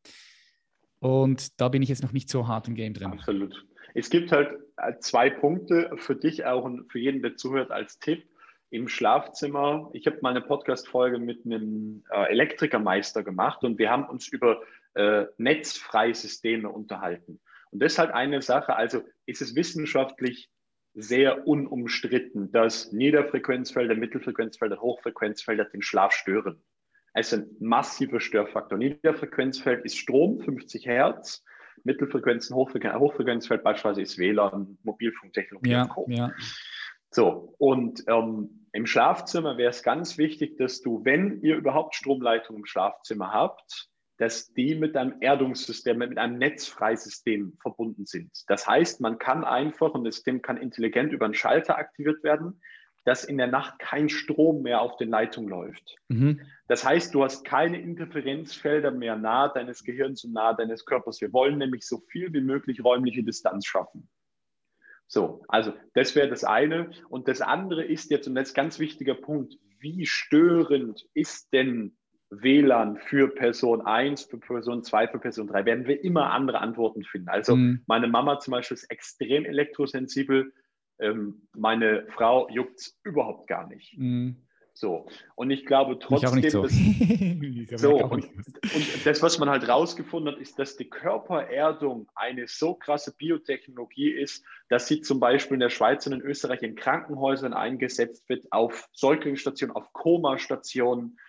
[0.99, 3.11] Und da bin ich jetzt noch nicht so hart im Game drin.
[3.11, 3.65] Absolut.
[3.95, 7.97] Es gibt halt äh, zwei Punkte für dich auch und für jeden, der zuhört, als
[7.99, 8.27] Tipp.
[8.69, 14.03] Im Schlafzimmer, ich habe mal eine Podcast-Folge mit einem äh, Elektrikermeister gemacht und wir haben
[14.09, 14.61] uns über
[14.95, 17.39] äh, netzfreie Systeme unterhalten.
[17.72, 20.49] Und das ist halt eine Sache, also ist es wissenschaftlich
[20.93, 26.61] sehr unumstritten, dass Niederfrequenzfelder, Mittelfrequenzfelder, Hochfrequenzfelder den Schlaf stören.
[27.13, 28.77] Also ein massiver Störfaktor.
[28.77, 31.45] Niederfrequenzfeld ist Strom, 50 Hertz.
[31.84, 35.72] Mittelfrequenzen, Hochfrequenz, Hochfrequenzfeld beispielsweise ist WLAN, Mobilfunktechnologie.
[35.72, 36.31] Ja, ja.
[37.11, 42.57] So, und ähm, im Schlafzimmer wäre es ganz wichtig, dass du, wenn ihr überhaupt Stromleitung
[42.57, 48.31] im Schlafzimmer habt, dass die mit einem Erdungssystem, mit einem Netzfreisystem verbunden sind.
[48.47, 52.61] Das heißt, man kann einfach, und das System kann intelligent über einen Schalter aktiviert werden,
[53.06, 55.95] dass in der Nacht kein Strom mehr auf den Leitungen läuft.
[56.10, 56.41] Mhm.
[56.68, 61.22] Das heißt, du hast keine Interferenzfelder mehr nahe deines Gehirns und nahe deines Körpers.
[61.22, 64.10] Wir wollen nämlich so viel wie möglich räumliche Distanz schaffen.
[65.07, 66.90] So, also das wäre das eine.
[67.10, 71.53] Und das andere ist jetzt, und das ist ein ganz wichtiger Punkt, wie störend ist
[71.53, 71.95] denn
[72.32, 75.65] WLAN für Person 1, für Person 2, für Person 3?
[75.65, 77.30] Werden wir immer andere Antworten finden.
[77.30, 77.84] Also mhm.
[77.86, 80.52] meine Mama zum Beispiel ist extrem elektrosensibel
[80.99, 83.97] ähm, meine Frau juckt es überhaupt gar nicht.
[83.97, 84.38] Mhm.
[84.77, 86.63] So, und ich glaube trotzdem, ich so.
[86.63, 86.73] dass,
[87.81, 92.73] so, und, und, das, was man halt rausgefunden hat, ist, dass die Körpererdung eine so
[92.73, 97.53] krasse Biotechnologie ist, dass sie zum Beispiel in der Schweiz und in Österreich in Krankenhäusern
[97.53, 101.19] eingesetzt wird, auf Säuglingsstationen, auf Komastationen.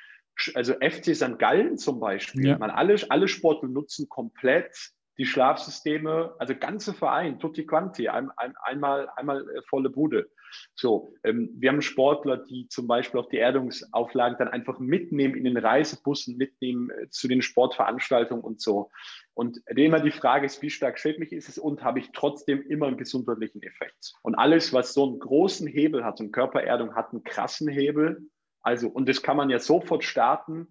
[0.55, 1.39] Also FC St.
[1.39, 2.59] Gallen zum Beispiel, ja.
[2.59, 8.55] man alle, alle Sportler nutzen komplett die Schlafsysteme, also ganze Verein, tutti quanti, ein, ein,
[8.63, 10.31] einmal, einmal äh, volle Bude.
[10.75, 15.45] So, ähm, wir haben Sportler, die zum Beispiel auch die Erdungsauflagen dann einfach mitnehmen in
[15.45, 18.91] den Reisebussen, mitnehmen äh, zu den Sportveranstaltungen und so.
[19.35, 22.87] Und immer die Frage ist, wie stark schädlich ist es und habe ich trotzdem immer
[22.87, 24.15] einen gesundheitlichen Effekt.
[24.23, 28.29] Und alles, was so einen großen Hebel hat, und Körpererdung hat einen krassen Hebel,
[28.63, 30.69] also, und das kann man ja sofort starten,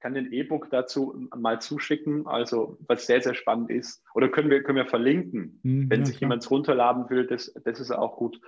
[0.00, 4.02] kann den E-Book dazu mal zuschicken, also was sehr, sehr spannend ist.
[4.14, 7.80] Oder können wir, können wir verlinken, mhm, wenn ja, sich jemand runterladen will, das, das
[7.80, 8.40] ist auch gut.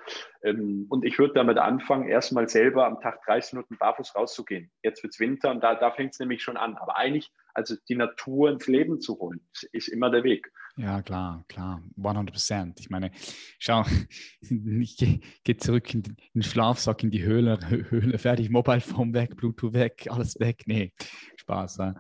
[0.42, 4.70] Ähm, und ich würde damit anfangen, erstmal selber am Tag 30 Minuten barfuß rauszugehen.
[4.82, 6.76] Jetzt wird es Winter und da, da fängt es nämlich schon an.
[6.76, 9.40] Aber eigentlich, also die Natur ins Leben zu holen,
[9.72, 10.50] ist immer der Weg.
[10.76, 12.80] Ja, klar, klar, 100 Prozent.
[12.80, 13.12] Ich meine,
[13.58, 13.84] schau,
[14.40, 17.58] ich gehe geh zurück in den, in den, Schlafsack, in die Höhle,
[17.90, 20.64] Höhle, fertig, Mobile Phone weg, Bluetooth weg, alles weg.
[20.66, 20.92] Nee,
[21.36, 21.76] Spaß.
[21.78, 21.94] Ja.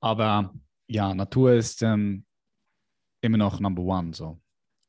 [0.00, 0.54] Aber
[0.86, 2.24] ja, Natur ist ähm,
[3.20, 4.40] immer noch Number One, so,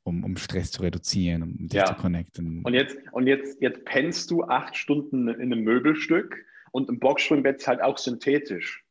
[0.04, 1.86] um, um Stress zu reduzieren, um dich ja.
[1.86, 2.62] zu connecten.
[2.64, 7.58] Und jetzt, und jetzt, jetzt pennst du acht Stunden in einem Möbelstück und im Boxschwimmbett
[7.58, 8.86] ist halt auch synthetisch.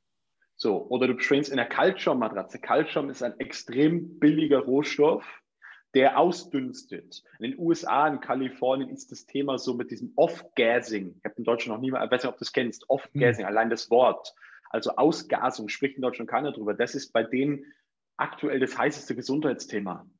[0.61, 2.59] So, oder du schwingst in der Kaltschaummatratze.
[2.59, 5.25] Kaltschaum ist ein extrem billiger Rohstoff,
[5.95, 7.23] der ausdünstet.
[7.39, 11.15] In den USA, in Kalifornien ist das Thema so mit diesem Off-Gassing.
[11.17, 13.47] Ich habe in Deutschland noch nie mal, ich weiß nicht, ob du das kennst, Off-Gassing,
[13.47, 13.53] hm.
[13.53, 14.35] allein das Wort.
[14.69, 16.75] Also Ausgasung spricht in Deutschland keiner drüber.
[16.75, 17.65] Das ist bei denen
[18.17, 20.11] aktuell das heißeste Gesundheitsthema.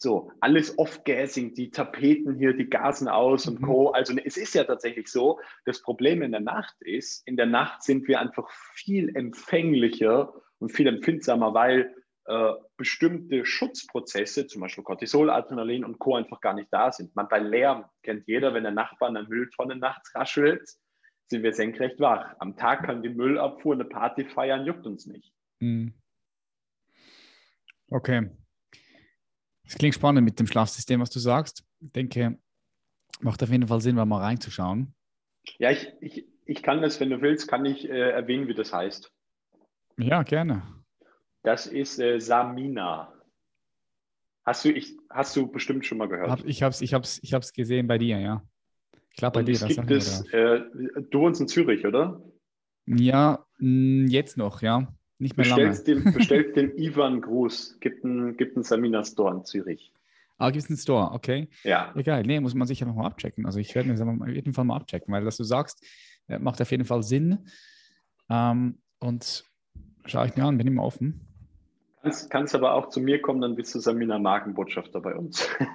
[0.00, 3.66] So, alles off-gassing, die Tapeten hier, die gasen aus und mhm.
[3.66, 3.90] Co.
[3.90, 7.82] Also es ist ja tatsächlich so, das Problem in der Nacht ist, in der Nacht
[7.82, 11.92] sind wir einfach viel empfänglicher und viel empfindsamer, weil
[12.26, 16.14] äh, bestimmte Schutzprozesse, zum Beispiel Cortisol, Adrenalin und Co.
[16.14, 17.16] einfach gar nicht da sind.
[17.16, 20.76] Man bei Lärm kennt jeder, wenn der Nachbar eine Mülltonne nachts raschelt,
[21.26, 22.36] sind wir senkrecht wach.
[22.38, 25.32] Am Tag kann die Müllabfuhr eine Party feiern, juckt uns nicht.
[25.58, 25.92] Mhm.
[27.90, 28.30] Okay.
[29.68, 31.62] Das klingt spannend mit dem Schlafsystem, was du sagst.
[31.80, 32.38] Ich denke,
[33.20, 34.94] macht auf jeden Fall Sinn, mal reinzuschauen.
[35.58, 38.72] Ja, ich, ich, ich kann das, wenn du willst, kann ich äh, erwähnen, wie das
[38.72, 39.12] heißt.
[39.98, 40.62] Ja, gerne.
[41.42, 43.12] Das ist äh, Samina.
[44.46, 46.30] Hast du, ich, hast du bestimmt schon mal gehört?
[46.30, 48.42] Hab, ich habe es ich hab's, ich hab's gesehen bei dir, ja.
[49.10, 49.52] Ich glaube bei dir.
[49.52, 50.60] Es gibt es, äh,
[51.10, 52.22] du wohnst in Zürich, oder?
[52.86, 54.88] Ja, jetzt noch, ja.
[55.18, 56.02] Nicht mehr bestellst lange.
[56.02, 57.78] Dem, bestellt dem Ivan Gruß.
[57.80, 59.92] Gibt einen, gibt einen Samina Store in Zürich.
[60.38, 61.48] Ah, gibt es einen Store, okay.
[61.64, 61.92] Ja.
[61.96, 63.44] Egal, nee, muss man sicher nochmal abchecken.
[63.44, 65.84] Also ich werde mir das auf jeden Fall mal abchecken, weil das du sagst,
[66.28, 67.48] äh, macht auf jeden Fall Sinn.
[68.30, 69.44] Ähm, und
[70.04, 71.20] schaue ich mir an, bin immer offen.
[72.02, 75.48] Kannst, kannst aber auch zu mir kommen, dann bist du Samina Markenbotschafter bei uns.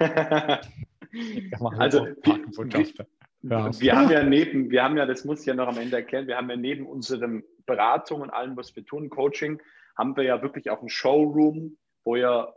[1.78, 3.06] also, Markenbotschafter.
[3.42, 3.78] Ja.
[3.78, 6.26] Wir haben ja neben, wir haben ja, das muss ich ja noch am Ende erklären,
[6.26, 9.60] wir haben ja neben unserem Beratung und allem, was wir tun, Coaching,
[9.96, 12.52] haben wir ja wirklich auch ein Showroom, wo ja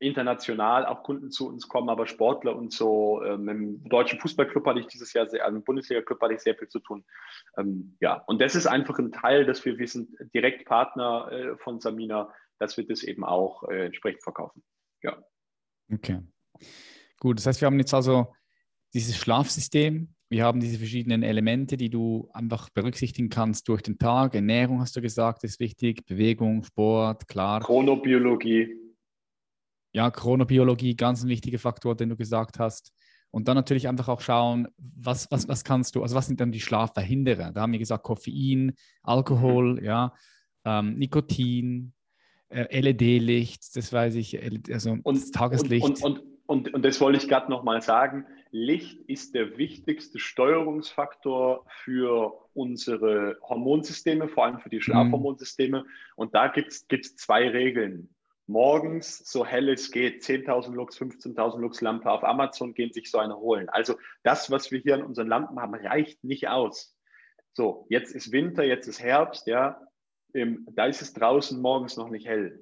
[0.00, 3.22] international auch Kunden zu uns kommen, aber Sportler und so.
[3.22, 6.56] Ähm, Im deutschen Fußballclub hatte ich dieses Jahr, sehr, also im Bundesliga-Club hatte ich sehr
[6.56, 7.04] viel zu tun.
[7.58, 11.56] Ähm, ja, und das ist einfach ein Teil, dass wir, wir sind direkt Partner äh,
[11.58, 14.64] von Samina, dass wir das eben auch äh, entsprechend verkaufen.
[15.02, 15.22] Ja.
[15.92, 16.22] Okay.
[17.18, 18.34] Gut, das heißt, wir haben jetzt also
[18.94, 20.14] dieses Schlafsystem.
[20.30, 24.36] Wir haben diese verschiedenen Elemente, die du einfach berücksichtigen kannst durch den Tag.
[24.36, 26.06] Ernährung hast du gesagt, ist wichtig.
[26.06, 27.60] Bewegung, Sport, klar.
[27.60, 28.76] Chronobiologie.
[29.92, 32.92] Ja, Chronobiologie, ganz ein wichtiger Faktor, den du gesagt hast.
[33.32, 36.52] Und dann natürlich einfach auch schauen, was, was, was kannst du, also was sind dann
[36.52, 37.50] die Schlafverhinderer?
[37.50, 39.84] Da haben wir gesagt, Koffein, Alkohol, mhm.
[39.84, 40.14] ja,
[40.64, 41.92] ähm, Nikotin,
[42.50, 44.40] äh, LED-Licht, das weiß ich,
[44.72, 45.84] also und, Tageslicht.
[45.84, 48.26] Und, und, und, und das wollte ich gerade nochmal sagen.
[48.52, 55.84] Licht ist der wichtigste Steuerungsfaktor für unsere Hormonsysteme, vor allem für die Schlafhormonsysteme.
[56.16, 58.14] Und da gibt es zwei Regeln.
[58.46, 63.18] morgens so hell es geht, 10.000 Lux, 15.000 Lux Lampe auf Amazon gehen, sich so
[63.18, 63.68] eine holen.
[63.68, 63.94] Also
[64.24, 66.96] das, was wir hier in unseren Lampen haben, reicht nicht aus.
[67.52, 69.80] So, jetzt ist Winter, jetzt ist Herbst, ja,
[70.32, 72.60] da ist es draußen morgens noch nicht hell.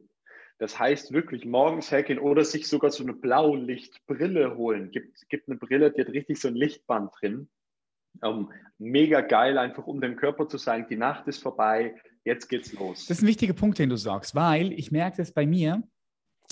[0.59, 4.90] Das heißt wirklich morgens hergehen oder sich sogar so eine Blaulichtbrille holen.
[4.90, 7.48] Gibt, gibt eine Brille, die hat richtig so ein Lichtband drin.
[8.22, 11.94] Ähm, mega geil, einfach um dem Körper zu sagen, die Nacht ist vorbei,
[12.24, 13.06] jetzt geht's los.
[13.06, 15.85] Das ist ein wichtiger Punkt, den du sagst, weil ich merke das bei mir.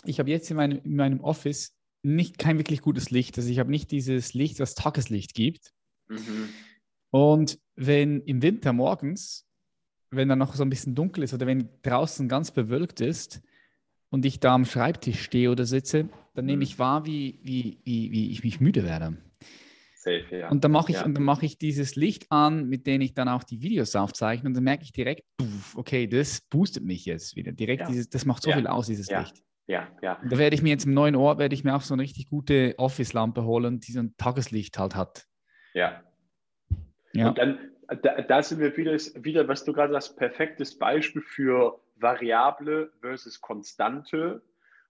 [0.05, 3.37] Ich habe jetzt in meinem, in meinem Office nicht kein wirklich gutes Licht.
[3.37, 5.73] Also ich habe nicht dieses Licht, was Tageslicht gibt.
[6.09, 6.51] Mhm.
[7.11, 9.45] Und wenn im Winter morgens,
[10.11, 13.43] wenn dann noch so ein bisschen dunkel ist oder wenn draußen ganz bewölkt ist,
[14.11, 16.63] und ich da am Schreibtisch stehe oder sitze, dann nehme mhm.
[16.63, 19.17] ich wahr, wie, wie, wie, wie ich mich müde werde.
[19.95, 20.51] Safe, ja.
[20.51, 21.09] Und dann mache ich, ja.
[21.09, 24.63] mach ich dieses Licht an, mit dem ich dann auch die Videos aufzeichne und dann
[24.63, 25.25] merke ich direkt,
[25.75, 27.53] okay, das boostet mich jetzt wieder.
[27.53, 27.89] Direkt ja.
[27.89, 29.43] dieses, das macht so viel aus, dieses Licht.
[29.67, 30.21] Ja, ja.
[30.23, 32.03] Und da werde ich mir jetzt im neuen Ort, werde ich mir auch so eine
[32.05, 35.27] richtig gute Office-Lampe holen, die so ein Tageslicht halt hat.
[35.75, 36.05] Ja.
[37.13, 37.31] ja.
[37.31, 37.59] Und dann,
[38.03, 38.93] da, da sind wir wieder,
[39.25, 44.43] wieder, was du gerade sagst, perfektes Beispiel für Variable versus Konstante.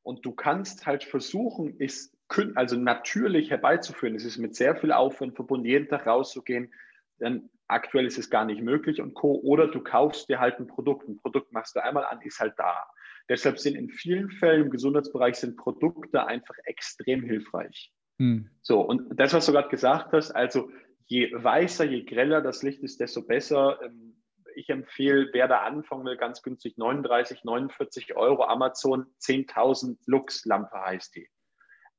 [0.03, 2.13] Und du kannst halt versuchen, es
[2.55, 4.15] also natürlich herbeizuführen.
[4.15, 6.73] Es ist mit sehr viel Aufwand verbunden, jeden Tag rauszugehen.
[7.19, 9.41] Dann aktuell ist es gar nicht möglich und Co.
[9.43, 11.09] Oder du kaufst dir halt ein Produkt.
[11.09, 12.87] Ein Produkt machst du einmal an, ist halt da.
[13.29, 17.93] Deshalb sind in vielen Fällen im Gesundheitsbereich sind Produkte einfach extrem hilfreich.
[18.19, 18.51] Hm.
[18.63, 20.71] So, und das, was du gerade gesagt hast, also
[21.07, 23.81] je weißer, je greller das Licht ist, desto besser.
[23.83, 24.16] Ähm,
[24.57, 31.15] ich empfehle, wer da anfangen will, ganz günstig 39, 49 Euro Amazon, 10.000 Lux-Lampe heißt
[31.15, 31.29] die.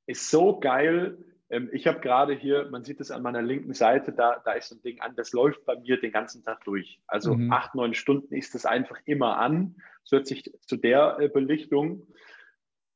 [0.07, 1.17] Ist so geil.
[1.49, 4.69] Ähm, ich habe gerade hier, man sieht es an meiner linken Seite, da, da ist
[4.69, 6.99] so ein Ding an, das läuft bei mir den ganzen Tag durch.
[7.07, 7.51] Also mhm.
[7.51, 12.07] acht, neun Stunden ist es einfach immer an, zusätzlich zu der äh, Belichtung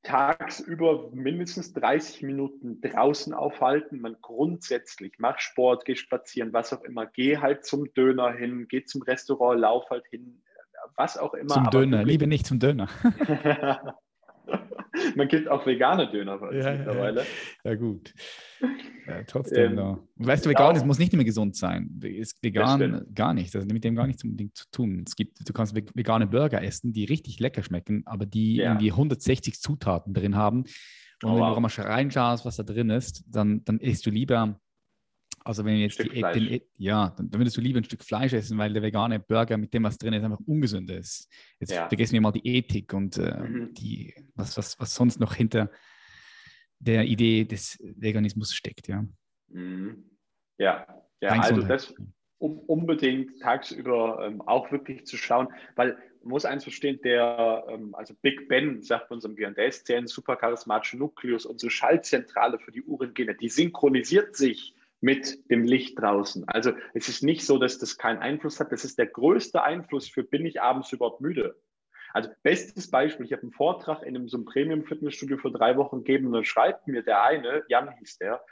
[0.03, 4.01] tagsüber mindestens 30 Minuten draußen aufhalten.
[4.01, 7.05] Man grundsätzlich mach Sport, geh spazieren, was auch immer.
[7.05, 10.41] Geh halt zum Döner hin, geh zum Restaurant, lauf halt hin,
[10.95, 11.53] was auch immer.
[11.53, 12.87] Zum Döner, liebe nicht zum Döner.
[15.15, 17.25] Man gibt auch vegane Döner ja, mittlerweile.
[17.63, 18.13] Ja, gut.
[19.07, 21.99] Ja, trotzdem, ähm, weißt du, vegan ist, muss nicht immer gesund sein.
[22.03, 23.55] Ist vegan gar nicht.
[23.55, 25.03] Also mit dem gar nichts unbedingt zu tun.
[25.07, 28.71] Es gibt, du kannst vegane Burger essen, die richtig lecker schmecken, aber die ja.
[28.71, 30.65] irgendwie 160 Zutaten drin haben.
[31.23, 31.49] Und oh, wenn wow.
[31.49, 34.59] du auch mal reinschaust, was da drin ist, dann, dann isst du lieber
[35.43, 38.73] also wenn jetzt die, den, ja, dann, würdest du lieber ein Stück Fleisch essen, weil
[38.73, 41.29] der vegane Burger mit dem, was drin ist, einfach ungesünder ist.
[41.59, 41.87] Jetzt ja.
[41.87, 43.73] vergessen wir mal die Ethik und äh, mhm.
[43.73, 45.71] die, was, was, was sonst noch hinter
[46.79, 49.05] der Idee des Veganismus steckt, ja.
[49.49, 50.09] Mhm.
[50.57, 50.85] Ja,
[51.21, 51.93] ja also das
[52.37, 57.95] um, unbedingt tagsüber ähm, auch wirklich zu schauen, weil man muss eins verstehen, der, ähm,
[57.95, 62.59] also Big Ben sagt bei unserem Gehirn, der ist der super charismatische Nukleus, unsere Schaltzentrale
[62.59, 66.47] für die Urengene, die synchronisiert sich mit dem Licht draußen.
[66.47, 68.71] Also es ist nicht so, dass das keinen Einfluss hat.
[68.71, 71.59] Das ist der größte Einfluss für, bin ich abends überhaupt müde?
[72.13, 76.03] Also bestes Beispiel, ich habe einen Vortrag in einem, so einem Premium-Fitnessstudio vor drei Wochen
[76.03, 78.43] gegeben und dann schreibt mir der eine, Jan hieß der,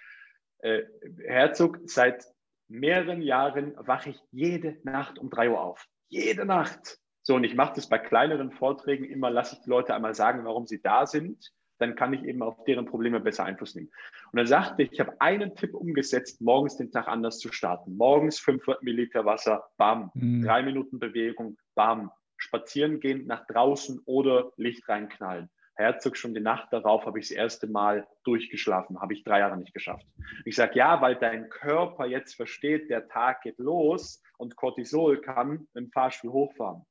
[0.59, 0.83] äh,
[1.25, 2.25] Herzog, seit
[2.67, 5.85] mehreren Jahren wache ich jede Nacht um drei Uhr auf.
[6.07, 6.99] Jede Nacht.
[7.21, 10.45] So, und ich mache das bei kleineren Vorträgen immer, lasse ich die Leute einmal sagen,
[10.45, 13.89] warum sie da sind dann kann ich eben auf deren Probleme besser Einfluss nehmen.
[14.31, 17.97] Und dann sagte ich, ich habe einen Tipp umgesetzt, morgens den Tag anders zu starten.
[17.97, 20.43] Morgens 500 Milliliter Wasser, bam, mhm.
[20.43, 25.49] drei Minuten Bewegung, bam, spazieren gehen nach draußen oder Licht reinknallen.
[25.75, 29.55] Herzog, schon die Nacht darauf habe ich das erste Mal durchgeschlafen, habe ich drei Jahre
[29.55, 30.05] nicht geschafft.
[30.43, 35.69] Ich sage, ja, weil dein Körper jetzt versteht, der Tag geht los und Cortisol kann
[35.73, 36.85] im Fahrstuhl hochfahren.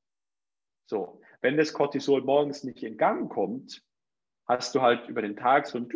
[0.86, 3.82] So, wenn das Cortisol morgens nicht in Gang kommt,
[4.48, 5.88] hast du halt über den Tag so ein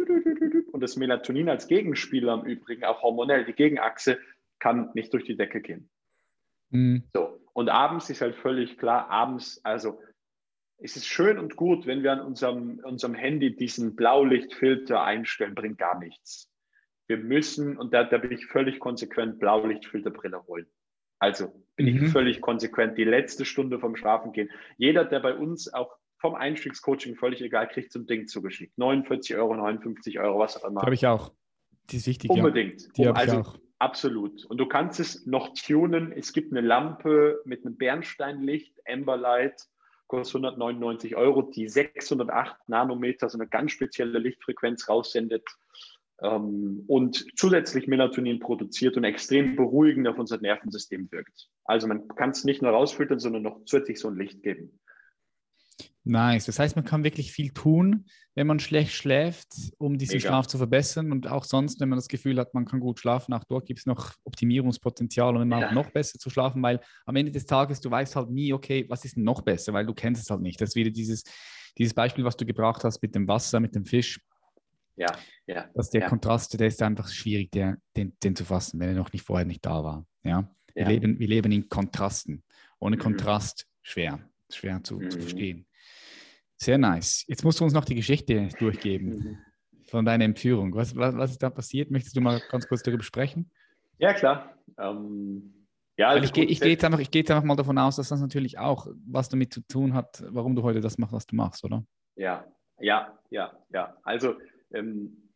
[0.73, 4.19] und das Melatonin als Gegenspieler im Übrigen, auch hormonell, die Gegenachse
[4.59, 5.91] kann nicht durch die Decke gehen.
[6.71, 7.05] Mhm.
[7.15, 7.39] So.
[7.55, 10.01] Und abends ist halt völlig klar, abends, also
[10.79, 15.79] es ist schön und gut, wenn wir an unserem, unserem Handy diesen Blaulichtfilter einstellen, bringt
[15.79, 16.51] gar nichts.
[17.09, 20.67] Wir müssen, und da, da bin ich völlig konsequent, Blaulichtfilterbrille holen.
[21.19, 22.05] Also bin mhm.
[22.05, 24.51] ich völlig konsequent die letzte Stunde vom Schlafen gehen.
[24.77, 28.79] Jeder, der bei uns auch vom Einstiegscoaching völlig egal, kriegt so ein Ding zugeschickt.
[28.79, 30.81] 49 Euro, 59 Euro, was auch immer.
[30.81, 31.33] Habe ich auch.
[31.91, 32.31] Die ist wichtig.
[32.31, 32.83] Unbedingt.
[32.83, 32.89] Ja.
[32.97, 33.59] Die habe also, ich auch.
[33.81, 34.45] Absolut.
[34.45, 36.13] Und du kannst es noch tunen.
[36.13, 39.67] Es gibt eine Lampe mit einem Bernsteinlicht, Amberlight,
[40.07, 45.43] kostet 199 Euro, die 608 Nanometer, so eine ganz spezielle Lichtfrequenz raussendet
[46.21, 51.49] ähm, und zusätzlich Melatonin produziert und extrem beruhigend auf unser Nervensystem wirkt.
[51.65, 54.79] Also man kann es nicht nur rausfiltern, sondern noch zusätzlich so ein Licht geben.
[56.05, 56.47] Nice.
[56.47, 60.29] Das heißt, man kann wirklich viel tun, wenn man schlecht schläft, um diesen Mega.
[60.29, 61.13] Schlaf zu verbessern.
[61.13, 63.81] Und auch sonst, wenn man das Gefühl hat, man kann gut schlafen, auch dort gibt
[63.81, 65.73] es noch Optimierungspotenzial, um ja.
[65.73, 69.05] noch besser zu schlafen, weil am Ende des Tages, du weißt halt nie, okay, was
[69.05, 70.61] ist noch besser, weil du kennst es halt nicht.
[70.61, 71.23] Das ist wieder dieses,
[71.79, 74.21] dieses Beispiel, was du gebracht hast mit dem Wasser, mit dem Fisch.
[74.97, 75.09] Ja,
[75.47, 75.69] ja.
[75.75, 76.09] Dass der ja.
[76.09, 79.47] Kontrast, der ist einfach schwierig, der, den, den zu fassen, wenn er noch nicht vorher
[79.47, 80.07] nicht da war.
[80.25, 80.51] Ja.
[80.75, 80.89] Wir, ja.
[80.89, 82.43] Leben, wir leben in Kontrasten.
[82.79, 83.01] Ohne mhm.
[83.01, 84.19] Kontrast schwer,
[84.55, 85.11] schwer zu, mhm.
[85.11, 85.67] zu verstehen.
[86.57, 87.25] Sehr nice.
[87.27, 89.39] Jetzt musst du uns noch die Geschichte durchgeben mhm.
[89.85, 90.75] von deiner Entführung.
[90.75, 91.91] Was, was, was ist da passiert?
[91.91, 93.51] Möchtest du mal ganz kurz darüber sprechen?
[93.99, 94.57] Ja, klar.
[94.79, 95.67] Ähm,
[95.97, 98.09] ja, also ich gehe ich geh jetzt, einfach, geh jetzt einfach mal davon aus, dass
[98.09, 101.37] das natürlich auch was damit zu tun hat, warum du heute das machst, was du
[101.37, 101.85] machst, oder?
[102.17, 102.47] Ja,
[102.81, 103.97] ja, ja, ja.
[104.03, 104.37] Also
[104.73, 105.31] ähm,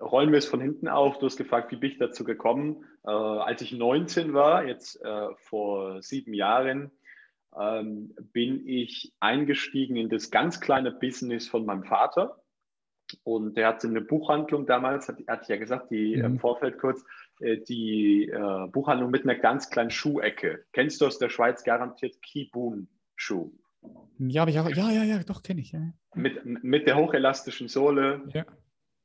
[0.00, 1.18] rollen wir es von hinten auf.
[1.18, 2.84] Du hast gefragt, wie bin ich dazu gekommen?
[3.04, 6.90] Äh, als ich 19 war, jetzt äh, vor sieben Jahren,
[7.58, 12.42] ähm, bin ich eingestiegen in das ganz kleine Business von meinem Vater.
[13.24, 16.24] Und der hatte eine Buchhandlung damals, hat, hatte ich ja gesagt, die mhm.
[16.24, 17.04] im Vorfeld kurz,
[17.40, 20.64] äh, die äh, Buchhandlung mit einer ganz kleinen Schuhecke.
[20.72, 23.52] Kennst du aus der Schweiz garantiert Kibun Schuh?
[24.18, 25.72] Ja, ich auch, ja, ja, ja, doch kenne ich.
[25.72, 25.80] Ja.
[26.14, 28.22] Mit, mit der hochelastischen Sohle.
[28.32, 28.46] Ja.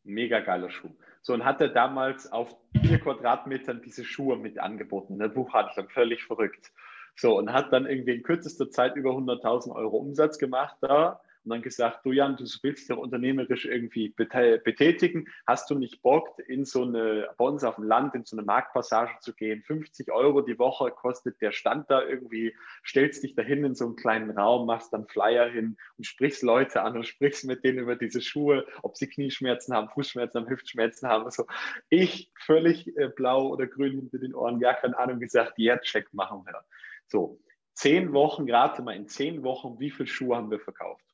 [0.03, 0.91] Mega geiler Schuh.
[1.21, 5.19] So, und hat er damals auf vier Quadratmetern diese Schuhe mit angeboten.
[5.19, 6.71] Der Buchhandlung, völlig verrückt.
[7.19, 11.51] So, und hat dann irgendwie in kürzester Zeit über 100.000 Euro Umsatz gemacht da und
[11.51, 16.37] dann gesagt, du Jan, du willst dich doch unternehmerisch irgendwie betätigen, hast du nicht Bock,
[16.45, 20.11] in so eine, bei uns auf dem Land, in so eine Marktpassage zu gehen, 50
[20.11, 22.53] Euro die Woche kostet der Stand da irgendwie,
[22.85, 26.81] stellst dich dahin in so einen kleinen Raum, machst dann Flyer hin und sprichst Leute
[26.81, 31.07] an und sprichst mit denen über diese Schuhe, ob sie Knieschmerzen haben, Fußschmerzen haben, Hüftschmerzen
[31.07, 31.47] haben, so.
[31.87, 36.13] Ich völlig äh, blau oder grün hinter den Ohren, gar keine Ahnung, gesagt, ja, check
[36.13, 36.63] machen wir.
[37.07, 37.39] So,
[37.73, 41.05] zehn Wochen, gerade mal in zehn Wochen, wie viele Schuhe haben wir verkauft?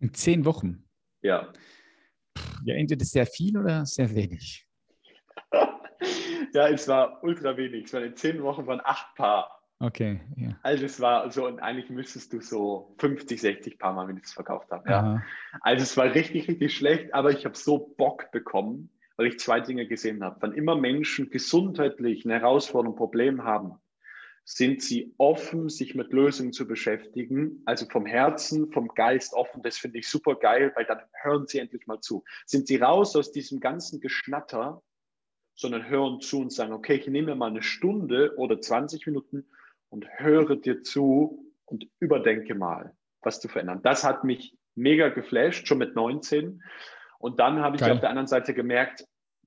[0.00, 0.84] In zehn Wochen?
[1.22, 1.52] Ja.
[2.64, 4.66] Ja, entweder sehr viel oder sehr wenig.
[6.52, 7.86] ja, es war ultra wenig.
[7.86, 9.54] Es waren in zehn Wochen waren acht Paar.
[9.80, 10.58] Okay, ja.
[10.62, 14.70] Also es war so, und eigentlich müsstest du so 50, 60 Paar Mal mindestens verkauft
[14.72, 14.88] haben.
[14.88, 15.22] Ja.
[15.60, 19.60] Also es war richtig, richtig schlecht, aber ich habe so Bock bekommen, weil ich zwei
[19.60, 20.36] Dinge gesehen habe.
[20.40, 23.74] Wann immer Menschen gesundheitlich eine Herausforderung, ein Problem haben,
[24.50, 29.62] sind sie offen, sich mit Lösungen zu beschäftigen, also vom Herzen, vom Geist offen.
[29.62, 32.24] Das finde ich super geil, weil dann hören sie endlich mal zu.
[32.46, 34.82] Sind sie raus aus diesem ganzen Geschnatter,
[35.54, 39.44] sondern hören zu und sagen, okay, ich nehme mir mal eine Stunde oder 20 Minuten
[39.90, 43.82] und höre dir zu und überdenke mal, was zu verändern.
[43.82, 46.62] Das hat mich mega geflasht, schon mit 19.
[47.18, 47.92] Und dann habe ich Geil.
[47.92, 49.06] auf der anderen Seite gemerkt,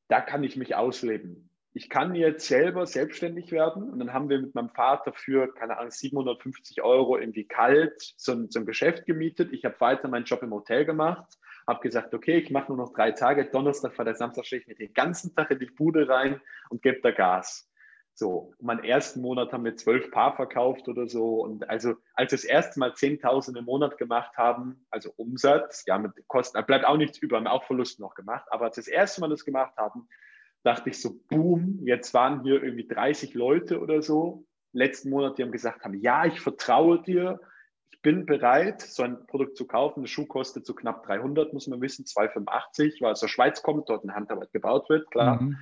[0.10, 3.90] da kann ich mich ausleben ich kann jetzt selber selbstständig werden.
[3.90, 8.34] Und dann haben wir mit meinem Vater für, keine Ahnung, 750 Euro irgendwie kalt so
[8.34, 9.54] ein, so ein Geschäft gemietet.
[9.54, 11.38] Ich habe weiter meinen Job im Hotel gemacht,
[11.68, 13.46] habe gesagt, okay, ich mache nur noch drei Tage.
[13.46, 17.00] Donnerstag, Freitag, Samstag stehe ich mit den ganzen Tag in die Bude rein und gebe
[17.02, 17.70] da Gas.
[18.14, 21.42] So, meinen ersten Monat haben wir zwölf Paar verkauft oder so.
[21.42, 25.98] Und also, als wir das erste Mal 10.000 im Monat gemacht haben, also Umsatz, ja,
[25.98, 28.46] mit Kosten, bleibt auch nichts über, haben auch Verluste noch gemacht.
[28.50, 30.10] Aber als wir das erste Mal das gemacht haben,
[30.64, 35.44] dachte ich so, boom, jetzt waren hier irgendwie 30 Leute oder so letzten Monat, die
[35.44, 37.40] haben gesagt haben, ja, ich vertraue dir,
[37.92, 40.02] ich bin bereit, so ein Produkt zu kaufen.
[40.02, 43.90] Der Schuh kostet so knapp 300, muss man wissen, 285, weil aus der Schweiz kommt,
[43.90, 45.42] dort in Handarbeit gebaut wird, klar.
[45.42, 45.58] Mhm.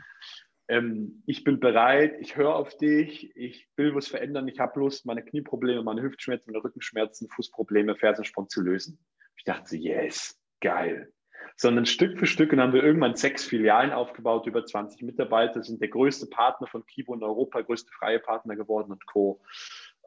[0.68, 5.06] Ähm, ich bin bereit, ich höre auf dich, ich will was verändern, ich habe Lust,
[5.06, 9.00] meine Knieprobleme, meine Hüftschmerzen, meine Rückenschmerzen, Fußprobleme, Fersensprung zu lösen.
[9.36, 11.12] Ich dachte, yes, geil
[11.60, 15.82] sondern Stück für Stück und haben wir irgendwann sechs Filialen aufgebaut, über 20 Mitarbeiter, sind
[15.82, 19.42] der größte Partner von Kibo in Europa, größte freie Partner geworden und Co.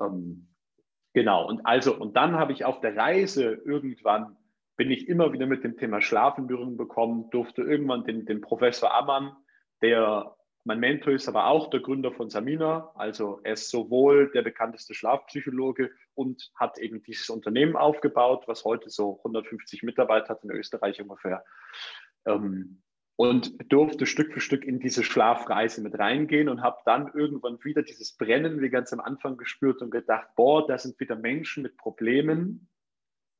[0.01, 0.49] Ähm,
[1.12, 4.39] genau, und also, und dann habe ich auf der Reise irgendwann,
[4.77, 8.41] bin ich immer wieder mit dem Thema Schlaf in Berührung bekommen, durfte irgendwann den, den
[8.41, 9.37] Professor Ammann,
[9.83, 12.93] der mein Mentor ist aber auch der Gründer von Samina.
[12.94, 18.89] Also er ist sowohl der bekannteste Schlafpsychologe und hat eben dieses Unternehmen aufgebaut, was heute
[18.89, 21.44] so 150 Mitarbeiter hat in Österreich ungefähr.
[22.26, 22.82] Ähm,
[23.16, 27.82] und durfte Stück für Stück in diese Schlafreise mit reingehen und habe dann irgendwann wieder
[27.82, 31.76] dieses Brennen wie ganz am Anfang gespürt und gedacht, boah, da sind wieder Menschen mit
[31.76, 32.68] Problemen,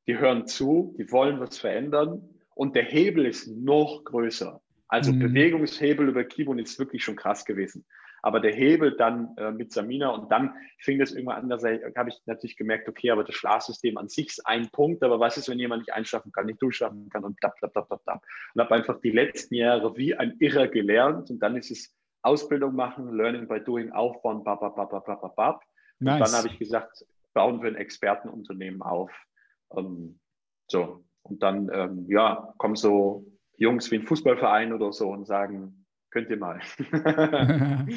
[0.07, 4.61] die hören zu, die wollen was verändern und der Hebel ist noch größer.
[4.87, 5.19] Also mhm.
[5.19, 7.85] Bewegungshebel über Kibun ist wirklich schon krass gewesen.
[8.21, 11.57] Aber der Hebel dann äh, mit Samina und dann fing das irgendwann an, da
[11.97, 15.35] habe ich natürlich gemerkt, okay, aber das Schlafsystem an sich ist ein Punkt, aber was
[15.35, 18.21] ist, wenn jemand nicht einschlafen kann, nicht durchschlafen kann und bla bla bla bla bla.
[18.53, 22.75] Und habe einfach die letzten Jahre wie ein Irrer gelernt und dann ist es Ausbildung
[22.75, 25.61] machen, Learning by Doing aufbauen, bab, bab, bab, bab, bab, bab.
[25.99, 26.13] Nice.
[26.13, 29.11] Und dann habe ich gesagt, bauen wir ein Expertenunternehmen auf.
[29.75, 30.19] Ähm,
[30.69, 33.25] So, und dann, ähm, ja, kommen so
[33.57, 36.61] Jungs wie ein Fußballverein oder so und sagen, könnt ihr mal.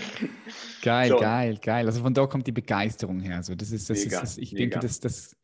[0.82, 1.18] geil, so.
[1.18, 1.86] geil, geil.
[1.86, 3.36] Also von da kommt die Begeisterung her.
[3.36, 4.62] Also das ist, das mega, ist das, ich mega.
[4.62, 5.36] denke, das, das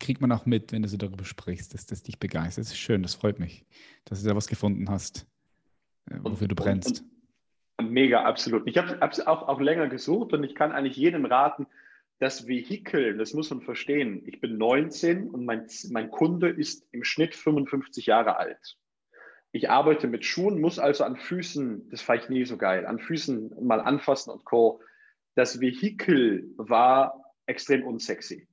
[0.00, 2.64] kriegt man auch mit, wenn du so darüber sprichst, dass das dich begeistert.
[2.64, 3.64] Das ist schön, das freut mich,
[4.04, 5.26] dass du da was gefunden hast,
[6.10, 7.02] äh, wofür und, du brennst.
[7.76, 8.66] Und, und mega, absolut.
[8.66, 11.66] Ich habe es auch, auch länger gesucht und ich kann eigentlich jedem raten,
[12.18, 14.22] das Vehikel, das muss man verstehen.
[14.26, 18.78] Ich bin 19 und mein, mein Kunde ist im Schnitt 55 Jahre alt.
[19.54, 22.98] Ich arbeite mit Schuhen, muss also an Füßen, das fand ich nie so geil, an
[22.98, 24.82] Füßen mal anfassen und Co.
[25.36, 28.48] Das Vehikel war extrem unsexy.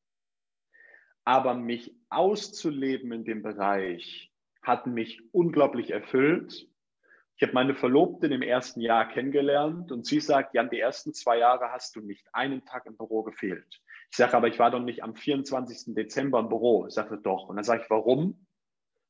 [1.26, 6.68] Aber mich auszuleben in dem Bereich hat mich unglaublich erfüllt.
[7.36, 11.40] Ich habe meine Verlobte im ersten Jahr kennengelernt und sie sagt, Jan, die ersten zwei
[11.40, 13.82] Jahre hast du nicht einen Tag im Büro gefehlt.
[14.12, 15.96] Ich sage, aber ich war doch nicht am 24.
[15.96, 16.86] Dezember im Büro.
[16.86, 17.50] Ich sage, doch.
[17.50, 18.46] Und dann sage ich, warum?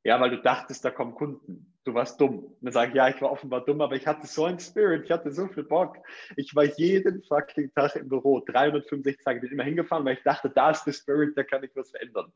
[0.03, 1.73] Ja, weil du dachtest, da kommen Kunden.
[1.83, 2.39] Du warst dumm.
[2.39, 5.05] Und dann sage ich, ja, ich war offenbar dumm, aber ich hatte so einen Spirit,
[5.05, 5.97] ich hatte so viel Bock.
[6.35, 10.49] Ich war jeden fucking Tag im Büro, 365 Tage, bin immer hingefahren, weil ich dachte,
[10.49, 12.31] da ist der Spirit, da kann ich was verändern.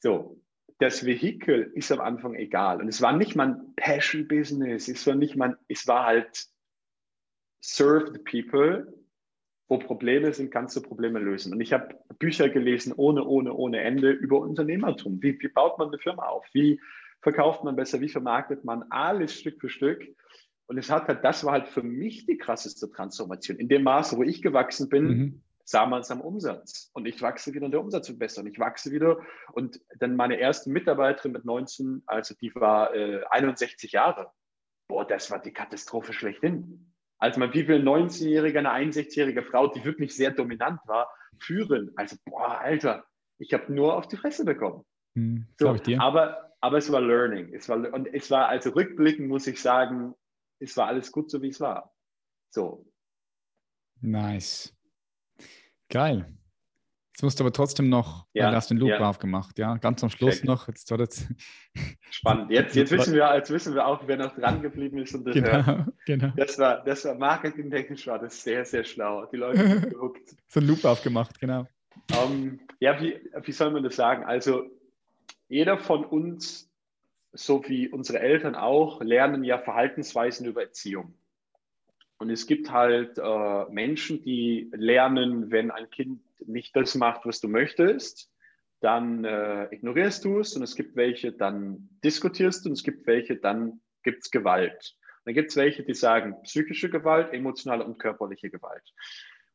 [0.00, 0.40] So,
[0.78, 2.80] das Vehikel ist am Anfang egal.
[2.80, 6.46] Und es war nicht mein Passion-Business, es war nicht mein, es war halt
[7.60, 8.86] serve the people
[9.68, 11.52] wo Probleme sind, kannst du Probleme lösen.
[11.52, 15.22] Und ich habe Bücher gelesen ohne, ohne, ohne Ende über Unternehmertum.
[15.22, 16.46] Wie, wie baut man eine Firma auf?
[16.52, 16.80] Wie
[17.22, 18.00] verkauft man besser?
[18.00, 18.84] Wie vermarktet man?
[18.90, 20.04] Alles Stück für Stück.
[20.66, 23.58] Und es hat halt, das war halt für mich die krasseste Transformation.
[23.58, 25.42] In dem Maße, wo ich gewachsen bin, mhm.
[25.64, 26.90] sah man es am Umsatz.
[26.92, 28.42] Und ich wachse wieder und der Umsatz wird besser.
[28.42, 29.18] Und ich wachse wieder.
[29.52, 34.30] Und dann meine erste Mitarbeiterin mit 19, also die war äh, 61 Jahre.
[34.88, 39.84] Boah, das war die Katastrophe schlechthin als man wie viel 19-Jährige, eine 61-jährige Frau, die
[39.84, 41.08] wirklich sehr dominant war,
[41.38, 41.92] führen.
[41.96, 43.04] Also, boah, Alter,
[43.38, 44.84] ich habe nur auf die Fresse bekommen.
[45.14, 47.54] Hm, so, aber, aber es war Learning.
[47.54, 50.14] Es war, und es war, also rückblickend muss ich sagen,
[50.60, 51.94] es war alles gut so, wie es war.
[52.50, 52.86] So.
[54.00, 54.74] Nice.
[55.88, 56.36] Geil.
[57.14, 58.98] Jetzt musst du aber trotzdem noch, ja, du hast den Loop ja.
[58.98, 60.48] aufgemacht, ja, ganz am Schluss okay.
[60.48, 60.66] noch.
[60.66, 61.28] Jetzt, jetzt
[62.10, 62.50] Spannend.
[62.50, 65.14] Jetzt, jetzt, wissen wir, jetzt wissen wir auch, wer noch dran geblieben ist.
[65.14, 66.32] Und das, genau, genau.
[66.36, 69.26] das war, das war marketingtechnisch war das sehr, sehr schlau.
[69.26, 70.34] Die Leute sind gehuckt.
[70.48, 71.68] so ein Loop aufgemacht, genau.
[72.10, 74.24] Um, ähm, ja, wie, wie soll man das sagen?
[74.24, 74.64] Also,
[75.46, 76.68] jeder von uns,
[77.32, 81.14] so wie unsere Eltern auch, lernen ja Verhaltensweisen über Erziehung.
[82.18, 87.40] Und es gibt halt äh, Menschen, die lernen, wenn ein Kind nicht das macht, was
[87.40, 88.30] du möchtest,
[88.80, 93.06] dann äh, ignorierst du es und es gibt welche, dann diskutierst du und es gibt
[93.06, 94.96] welche, dann gibt es Gewalt.
[95.18, 98.82] Und dann gibt es welche, die sagen psychische Gewalt, emotionale und körperliche Gewalt.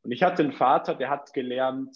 [0.02, 1.96] Und ich hatte einen Vater, der hat gelernt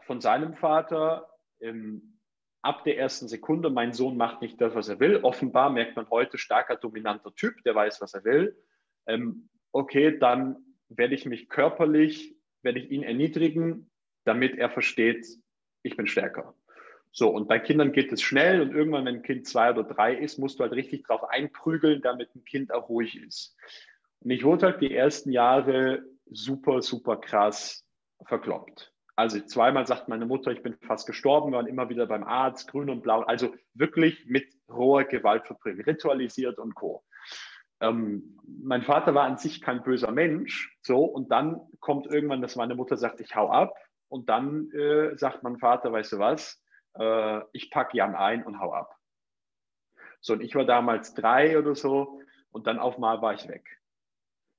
[0.00, 1.28] von seinem Vater,
[1.60, 2.18] ähm,
[2.62, 5.16] ab der ersten Sekunde, mein Sohn macht nicht das, was er will.
[5.22, 8.56] Offenbar merkt man heute, starker, dominanter Typ, der weiß, was er will.
[9.06, 10.56] Ähm, okay, dann
[10.88, 13.90] werde ich mich körperlich, werde ich ihn erniedrigen,
[14.24, 15.26] damit er versteht,
[15.82, 16.54] ich bin stärker.
[17.10, 20.14] So, und bei Kindern geht es schnell und irgendwann, wenn ein Kind zwei oder drei
[20.14, 23.54] ist, musst du halt richtig drauf einprügeln, damit ein Kind auch ruhig ist.
[24.20, 27.84] Und ich wurde halt die ersten Jahre super, super krass
[28.24, 28.92] verkloppt.
[29.14, 32.68] Also zweimal sagt meine Mutter, ich bin fast gestorben, wir waren immer wieder beim Arzt,
[32.68, 37.04] grün und blau, also wirklich mit roher Gewalt verbringen, ritualisiert und co.
[37.82, 42.56] Ähm, mein Vater war an sich kein böser Mensch, so, und dann kommt irgendwann, dass
[42.56, 43.74] meine Mutter sagt, ich hau ab,
[44.08, 46.62] und dann äh, sagt mein Vater, weißt du was,
[46.98, 48.94] äh, ich packe Jan ein und hau ab.
[50.20, 53.64] So, und ich war damals drei oder so und dann auf mal war ich weg.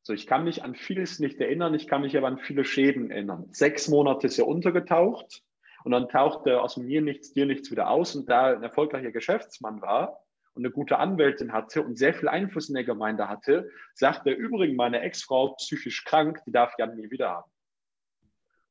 [0.02, 3.12] So, ich kann mich an vieles nicht erinnern, ich kann mich aber an viele Schäden
[3.12, 3.46] erinnern.
[3.52, 5.44] Sechs Monate ist er untergetaucht
[5.84, 9.82] und dann tauchte aus mir nichts, dir nichts wieder aus und da ein erfolgreicher Geschäftsmann
[9.82, 10.23] war
[10.54, 14.38] und eine gute Anwältin hatte und sehr viel Einfluss in der Gemeinde hatte, sagte er
[14.38, 17.52] übrigens, meine Ex-Frau psychisch krank, die darf Jan nie wieder haben.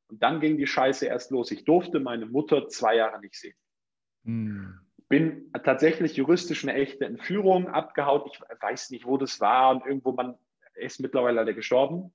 [0.07, 1.51] Und dann ging die Scheiße erst los.
[1.51, 3.55] Ich durfte meine Mutter zwei Jahre nicht sehen.
[4.25, 4.79] Hm.
[5.09, 8.29] Bin tatsächlich juristisch eine echte Entführung abgehaut.
[8.31, 9.71] Ich weiß nicht, wo das war.
[9.71, 10.37] Und irgendwo, man
[10.75, 12.13] ist mittlerweile leider gestorben.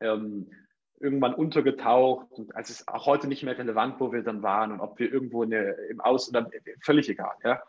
[0.00, 0.50] Ähm,
[0.98, 2.30] irgendwann untergetaucht.
[2.32, 5.12] Und es ist auch heute nicht mehr relevant, wo wir dann waren und ob wir
[5.12, 6.50] irgendwo der, im Aus- oder
[6.82, 7.34] völlig egal.
[7.44, 7.62] Ja.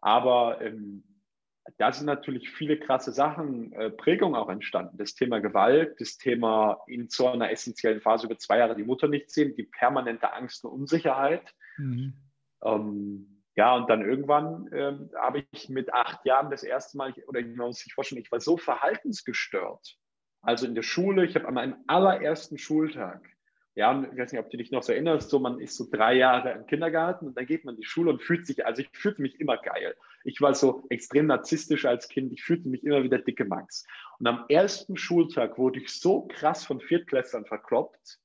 [0.00, 1.04] Aber ähm,
[1.76, 4.96] da sind natürlich viele krasse Sachen, äh, Prägung auch entstanden.
[4.96, 9.08] Das Thema Gewalt, das Thema in so einer essentiellen Phase über zwei Jahre die Mutter
[9.08, 11.52] nicht sehen, die permanente Angst und Unsicherheit.
[11.76, 12.14] Mhm.
[12.62, 17.40] Ähm, ja, und dann irgendwann ähm, habe ich mit acht Jahren das erste Mal, oder
[17.40, 19.96] man muss sich vorstellen, ich war so verhaltensgestört.
[20.40, 23.28] Also in der Schule, ich habe an meinem allerersten Schultag,
[23.74, 25.86] Ja, und ich weiß nicht, ob du dich noch so erinnerst, so man ist so
[25.90, 28.82] drei Jahre im Kindergarten und dann geht man in die Schule und fühlt sich, also
[28.82, 29.94] ich fühlte mich immer geil.
[30.24, 33.86] Ich war so extrem narzisstisch als Kind, ich fühlte mich immer wieder dicke Max.
[34.18, 38.18] Und am ersten Schultag wurde ich so krass von Viertklässlern verkloppt,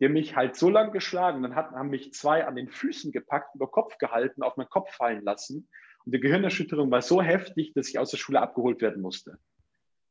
[0.00, 3.70] die mich halt so lang geschlagen, dann haben mich zwei an den Füßen gepackt, über
[3.70, 5.68] Kopf gehalten, auf meinen Kopf fallen lassen.
[6.04, 9.38] Und die Gehirnerschütterung war so heftig, dass ich aus der Schule abgeholt werden musste.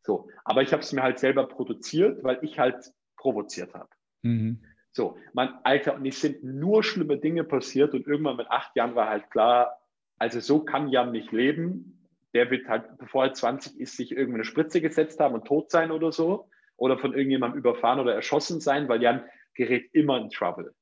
[0.03, 3.89] So, aber ich habe es mir halt selber produziert, weil ich halt provoziert habe.
[4.21, 4.63] Mhm.
[4.91, 8.95] So, mein Alter und es sind nur schlimme Dinge passiert und irgendwann mit acht Jahren
[8.95, 9.79] war halt klar,
[10.17, 12.07] also so kann Jan nicht leben.
[12.33, 15.91] Der wird halt, bevor er 20 ist, sich irgendeine Spritze gesetzt haben und tot sein
[15.91, 16.49] oder so.
[16.75, 20.73] Oder von irgendjemandem überfahren oder erschossen sein, weil Jan gerät immer in Trouble.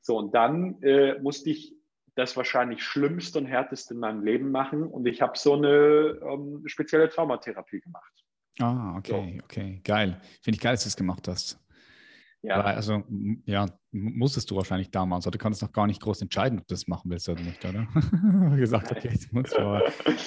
[0.00, 1.74] So, und dann äh, musste ich
[2.14, 4.84] das wahrscheinlich Schlimmste und Härteste in meinem Leben machen.
[4.84, 8.12] Und ich habe so eine ähm, spezielle Traumatherapie gemacht.
[8.58, 9.44] Ah, okay, so.
[9.44, 10.20] okay, geil.
[10.40, 11.58] Finde ich geil, dass du das gemacht hast.
[12.46, 12.60] Ja.
[12.60, 13.02] Also,
[13.44, 16.74] ja, musstest du wahrscheinlich damals, oder du kannst noch gar nicht groß entscheiden, ob du
[16.74, 17.88] das machen willst oder nicht, oder?
[18.56, 19.82] gesagt, okay, jetzt muss aber.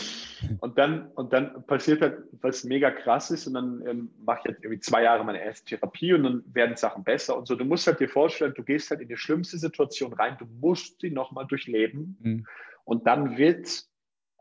[0.59, 4.51] und dann, und dann passiert halt was mega krass ist und dann ähm, mache ich
[4.51, 7.55] jetzt irgendwie zwei Jahre meine erste Therapie und dann werden Sachen besser und so.
[7.55, 10.99] Du musst halt dir vorstellen, du gehst halt in die schlimmste Situation rein, du musst
[10.99, 12.47] sie nochmal durchleben mhm.
[12.83, 13.85] und dann wird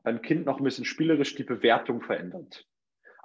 [0.02, 2.66] beim Kind noch ein bisschen spielerisch die Bewertung verändert.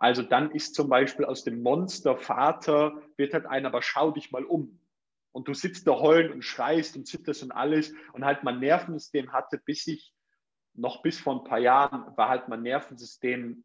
[0.04, 4.34] Also dann ist zum Beispiel aus dem Monster Vater, wird halt ein, aber schau dich
[4.34, 4.78] mal um.
[5.32, 9.32] Und du sitzt da heulend und schreist und zitterst und alles und halt mein Nervensystem
[9.32, 10.14] hatte, bis ich
[10.74, 13.64] noch bis vor ein paar Jahren war halt mein Nervensystem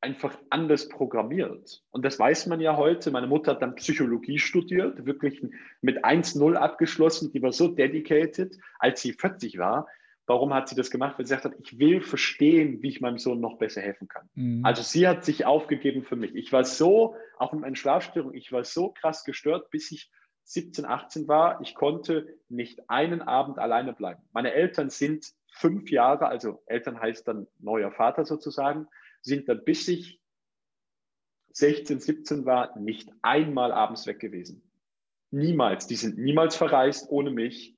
[0.00, 1.82] einfach anders programmiert.
[1.90, 3.10] Und das weiß man ja heute.
[3.10, 5.44] Meine Mutter hat dann Psychologie studiert, wirklich
[5.80, 7.32] mit 1-0 abgeschlossen.
[7.32, 9.88] Die war so dedicated, als sie 40 war.
[10.26, 11.18] Warum hat sie das gemacht?
[11.18, 14.28] Weil sie gesagt hat, ich will verstehen, wie ich meinem Sohn noch besser helfen kann.
[14.34, 14.64] Mhm.
[14.64, 16.34] Also sie hat sich aufgegeben für mich.
[16.34, 20.10] Ich war so, auch mit meinen Schlafstörungen, ich war so krass gestört, bis ich
[20.44, 21.60] 17, 18 war.
[21.60, 24.22] Ich konnte nicht einen Abend alleine bleiben.
[24.32, 28.88] Meine Eltern sind fünf Jahre, also Eltern heißt dann neuer Vater sozusagen,
[29.22, 30.20] sind dann bis ich
[31.52, 34.62] 16, 17 war, nicht einmal abends weg gewesen.
[35.30, 35.86] Niemals.
[35.86, 37.76] Die sind niemals verreist ohne mich.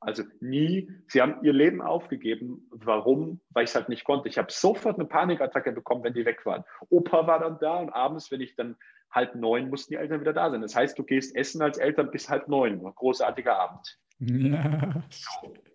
[0.00, 0.90] Also nie.
[1.08, 2.68] Sie haben ihr Leben aufgegeben.
[2.70, 3.40] Warum?
[3.50, 4.28] Weil ich es halt nicht konnte.
[4.28, 6.64] Ich habe sofort eine Panikattacke bekommen, wenn die weg waren.
[6.88, 8.76] Opa war dann da und abends, wenn ich dann
[9.10, 10.60] halb neun, mussten die Eltern wieder da sein.
[10.60, 12.82] Das heißt, du gehst essen als Eltern bis halb neun.
[12.82, 13.98] Großartiger Abend.
[14.20, 15.02] Ja.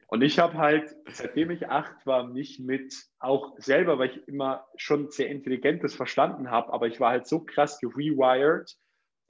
[0.07, 4.65] Und ich habe halt, seitdem ich acht war, mich mit auch selber, weil ich immer
[4.75, 8.77] schon sehr intelligentes verstanden habe, aber ich war halt so krass gerewired,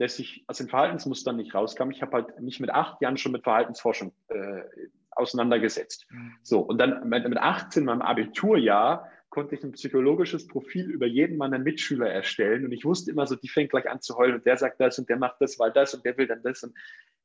[0.03, 1.89] dass ich aus den Verhaltensmustern nicht rauskam.
[1.89, 4.63] Ich habe halt mich mit acht Jahren schon mit Verhaltensforschung äh,
[5.11, 6.07] auseinandergesetzt.
[6.09, 6.35] Mhm.
[6.43, 11.37] So, und dann mit, mit 18, meinem Abiturjahr, konnte ich ein psychologisches Profil über jeden
[11.37, 12.65] meiner Mitschüler erstellen.
[12.65, 14.99] Und ich wusste immer so, die fängt gleich an zu heulen und der sagt das
[14.99, 16.63] und der macht das, weil das und der will dann das.
[16.63, 16.75] Und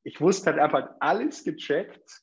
[0.04, 2.22] ich wusste halt einfach alles gecheckt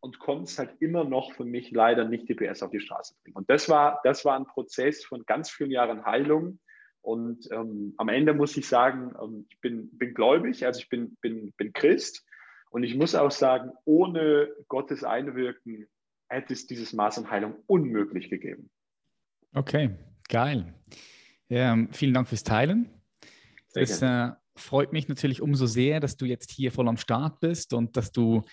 [0.00, 3.14] und konnte es halt immer noch für mich leider nicht die PS auf die Straße
[3.22, 3.36] bringen.
[3.36, 6.60] Und das war, das war ein Prozess von ganz vielen Jahren Heilung,
[7.04, 11.16] und ähm, am Ende muss ich sagen, ähm, ich bin, bin gläubig, also ich bin,
[11.20, 12.24] bin, bin Christ.
[12.70, 15.86] Und ich muss auch sagen, ohne Gottes Einwirken
[16.28, 18.70] hätte es dieses Maß an Heilung unmöglich gegeben.
[19.52, 19.90] Okay,
[20.30, 20.72] geil.
[21.50, 22.88] Ähm, vielen Dank fürs Teilen.
[23.74, 27.74] Es äh, freut mich natürlich umso sehr, dass du jetzt hier voll am Start bist
[27.74, 28.44] und dass du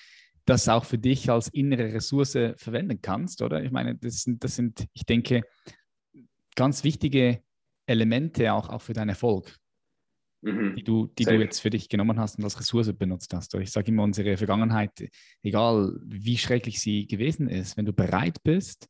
[0.43, 3.63] das auch für dich als innere Ressource verwenden kannst, oder?
[3.63, 5.43] Ich meine, das sind, das sind ich denke,
[6.55, 7.41] ganz wichtige
[7.85, 9.55] Elemente auch, auch für deinen Erfolg,
[10.41, 10.75] mhm.
[10.75, 13.53] die, du, die du jetzt für dich genommen hast und als Ressource benutzt hast.
[13.55, 14.91] Ich sage immer, unsere Vergangenheit,
[15.41, 18.87] egal wie schrecklich sie gewesen ist, wenn du bereit bist,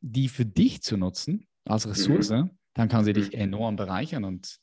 [0.00, 2.50] die für dich zu nutzen als Ressource, mhm.
[2.74, 3.40] dann kann sie dich mhm.
[3.40, 4.58] enorm bereichern und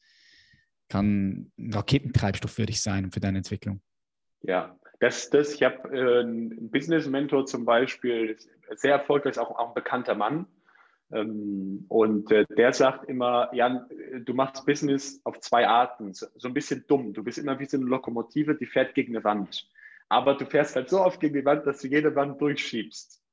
[0.90, 3.82] kann ein Raketentreibstoff für dich sein und für deine Entwicklung.
[4.42, 8.38] Ja, das, das, ich habe äh, einen Business-Mentor zum Beispiel,
[8.76, 10.48] sehr erfolgreich, auch, auch ein bekannter Mann,
[11.10, 13.86] und äh, der sagt immer, Jan,
[14.26, 17.14] du machst Business auf zwei Arten, so, ein bisschen dumm.
[17.14, 19.70] Du bist immer wie so eine Lokomotive, die fährt gegen eine Wand.
[20.10, 23.24] Aber du fährst halt so oft gegen die Wand, dass du jede Wand durchschiebst.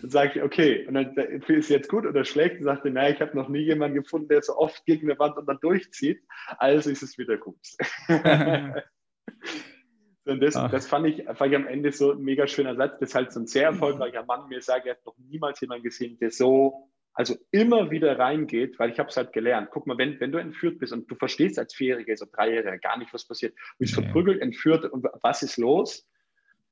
[0.00, 2.58] Dann sage ich, okay, und dann ist es jetzt gut oder schlecht?
[2.58, 5.36] Und sagte, naja, ich habe noch nie jemanden gefunden, der so oft gegen eine Wand
[5.36, 6.22] und dann durchzieht.
[6.58, 7.58] Also ist es wieder gut.
[10.26, 12.98] Und das, das fand, ich, fand ich am Ende so ein mega schöner Satz.
[12.98, 15.84] Das ist halt so ein sehr erfolgreicher Mann mir sagt, er hat noch niemals jemanden
[15.84, 19.68] gesehen, der so also immer wieder reingeht, weil ich habe es halt gelernt.
[19.70, 22.98] Guck mal, wenn, wenn du entführt bist und du verstehst als Vierjähriger, so Dreijähriger gar
[22.98, 24.04] nicht, was passiert, du bist okay.
[24.04, 26.06] verprügelt, entführt und was ist los?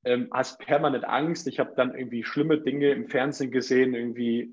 [0.05, 1.47] Ähm, hast permanent Angst.
[1.47, 4.53] Ich habe dann irgendwie schlimme Dinge im Fernsehen gesehen, irgendwie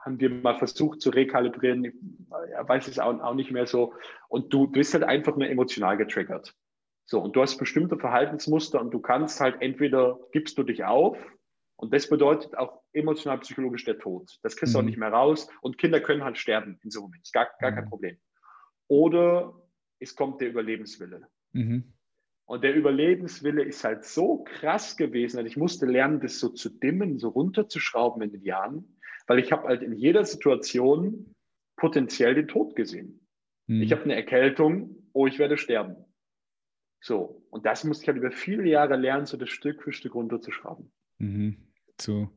[0.00, 1.94] haben wir mal versucht zu rekalibrieren, ich
[2.68, 3.94] weiß es auch, auch nicht mehr so.
[4.28, 6.54] Und du bist halt einfach nur emotional getriggert.
[7.06, 11.18] So, und du hast bestimmte Verhaltensmuster und du kannst halt entweder gibst du dich auf
[11.76, 14.38] und das bedeutet auch emotional psychologisch der Tod.
[14.42, 14.84] Das kriegst du mhm.
[14.84, 17.30] auch nicht mehr raus und Kinder können halt sterben in so einem Moment.
[17.32, 17.74] Gar, gar mhm.
[17.74, 18.16] kein Problem.
[18.88, 19.54] Oder
[19.98, 21.26] es kommt der Überlebenswille.
[21.52, 21.94] Mhm.
[22.46, 26.68] Und der Überlebenswille ist halt so krass gewesen, dass ich musste lernen, das so zu
[26.68, 31.34] dimmen, so runterzuschrauben in den Jahren, weil ich habe halt in jeder Situation
[31.76, 33.26] potenziell den Tod gesehen.
[33.66, 33.82] Mhm.
[33.82, 35.96] Ich habe eine Erkältung, oh, ich werde sterben.
[37.00, 40.14] So, und das musste ich halt über viele Jahre lernen, so das Stück für Stück
[40.14, 40.92] runterzuschrauben.
[41.18, 41.56] Mhm.
[41.96, 42.30] Zu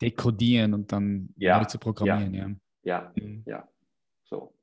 [0.00, 2.48] dekodieren und dann ja, zu programmieren, ja.
[2.82, 3.42] Ja, ja, mhm.
[3.46, 3.68] ja.
[4.24, 4.54] So.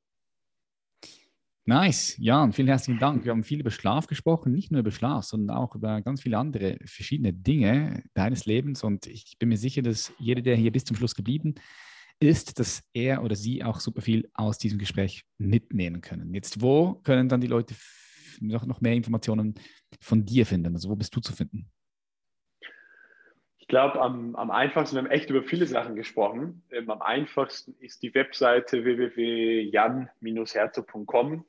[1.66, 3.26] Nice, Jan, vielen herzlichen Dank.
[3.26, 6.38] Wir haben viel über Schlaf gesprochen, nicht nur über Schlaf, sondern auch über ganz viele
[6.38, 8.84] andere verschiedene Dinge deines Lebens.
[8.84, 11.56] Und ich bin mir sicher, dass jeder, der hier bis zum Schluss geblieben
[12.20, 16.34] ist, dass er oder sie auch super viel aus diesem Gespräch mitnehmen können.
[16.34, 17.76] Jetzt, wo können dann die Leute
[18.42, 19.54] noch, noch mehr Informationen
[20.02, 20.74] von dir finden?
[20.74, 21.70] Also wo bist du zu finden?
[23.70, 26.64] Ich glaube, am, am einfachsten, wir haben echt über viele Sachen gesprochen.
[26.72, 31.46] Ähm, am einfachsten ist die Webseite www.jan-herzog.com.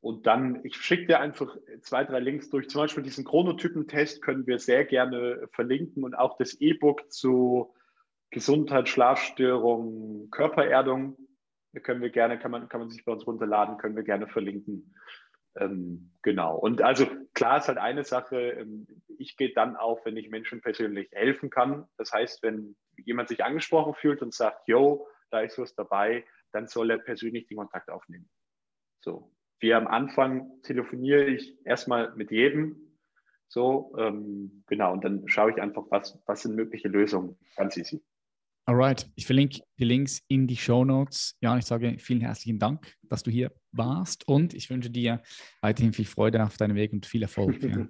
[0.00, 2.70] Und dann, ich schicke dir einfach zwei, drei Links durch.
[2.70, 7.74] Zum Beispiel diesen Chronotypentest können wir sehr gerne verlinken und auch das E-Book zu
[8.30, 11.18] Gesundheit, Schlafstörung, Körpererdung.
[11.82, 14.94] Können wir gerne, kann man, kann man sich bei uns runterladen, können wir gerne verlinken.
[15.56, 16.56] Ähm, genau.
[16.56, 18.86] Und also klar ist halt eine Sache, ähm,
[19.18, 21.86] ich gehe dann auch, wenn ich Menschen persönlich helfen kann.
[21.96, 26.68] Das heißt, wenn jemand sich angesprochen fühlt und sagt, yo, da ist was dabei, dann
[26.68, 28.28] soll er persönlich den Kontakt aufnehmen.
[29.00, 29.32] So.
[29.58, 32.76] Wie am Anfang telefoniere ich erstmal mit jedem.
[33.48, 37.38] So, ähm, genau, und dann schaue ich einfach, was, was sind mögliche Lösungen.
[37.56, 38.02] Ganz easy.
[38.68, 41.36] Alright, ich verlinke die Links in die Show Notes.
[41.40, 45.22] Ja, ich sage vielen herzlichen Dank, dass du hier warst und ich wünsche dir
[45.60, 47.62] weiterhin viel Freude auf deinem Weg und viel Erfolg.
[47.62, 47.86] Ja.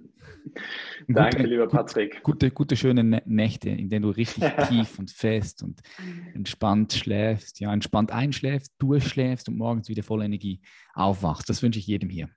[1.07, 2.21] Danke, gute, lieber Patrick.
[2.21, 5.81] Gute, gute, schöne Nächte, in denen du richtig tief und fest und
[6.35, 10.61] entspannt schläfst, ja, entspannt einschläfst, durchschläfst und morgens wieder voller Energie
[10.93, 11.49] aufwachst.
[11.49, 12.29] Das wünsche ich jedem hier.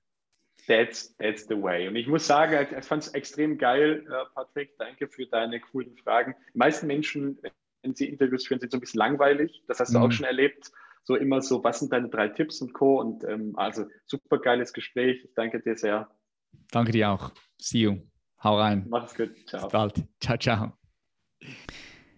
[0.66, 1.88] That's, that's the way.
[1.88, 4.78] Und ich muss sagen, ich fand es extrem geil, äh, Patrick.
[4.78, 6.34] Danke für deine coolen Fragen.
[6.54, 7.38] Die meisten Menschen
[7.82, 9.62] wenn sie Interviews führen, sind so ein bisschen langweilig.
[9.66, 10.04] Das hast du mhm.
[10.04, 10.70] auch schon erlebt.
[11.02, 13.00] So immer so, was sind deine drei Tipps und Co.
[13.00, 15.24] Und ähm, also super geiles Gespräch.
[15.24, 16.08] Ich danke dir sehr.
[16.70, 17.32] Danke dir auch.
[17.58, 17.98] See you.
[18.42, 18.86] Hau rein.
[18.88, 19.30] Mach's gut.
[19.46, 19.62] Ciao.
[19.62, 20.04] Bis bald.
[20.20, 20.72] Ciao, ciao.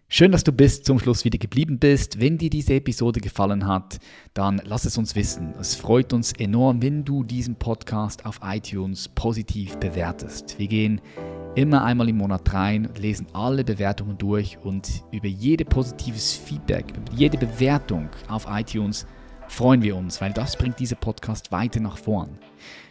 [0.08, 2.20] Schön, dass du bis zum Schluss wieder geblieben bist.
[2.20, 3.98] Wenn dir diese Episode gefallen hat,
[4.34, 5.54] dann lass es uns wissen.
[5.58, 10.58] Es freut uns enorm, wenn du diesen Podcast auf iTunes positiv bewertest.
[10.58, 11.00] Wir gehen
[11.54, 17.36] immer einmal im Monat rein, lesen alle Bewertungen durch und über jede positives Feedback, jede
[17.36, 19.06] Bewertung auf iTunes
[19.48, 22.38] freuen wir uns, weil das bringt diese Podcast weiter nach vorn.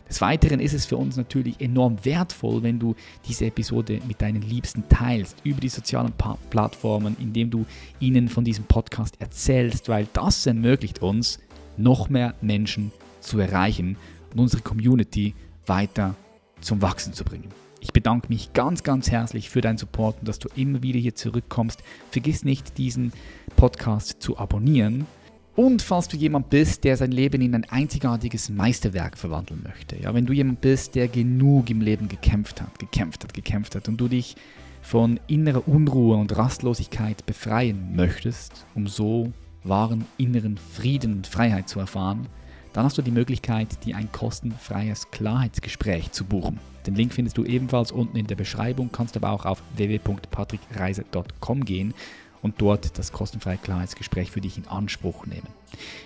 [0.08, 4.42] Des Weiteren ist es für uns natürlich enorm wertvoll, wenn du diese Episode mit deinen
[4.42, 6.14] Liebsten teilst über die sozialen
[6.50, 7.66] Plattformen, indem du
[8.00, 11.40] ihnen von diesem Podcast erzählst, weil das ermöglicht uns,
[11.78, 13.96] noch mehr Menschen zu erreichen
[14.34, 15.34] und unsere Community
[15.66, 16.16] weiter
[16.60, 17.48] zum Wachsen zu bringen.
[17.84, 21.16] Ich bedanke mich ganz, ganz herzlich für deinen Support und dass du immer wieder hier
[21.16, 21.82] zurückkommst.
[22.12, 23.12] Vergiss nicht, diesen
[23.56, 25.08] Podcast zu abonnieren.
[25.56, 30.14] Und falls du jemand bist, der sein Leben in ein einzigartiges Meisterwerk verwandeln möchte, ja,
[30.14, 33.98] wenn du jemand bist, der genug im Leben gekämpft hat, gekämpft hat, gekämpft hat und
[33.98, 34.36] du dich
[34.84, 39.34] von innerer Unruhe und Rastlosigkeit befreien möchtest, um so
[39.64, 42.28] wahren inneren Frieden und Freiheit zu erfahren,
[42.74, 46.60] dann hast du die Möglichkeit, dir ein kostenfreies Klarheitsgespräch zu buchen.
[46.86, 51.94] Den Link findest du ebenfalls unten in der Beschreibung, kannst aber auch auf www.patrickreise.com gehen
[52.42, 55.48] und dort das kostenfreie Klarheitsgespräch für dich in Anspruch nehmen.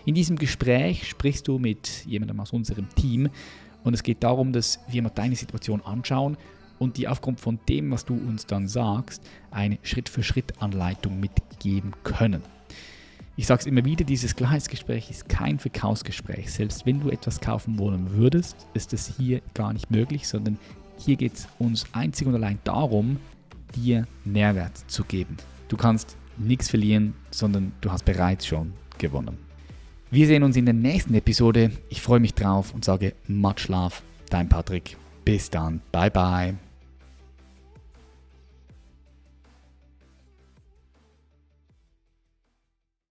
[0.05, 3.29] In diesem Gespräch sprichst du mit jemandem aus unserem Team
[3.83, 6.37] und es geht darum, dass wir mal deine Situation anschauen
[6.79, 9.21] und dir aufgrund von dem, was du uns dann sagst,
[9.51, 12.41] eine Schritt-für-Schritt-Anleitung mitgeben können.
[13.38, 16.52] Ich sage es immer wieder, dieses Klarheitsgespräch ist kein Verkaufsgespräch.
[16.52, 20.57] Selbst wenn du etwas kaufen wollen würdest, ist es hier gar nicht möglich, sondern
[20.98, 23.18] hier geht es uns einzig und allein darum,
[23.76, 25.36] dir Mehrwert zu geben.
[25.68, 29.38] Du kannst nichts verlieren, sondern du hast bereits schon gewonnen.
[30.12, 31.72] Wir sehen uns in der nächsten Episode.
[31.90, 33.95] Ich freue mich drauf und sage Much Love,
[34.30, 34.95] dein Patrick.
[35.26, 35.82] Bis dann.
[35.91, 36.56] Bye bye.